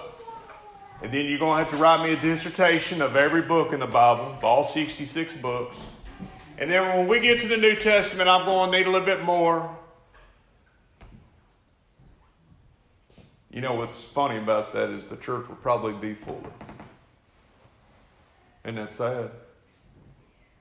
and 1.01 1.13
then 1.13 1.25
you're 1.25 1.39
going 1.39 1.57
to 1.57 1.63
have 1.63 1.71
to 1.71 1.77
write 1.77 2.03
me 2.03 2.13
a 2.13 2.19
dissertation 2.19 3.01
of 3.01 3.15
every 3.15 3.43
book 3.43 3.71
in 3.71 3.79
the 3.79 3.87
Bible, 3.87 4.37
all 4.41 4.63
66 4.63 5.33
books. 5.35 5.77
And 6.57 6.71
then 6.71 6.97
when 6.97 7.07
we 7.07 7.19
get 7.19 7.41
to 7.41 7.47
the 7.47 7.57
New 7.57 7.75
Testament, 7.75 8.27
I'm 8.27 8.45
going 8.45 8.71
to 8.71 8.77
need 8.77 8.87
a 8.87 8.89
little 8.89 9.05
bit 9.05 9.23
more. 9.23 9.77
You 13.51 13.61
know 13.61 13.75
what's 13.75 14.01
funny 14.01 14.37
about 14.37 14.73
that 14.73 14.89
is 14.89 15.05
the 15.05 15.17
church 15.17 15.47
will 15.47 15.55
probably 15.57 15.93
be 15.93 16.15
fuller. 16.15 16.51
Isn't 18.63 18.75
that 18.75 18.91
sad? 18.91 19.31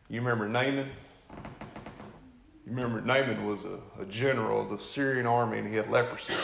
You 0.09 0.20
remember 0.20 0.49
Naaman? 0.49 0.91
You 2.64 2.72
remember 2.72 3.01
Naaman 3.01 3.47
was 3.47 3.61
a, 3.64 4.03
a 4.03 4.05
general 4.07 4.62
of 4.62 4.70
the 4.70 4.78
Syrian 4.78 5.26
army 5.26 5.59
and 5.59 5.68
he 5.68 5.76
had 5.76 5.91
leprosy. 5.91 6.34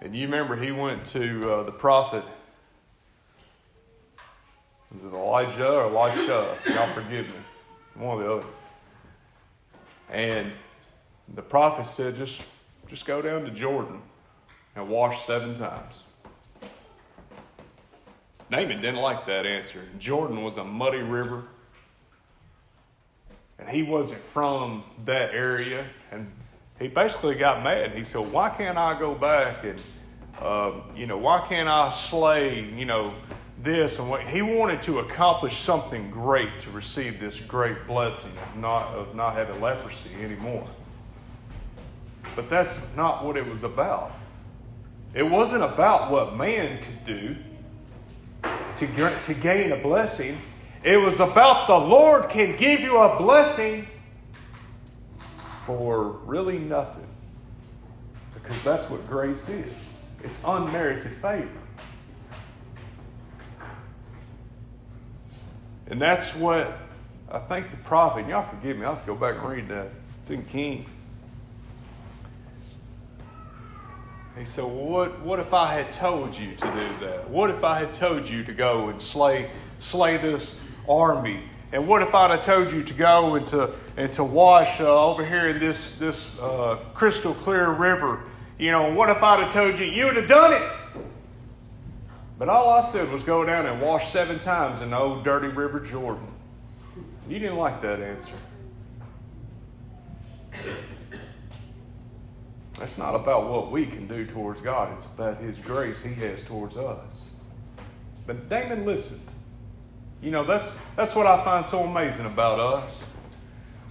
And 0.00 0.16
you 0.16 0.26
remember 0.26 0.56
he 0.56 0.72
went 0.72 1.04
to 1.06 1.52
uh, 1.52 1.62
the 1.64 1.72
prophet. 1.72 2.24
Was 4.92 5.04
it 5.04 5.12
Elijah 5.12 5.72
or 5.72 5.84
Elisha? 5.84 6.58
Y'all 6.68 6.92
forgive 6.94 7.26
me 7.26 7.34
one 7.94 8.18
or 8.18 8.22
the 8.22 8.32
other. 8.32 8.46
And 10.08 10.52
the 11.34 11.42
prophet 11.42 11.86
said, 11.86 12.16
just, 12.16 12.42
just 12.88 13.06
go 13.06 13.22
down 13.22 13.44
to 13.44 13.50
Jordan 13.50 14.02
and 14.74 14.88
wash 14.88 15.24
seven 15.26 15.58
times. 15.58 16.02
Naaman 18.50 18.80
didn't 18.80 19.00
like 19.00 19.26
that 19.26 19.46
answer. 19.46 19.86
Jordan 19.98 20.42
was 20.42 20.56
a 20.56 20.64
muddy 20.64 20.98
river. 20.98 21.44
And 23.60 23.68
he 23.68 23.82
wasn't 23.82 24.20
from 24.20 24.82
that 25.04 25.32
area. 25.34 25.84
And 26.10 26.32
he 26.80 26.88
basically 26.88 27.34
got 27.34 27.62
mad. 27.62 27.94
He 27.94 28.04
said, 28.04 28.32
Why 28.32 28.48
can't 28.48 28.78
I 28.78 28.98
go 28.98 29.14
back 29.14 29.64
and, 29.64 29.80
uh, 30.40 30.72
you 30.96 31.06
know, 31.06 31.18
why 31.18 31.46
can't 31.46 31.68
I 31.68 31.90
slay, 31.90 32.64
you 32.70 32.86
know, 32.86 33.14
this 33.62 33.98
and 33.98 34.08
what 34.08 34.22
he 34.22 34.40
wanted 34.40 34.80
to 34.80 35.00
accomplish 35.00 35.58
something 35.58 36.10
great 36.10 36.60
to 36.60 36.70
receive 36.70 37.20
this 37.20 37.38
great 37.40 37.86
blessing 37.86 38.32
of 38.38 38.56
not 38.56 38.88
of 38.94 39.14
not 39.14 39.34
having 39.34 39.60
leprosy 39.60 40.10
anymore. 40.22 40.66
But 42.34 42.48
that's 42.48 42.74
not 42.96 43.24
what 43.24 43.36
it 43.36 43.46
was 43.46 43.64
about. 43.64 44.12
It 45.12 45.24
wasn't 45.24 45.62
about 45.62 46.10
what 46.10 46.36
man 46.36 46.78
could 46.82 47.04
do 47.04 47.36
to, 48.76 49.22
to 49.24 49.34
gain 49.34 49.72
a 49.72 49.76
blessing. 49.76 50.38
It 50.82 50.96
was 50.96 51.20
about 51.20 51.66
the 51.66 51.76
Lord 51.76 52.30
can 52.30 52.56
give 52.56 52.80
you 52.80 52.96
a 52.96 53.18
blessing 53.18 53.86
for 55.78 56.08
really 56.26 56.58
nothing. 56.58 57.06
because 58.34 58.60
that's 58.64 58.90
what 58.90 59.08
grace 59.08 59.48
is 59.48 59.72
it's 60.24 60.42
unmerited 60.44 61.12
favor. 61.22 61.48
And 65.86 66.02
that's 66.02 66.34
what 66.34 66.76
I 67.30 67.38
think 67.38 67.70
the 67.70 67.78
prophet, 67.78 68.26
y'all 68.28 68.48
forgive 68.48 68.76
me, 68.76 68.84
I'll 68.84 68.96
have 68.96 69.04
to 69.06 69.14
go 69.14 69.14
back 69.14 69.40
and 69.40 69.48
read 69.48 69.68
that. 69.68 69.88
It's 70.20 70.30
in 70.30 70.44
Kings. 70.44 70.94
He 74.36 74.44
said, 74.44 74.64
well, 74.64 74.74
what, 74.74 75.20
what 75.20 75.40
if 75.40 75.54
I 75.54 75.72
had 75.72 75.92
told 75.92 76.36
you 76.36 76.54
to 76.56 76.64
do 76.66 77.06
that? 77.06 77.30
What 77.30 77.50
if 77.50 77.64
I 77.64 77.78
had 77.78 77.94
told 77.94 78.28
you 78.28 78.44
to 78.44 78.52
go 78.52 78.88
and 78.88 79.00
slay, 79.00 79.50
slay 79.78 80.16
this 80.18 80.58
army? 80.88 81.44
And 81.72 81.86
what 81.86 82.02
if 82.02 82.14
I'd 82.14 82.30
have 82.30 82.42
told 82.42 82.72
you 82.72 82.82
to 82.82 82.94
go 82.94 83.36
and 83.36 83.46
to, 83.48 83.72
and 83.96 84.12
to 84.14 84.24
wash 84.24 84.80
uh, 84.80 85.06
over 85.06 85.24
here 85.24 85.48
in 85.48 85.60
this, 85.60 85.96
this 85.98 86.38
uh, 86.40 86.78
crystal 86.94 87.34
clear 87.34 87.70
river? 87.70 88.24
You 88.58 88.72
know, 88.72 88.92
what 88.92 89.08
if 89.08 89.22
I'd 89.22 89.40
have 89.40 89.52
told 89.52 89.78
you, 89.78 89.86
you 89.86 90.06
would 90.06 90.16
have 90.16 90.26
done 90.26 90.52
it? 90.52 90.70
But 92.38 92.48
all 92.48 92.70
I 92.70 92.82
said 92.82 93.12
was 93.12 93.22
go 93.22 93.44
down 93.44 93.66
and 93.66 93.80
wash 93.80 94.12
seven 94.12 94.38
times 94.38 94.82
in 94.82 94.90
the 94.90 94.98
old 94.98 95.24
dirty 95.24 95.48
River 95.48 95.78
Jordan. 95.78 96.26
You 97.28 97.38
didn't 97.38 97.58
like 97.58 97.80
that 97.82 98.00
answer. 98.00 98.32
That's 102.78 102.96
not 102.96 103.14
about 103.14 103.48
what 103.48 103.70
we 103.70 103.84
can 103.84 104.08
do 104.08 104.26
towards 104.26 104.60
God, 104.62 104.96
it's 104.96 105.06
about 105.06 105.38
His 105.40 105.58
grace 105.58 106.00
He 106.00 106.14
has 106.14 106.42
towards 106.42 106.76
us. 106.76 107.20
But 108.26 108.48
Naaman 108.48 108.86
listened. 108.86 109.28
You 110.22 110.30
know, 110.30 110.44
that's, 110.44 110.70
that's 110.96 111.14
what 111.14 111.26
I 111.26 111.42
find 111.44 111.64
so 111.64 111.82
amazing 111.84 112.26
about 112.26 112.60
us. 112.60 113.08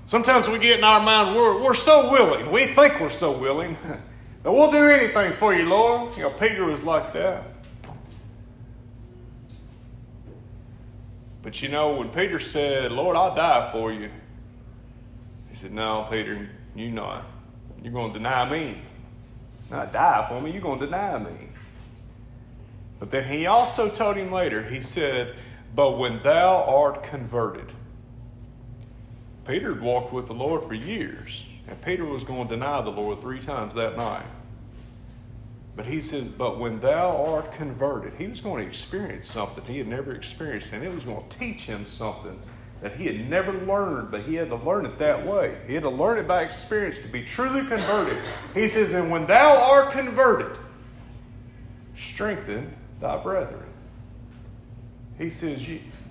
Sometimes 0.06 0.48
we 0.48 0.60
get 0.60 0.80
in 0.80 0.84
our 0.84 1.00
mind, 1.00 1.36
we're, 1.36 1.62
we're 1.62 1.74
so 1.74 2.12
willing. 2.12 2.52
We 2.52 2.68
think 2.68 3.00
we're 3.00 3.10
so 3.10 3.32
willing. 3.32 3.78
that 4.44 4.52
we'll 4.52 4.72
do 4.72 4.88
anything 4.88 5.34
for 5.34 5.54
you, 5.54 5.68
Lord. 5.68 6.16
You 6.16 6.24
know, 6.24 6.30
Peter 6.32 6.66
was 6.66 6.84
like 6.84 7.14
that. 7.14 7.44
But 11.42 11.62
you 11.62 11.70
know, 11.70 11.96
when 11.96 12.10
Peter 12.10 12.40
said, 12.40 12.92
Lord, 12.92 13.16
I'll 13.16 13.34
die 13.34 13.72
for 13.72 13.92
you, 13.92 14.10
he 15.50 15.56
said, 15.56 15.72
No, 15.72 16.08
Peter, 16.10 16.50
you 16.76 16.92
not. 16.92 17.26
You're 17.82 17.94
going 17.94 18.12
to 18.12 18.20
deny 18.20 18.50
me. 18.50 18.82
Not 19.72 19.92
die 19.92 20.26
for 20.28 20.42
me, 20.42 20.52
you're 20.52 20.62
going 20.62 20.80
to 20.80 20.86
deny 20.86 21.18
me. 21.18 21.50
But 23.00 23.12
then 23.12 23.26
he 23.26 23.46
also 23.46 23.90
told 23.90 24.18
him 24.18 24.32
later, 24.32 24.64
he 24.64 24.82
said, 24.82 25.36
But 25.76 25.98
when 25.98 26.22
thou 26.24 26.64
art 26.64 27.04
converted, 27.04 27.72
Peter 29.46 29.74
had 29.74 29.82
walked 29.82 30.14
with 30.14 30.28
the 30.28 30.34
Lord 30.34 30.68
for 30.68 30.74
years, 30.74 31.44
and 31.68 31.82
Peter 31.82 32.06
was 32.06 32.24
going 32.24 32.48
to 32.48 32.56
deny 32.56 32.82
the 32.82 32.90
Lord 32.90 33.22
three 33.22 33.40
times 33.40 33.74
that 33.76 33.98
night. 33.98 34.26
But 35.76 35.86
he 35.86 36.02
says, 36.02 36.28
But 36.28 36.60
when 36.60 36.82
thou 36.82 37.26
art 37.26 37.54
converted, 37.54 38.14
he 38.18 38.28
was 38.28 38.42
going 38.42 38.64
to 38.64 38.68
experience 38.68 39.28
something 39.28 39.64
he 39.64 39.78
had 39.78 39.88
never 39.88 40.14
experienced, 40.14 40.74
and 40.74 40.84
it 40.84 40.94
was 40.94 41.04
going 41.04 41.28
to 41.28 41.38
teach 41.38 41.62
him 41.62 41.86
something 41.86 42.40
that 42.82 42.96
he 42.96 43.06
had 43.06 43.30
never 43.30 43.54
learned, 43.54 44.12
but 44.12 44.22
he 44.22 44.36
had 44.36 44.50
to 44.50 44.56
learn 44.56 44.86
it 44.86 45.00
that 45.00 45.26
way. 45.26 45.58
He 45.68 45.74
had 45.74 45.84
to 45.84 45.90
learn 45.90 46.18
it 46.18 46.28
by 46.28 46.44
experience 46.44 47.00
to 47.00 47.08
be 47.08 47.24
truly 47.24 47.62
converted. 47.62 48.18
He 48.54 48.68
says, 48.68 48.94
And 48.94 49.10
when 49.10 49.26
thou 49.26 49.56
art 49.56 49.92
converted, 49.92 50.58
strengthen 51.98 52.74
thy 53.02 53.22
brethren. 53.22 53.69
He 55.20 55.30
says, 55.30 55.60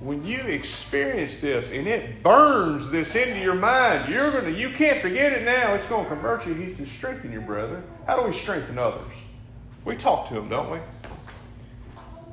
when 0.00 0.24
you 0.24 0.40
experience 0.40 1.40
this 1.40 1.70
and 1.72 1.88
it 1.88 2.22
burns 2.22 2.90
this 2.90 3.14
into 3.14 3.40
your 3.40 3.54
mind, 3.54 4.12
you're 4.12 4.30
gonna 4.30 4.50
you 4.50 4.68
can't 4.68 5.00
forget 5.00 5.32
it 5.32 5.44
now. 5.44 5.72
It's 5.74 5.86
gonna 5.86 6.06
convert 6.06 6.46
you. 6.46 6.52
He 6.52 6.74
says, 6.74 6.88
strengthen 6.90 7.32
your 7.32 7.40
brother. 7.40 7.82
How 8.06 8.20
do 8.20 8.28
we 8.28 8.36
strengthen 8.36 8.78
others? 8.78 9.08
We 9.86 9.96
talk 9.96 10.28
to 10.28 10.34
them, 10.34 10.50
don't 10.50 10.70
we? 10.70 10.78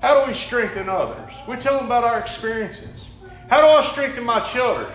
How 0.01 0.21
do 0.21 0.29
we 0.29 0.37
strengthen 0.37 0.89
others? 0.89 1.31
We 1.47 1.55
tell 1.55 1.77
them 1.77 1.85
about 1.85 2.03
our 2.03 2.19
experiences. 2.19 3.05
How 3.49 3.61
do 3.61 3.67
I 3.67 3.89
strengthen 3.91 4.25
my 4.25 4.41
children? 4.41 4.91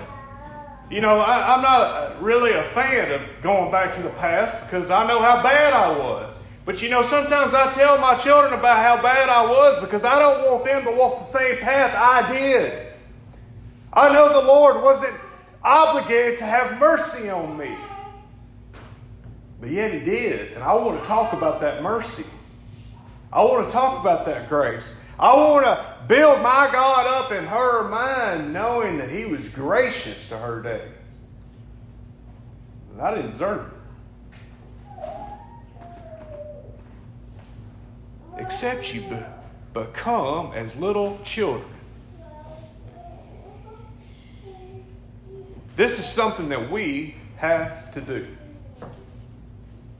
You 0.90 1.00
know, 1.00 1.20
I, 1.20 1.54
am 1.54 1.62
not 1.62 2.22
really 2.22 2.52
a 2.52 2.64
fan 2.74 3.10
of 3.12 3.22
going 3.42 3.70
back 3.70 3.94
to 3.94 4.02
the 4.02 4.10
past 4.10 4.62
because 4.64 4.90
I 4.90 5.06
know 5.06 5.20
how 5.20 5.42
bad 5.42 5.72
I 5.72 5.96
was. 5.96 6.29
But 6.64 6.82
you 6.82 6.88
know, 6.88 7.02
sometimes 7.02 7.54
I 7.54 7.72
tell 7.72 7.98
my 7.98 8.16
children 8.16 8.52
about 8.52 8.78
how 8.78 9.02
bad 9.02 9.28
I 9.28 9.42
was 9.42 9.80
because 9.80 10.04
I 10.04 10.18
don't 10.18 10.50
want 10.50 10.64
them 10.64 10.84
to 10.84 10.92
walk 10.92 11.20
the 11.20 11.24
same 11.24 11.56
path 11.58 11.94
I 11.94 12.32
did. 12.32 12.88
I 13.92 14.12
know 14.12 14.40
the 14.40 14.46
Lord 14.46 14.82
wasn't 14.82 15.14
obligated 15.62 16.38
to 16.38 16.44
have 16.44 16.78
mercy 16.78 17.28
on 17.28 17.56
me. 17.56 17.74
But 19.60 19.70
yet 19.70 19.92
He 19.92 20.00
did. 20.00 20.52
And 20.52 20.62
I 20.62 20.74
want 20.74 21.00
to 21.00 21.06
talk 21.06 21.32
about 21.32 21.60
that 21.60 21.82
mercy. 21.82 22.24
I 23.32 23.42
want 23.44 23.66
to 23.66 23.72
talk 23.72 24.00
about 24.00 24.26
that 24.26 24.48
grace. 24.48 24.94
I 25.18 25.34
want 25.34 25.66
to 25.66 25.84
build 26.08 26.42
my 26.42 26.68
God 26.72 27.06
up 27.06 27.32
in 27.32 27.44
her 27.46 27.88
mind, 27.88 28.52
knowing 28.52 28.98
that 28.98 29.10
He 29.10 29.24
was 29.24 29.46
gracious 29.48 30.16
to 30.28 30.38
her 30.38 30.62
day. 30.62 30.88
And 32.92 33.02
I 33.02 33.14
didn't 33.14 33.32
deserve 33.32 33.66
it. 33.66 33.79
Except 38.40 38.94
you 38.94 39.02
be- 39.02 39.22
become 39.74 40.52
as 40.54 40.74
little 40.74 41.20
children. 41.22 41.70
This 45.76 45.98
is 45.98 46.06
something 46.06 46.48
that 46.48 46.70
we 46.70 47.14
have 47.36 47.92
to 47.92 48.00
do. 48.00 48.26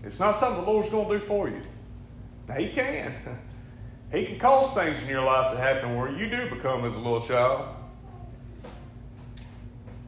It's 0.03 0.19
not 0.19 0.39
something 0.41 0.65
the 0.65 0.71
Lord's 0.71 0.91
going 0.91 1.09
to 1.09 1.19
do 1.19 1.27
for 1.27 1.49
you. 1.49 1.63
He 2.57 2.69
can. 2.71 3.15
He 4.13 4.27
can 4.27 4.41
cause 4.41 4.75
things 4.75 5.01
in 5.05 5.09
your 5.09 5.23
life 5.23 5.53
to 5.53 5.57
happen 5.57 5.95
where 5.95 6.11
you 6.11 6.29
do 6.29 6.51
become 6.51 6.85
as 6.85 6.93
a 6.95 6.99
little 6.99 7.21
child. 7.21 7.77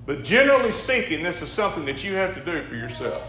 But 0.07 0.24
generally 0.24 0.72
speaking, 0.72 1.22
this 1.22 1.41
is 1.41 1.49
something 1.53 1.85
that 1.85 2.03
you 2.03 2.14
have 2.14 2.35
to 2.35 2.45
do 2.45 2.66
for 2.66 2.74
yourself. 2.74 3.22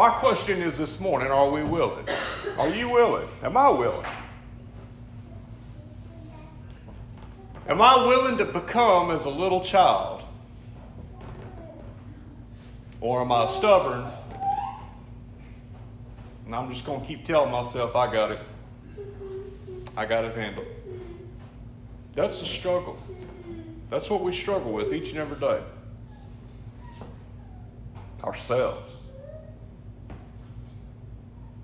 My 0.00 0.08
question 0.08 0.62
is 0.62 0.78
this 0.78 0.98
morning 0.98 1.28
are 1.28 1.50
we 1.50 1.62
willing? 1.62 2.08
Are 2.56 2.70
you 2.70 2.88
willing? 2.88 3.28
Am 3.42 3.54
I 3.54 3.68
willing? 3.68 4.06
Am 7.68 7.82
I 7.82 8.06
willing 8.06 8.38
to 8.38 8.46
become 8.46 9.10
as 9.10 9.26
a 9.26 9.28
little 9.28 9.60
child? 9.60 10.22
Or 13.02 13.20
am 13.20 13.30
I 13.30 13.44
stubborn 13.44 14.10
and 16.46 16.54
I'm 16.54 16.72
just 16.72 16.86
going 16.86 17.02
to 17.02 17.06
keep 17.06 17.26
telling 17.26 17.50
myself, 17.50 17.94
I 17.94 18.10
got 18.10 18.30
it. 18.30 18.40
I 19.98 20.06
got 20.06 20.24
it 20.24 20.34
handled. 20.34 20.66
That's 22.14 22.40
the 22.40 22.46
struggle. 22.46 22.98
That's 23.90 24.08
what 24.08 24.22
we 24.22 24.34
struggle 24.34 24.72
with 24.72 24.94
each 24.94 25.10
and 25.10 25.18
every 25.18 25.38
day. 25.38 25.62
Ourselves. 28.24 28.96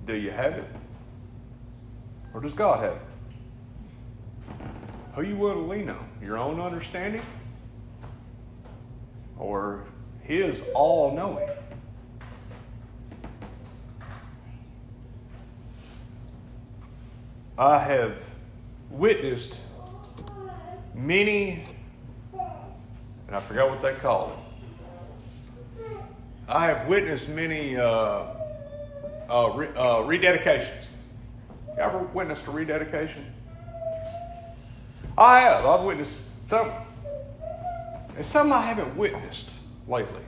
Do 0.07 0.15
you 0.15 0.31
have 0.31 0.53
it? 0.55 0.65
Or 2.33 2.41
does 2.41 2.55
God 2.55 2.81
have 2.81 2.93
it? 2.93 3.03
Who 5.15 5.23
you 5.23 5.37
willing 5.37 5.65
to 5.65 5.71
lean 5.73 5.91
on? 5.91 6.09
Your 6.23 6.39
own 6.39 6.61
understanding? 6.61 7.23
Or 9.37 9.85
His 10.23 10.63
all 10.75 11.13
knowing? 11.13 11.49
I 17.59 17.79
have 17.79 18.19
witnessed 18.91 19.59
many, 20.95 21.67
and 22.33 23.35
I 23.35 23.41
forgot 23.41 23.71
what 23.71 23.83
they 23.83 23.95
call 23.95 24.33
it. 24.33 25.87
I 26.49 26.67
have 26.67 26.87
witnessed 26.87 27.31
many 27.31 27.77
uh, 27.77 28.36
uh, 29.29 29.47
uh, 29.47 30.03
rededications. 30.03 30.85
You 31.77 31.83
ever 31.83 31.99
witnessed 31.99 32.47
a 32.47 32.51
rededication? 32.51 33.33
I 35.19 35.41
have. 35.41 35.65
I've 35.65 35.85
witnessed 35.85 36.21
some, 36.49 36.71
and 38.17 38.25
some 38.25 38.53
I 38.53 38.61
haven't 38.61 38.97
witnessed 38.97 39.51
lately. 39.89 40.23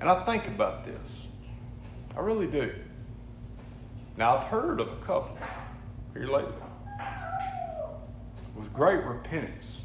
And 0.00 0.10
I 0.10 0.24
think 0.24 0.48
about 0.48 0.84
this. 0.84 1.26
I 2.16 2.20
really 2.20 2.48
do. 2.48 2.74
Now, 4.16 4.36
I've 4.36 4.48
heard 4.48 4.80
of 4.80 4.88
a 4.88 4.96
couple 4.96 5.38
here 6.12 6.26
lately 6.26 6.52
with 8.56 8.72
great 8.72 9.04
repentance. 9.04 9.78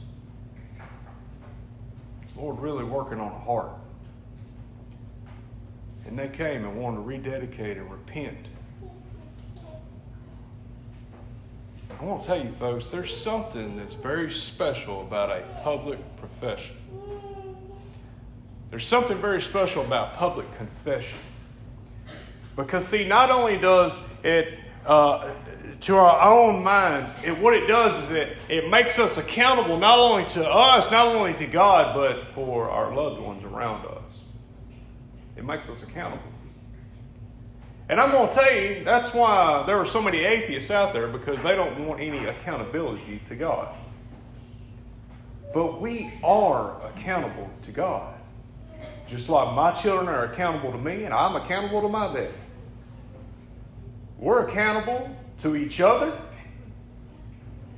Lord 2.36 2.60
really 2.60 2.84
working 2.84 3.20
on 3.20 3.32
a 3.32 3.40
heart. 3.40 3.72
And 6.08 6.18
they 6.18 6.30
came 6.30 6.64
and 6.64 6.78
wanted 6.78 6.98
to 6.98 7.02
rededicate 7.02 7.78
and 7.78 7.92
repent. 7.92 8.38
I 12.00 12.04
want 12.04 12.22
to 12.22 12.28
tell 12.28 12.42
you, 12.42 12.52
folks, 12.52 12.90
there's 12.90 13.16
something 13.16 13.76
that's 13.76 13.96
very 13.96 14.32
special 14.32 15.02
about 15.02 15.32
a 15.32 15.44
public 15.64 16.00
profession. 16.18 16.76
There's 18.70 18.86
something 18.86 19.18
very 19.20 19.42
special 19.42 19.84
about 19.84 20.16
public 20.16 20.46
confession. 20.58 21.18
Because, 22.56 22.88
see, 22.88 23.08
not 23.08 23.32
only 23.32 23.58
does 23.58 23.98
it, 24.24 24.60
uh, 24.86 25.34
to 25.82 25.96
our 25.96 26.22
own 26.22 26.64
minds, 26.64 27.14
it, 27.24 27.38
what 27.38 27.54
it 27.54 27.68
does 27.68 28.04
is 28.04 28.12
it, 28.12 28.38
it 28.50 28.70
makes 28.70 29.00
us 29.00 29.18
accountable 29.18 29.78
not 29.78 30.00
only 30.00 30.26
to 30.26 30.48
us, 30.48 30.92
not 30.92 31.08
only 31.08 31.34
to 31.36 31.48
God, 31.48 31.96
but 31.96 32.28
for 32.34 32.70
our 32.70 32.94
loved 32.96 33.22
ones 33.22 33.44
around 33.44 33.86
us. 33.86 33.97
It 35.38 35.46
makes 35.46 35.70
us 35.70 35.84
accountable. 35.84 36.24
And 37.90 38.02
I'm 38.02 38.12
going 38.12 38.28
to 38.28 38.34
tell 38.34 38.54
you, 38.54 38.84
that's 38.84 39.14
why 39.14 39.64
there 39.66 39.78
are 39.78 39.86
so 39.86 40.02
many 40.02 40.20
atheists 40.20 40.72
out 40.72 40.94
there 40.94 41.08
because 41.08 41.42
they 41.42 41.56
don't 41.56 41.88
want 41.88 42.02
any 42.02 42.26
accountability 42.26 43.22
to 43.30 43.36
God. 43.36 43.74
But 45.54 45.80
we 45.80 46.12
are 46.24 46.82
accountable 46.86 47.50
to 47.66 47.72
God. 47.72 48.14
Just 49.08 49.30
like 49.30 49.56
my 49.56 49.72
children 49.72 50.10
are 50.10 50.26
accountable 50.26 50.72
to 50.74 50.78
me 50.78 51.06
and 51.06 51.14
I'm 51.14 51.38
accountable 51.38 51.82
to 51.82 51.88
my 51.88 52.14
dad. 52.14 52.32
We're 54.18 54.48
accountable 54.48 55.16
to 55.42 55.56
each 55.56 55.80
other. 55.80 56.20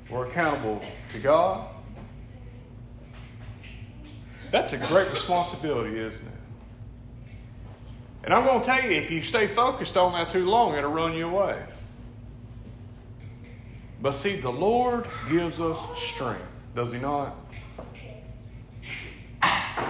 We're 0.10 0.26
accountable 0.26 0.82
to 1.12 1.20
God. 1.20 1.68
That's 4.50 4.74
a 4.74 4.78
great 4.78 5.12
responsibility, 5.12 6.00
isn't 6.00 6.26
it? 6.26 6.39
And 8.24 8.34
I'm 8.34 8.46
going 8.46 8.60
to 8.60 8.66
tell 8.66 8.84
you, 8.84 8.92
if 8.92 9.10
you 9.10 9.24
stay 9.24 9.48
focused 9.48 9.98
on 9.98 10.14
that 10.14 10.30
too 10.30 10.46
long, 10.46 10.76
it'll 10.76 10.92
run 10.92 11.14
you 11.14 11.28
away. 11.28 11.64
But 14.02 14.14
see, 14.14 14.38
the 14.38 14.52
Lord 14.52 15.08
gives 15.30 15.60
us 15.60 15.80
strength, 15.98 16.44
does 16.76 16.92
He 16.92 17.00
not? 17.00 17.36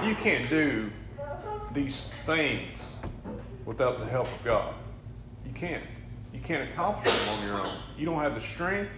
You 0.04 0.16
can't 0.16 0.50
do 0.50 0.90
these 1.74 2.12
things 2.26 2.80
without 3.66 4.00
the 4.00 4.06
help 4.06 4.28
of 4.28 4.44
God. 4.44 4.74
You 5.46 5.52
can't. 5.54 5.84
You 6.34 6.40
can't 6.40 6.70
accomplish 6.72 7.14
them 7.14 7.30
on 7.30 7.46
your 7.46 7.60
own. 7.60 7.76
You 7.98 8.06
don't 8.06 8.20
have 8.20 8.36
the 8.36 8.42
strength, 8.42 8.92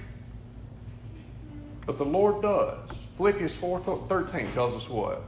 but 1.85 1.97
the 1.97 2.05
Lord 2.05 2.41
does. 2.41 2.77
Philippians 3.17 3.53
4.13 3.53 4.53
tells 4.53 4.75
us 4.75 4.89
what? 4.89 5.23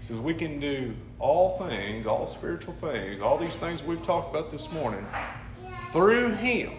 It 0.00 0.06
says 0.06 0.16
we 0.16 0.34
can 0.34 0.60
do 0.60 0.94
all 1.20 1.58
things, 1.58 2.06
all 2.06 2.26
spiritual 2.26 2.74
things, 2.74 3.20
all 3.20 3.36
these 3.38 3.56
things 3.58 3.82
we've 3.82 4.02
talked 4.02 4.34
about 4.34 4.50
this 4.50 4.72
morning, 4.72 5.06
through 5.92 6.34
Him 6.34 6.72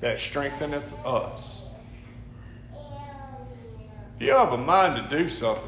that 0.00 0.18
strengtheneth 0.18 0.84
us. 1.04 1.62
If 4.16 4.26
you 4.26 4.32
have 4.32 4.52
a 4.52 4.58
mind 4.58 5.02
to 5.02 5.18
do 5.18 5.28
something, 5.28 5.64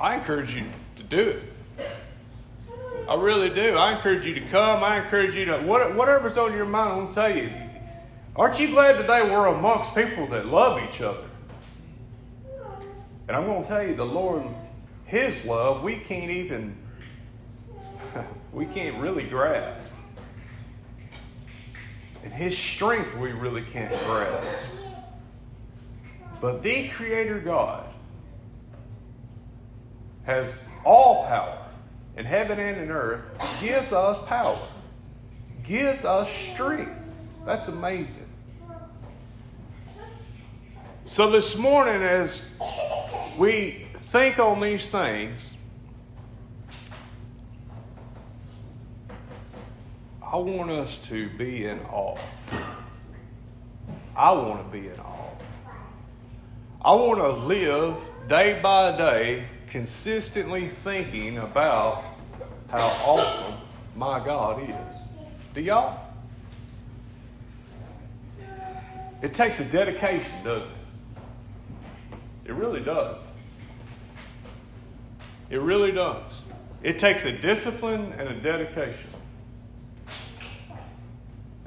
I 0.00 0.14
encourage 0.14 0.54
you 0.54 0.64
to 0.96 1.02
do 1.02 1.28
it. 1.28 1.42
I 3.08 3.14
really 3.16 3.50
do. 3.50 3.74
I 3.74 3.96
encourage 3.96 4.24
you 4.26 4.34
to 4.34 4.40
come. 4.42 4.84
I 4.84 4.98
encourage 4.98 5.34
you 5.34 5.46
to, 5.46 5.58
whatever's 5.58 6.36
on 6.36 6.52
your 6.52 6.66
mind, 6.66 6.90
I'm 6.90 6.98
going 6.98 7.08
to 7.08 7.14
tell 7.14 7.36
you. 7.36 7.50
Aren't 8.36 8.60
you 8.60 8.68
glad 8.68 8.96
today 8.96 9.28
we're 9.28 9.48
amongst 9.48 9.94
people 9.94 10.28
that 10.28 10.46
love 10.46 10.80
each 10.88 11.00
other? 11.00 11.24
And 13.26 13.36
I'm 13.36 13.44
going 13.44 13.62
to 13.62 13.68
tell 13.68 13.84
you, 13.84 13.94
the 13.94 14.06
Lord, 14.06 14.44
His 15.08 15.42
love, 15.46 15.82
we 15.82 15.96
can't 15.96 16.30
even, 16.30 16.76
we 18.52 18.66
can't 18.66 18.98
really 18.98 19.24
grasp. 19.24 19.90
And 22.22 22.30
His 22.30 22.56
strength, 22.56 23.16
we 23.16 23.32
really 23.32 23.62
can't 23.62 23.90
grasp. 24.04 24.66
But 26.42 26.62
the 26.62 26.88
Creator 26.88 27.40
God 27.40 27.86
has 30.24 30.52
all 30.84 31.24
power 31.24 31.64
in 32.18 32.26
heaven 32.26 32.60
and 32.60 32.78
in 32.78 32.90
earth, 32.90 33.22
gives 33.62 33.92
us 33.92 34.18
power, 34.28 34.68
gives 35.64 36.04
us 36.04 36.28
strength. 36.52 36.92
That's 37.46 37.68
amazing. 37.68 38.26
So, 41.06 41.30
this 41.30 41.56
morning, 41.56 42.02
as 42.02 42.44
we 43.38 43.87
think 44.10 44.38
on 44.38 44.60
these 44.60 44.86
things, 44.88 45.54
I 50.22 50.36
want 50.36 50.70
us 50.70 50.98
to 51.08 51.28
be 51.30 51.66
in 51.66 51.80
awe. 51.80 52.18
I 54.16 54.32
want 54.32 54.64
to 54.64 54.72
be 54.78 54.88
in 54.88 54.98
awe. 54.98 55.30
I 56.82 56.92
want 56.92 57.18
to 57.18 57.30
live 57.30 57.96
day 58.28 58.58
by 58.62 58.96
day 58.96 59.46
consistently 59.68 60.68
thinking 60.68 61.38
about 61.38 62.04
how 62.70 62.86
awesome 63.04 63.54
my 63.94 64.24
God 64.24 64.62
is. 64.62 64.96
Do 65.54 65.60
y'all? 65.60 66.00
It 69.20 69.34
takes 69.34 69.60
a 69.60 69.64
dedication, 69.64 70.32
doesn't 70.44 70.68
it? 70.68 70.74
It 72.46 72.52
really 72.52 72.80
does. 72.80 73.18
It 75.50 75.60
really 75.60 75.92
does. 75.92 76.42
It 76.82 76.98
takes 76.98 77.24
a 77.24 77.32
discipline 77.32 78.12
and 78.18 78.28
a 78.28 78.34
dedication. 78.34 79.10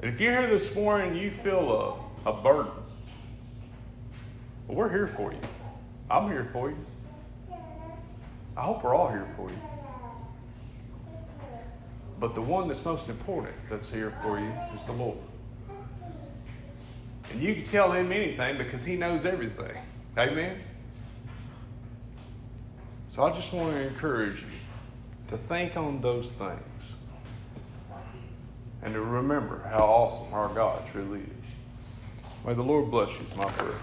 And 0.00 0.12
if 0.12 0.20
you're 0.20 0.32
here 0.32 0.46
this 0.46 0.74
morning 0.74 1.16
you 1.16 1.30
feel 1.30 2.08
a, 2.26 2.30
a 2.30 2.42
burden, 2.42 2.72
well, 4.66 4.76
we're 4.76 4.90
here 4.90 5.08
for 5.08 5.32
you. 5.32 5.38
I'm 6.10 6.28
here 6.28 6.48
for 6.52 6.70
you. 6.70 6.76
I 8.56 8.62
hope 8.62 8.84
we're 8.84 8.94
all 8.94 9.08
here 9.08 9.28
for 9.36 9.50
you. 9.50 9.58
But 12.20 12.34
the 12.34 12.42
one 12.42 12.68
that's 12.68 12.84
most 12.84 13.08
important 13.08 13.54
that's 13.68 13.88
here 13.88 14.14
for 14.22 14.38
you 14.38 14.52
is 14.78 14.86
the 14.86 14.92
Lord. 14.92 15.18
And 17.32 17.42
you 17.42 17.54
can 17.54 17.64
tell 17.64 17.90
him 17.92 18.12
anything 18.12 18.58
because 18.58 18.84
he 18.84 18.96
knows 18.96 19.24
everything. 19.24 19.76
Amen? 20.16 20.60
So 23.12 23.22
I 23.24 23.30
just 23.30 23.52
want 23.52 23.74
to 23.74 23.88
encourage 23.88 24.40
you 24.40 24.48
to 25.28 25.36
think 25.36 25.76
on 25.76 26.00
those 26.00 26.32
things 26.32 26.62
and 28.82 28.94
to 28.94 29.02
remember 29.02 29.60
how 29.70 29.84
awesome 29.84 30.32
our 30.32 30.48
God 30.48 30.80
truly 30.92 31.20
is. 31.20 31.26
May 32.46 32.54
the 32.54 32.62
Lord 32.62 32.90
bless 32.90 33.10
you, 33.10 33.26
my 33.36 33.44
prayer. 33.50 33.74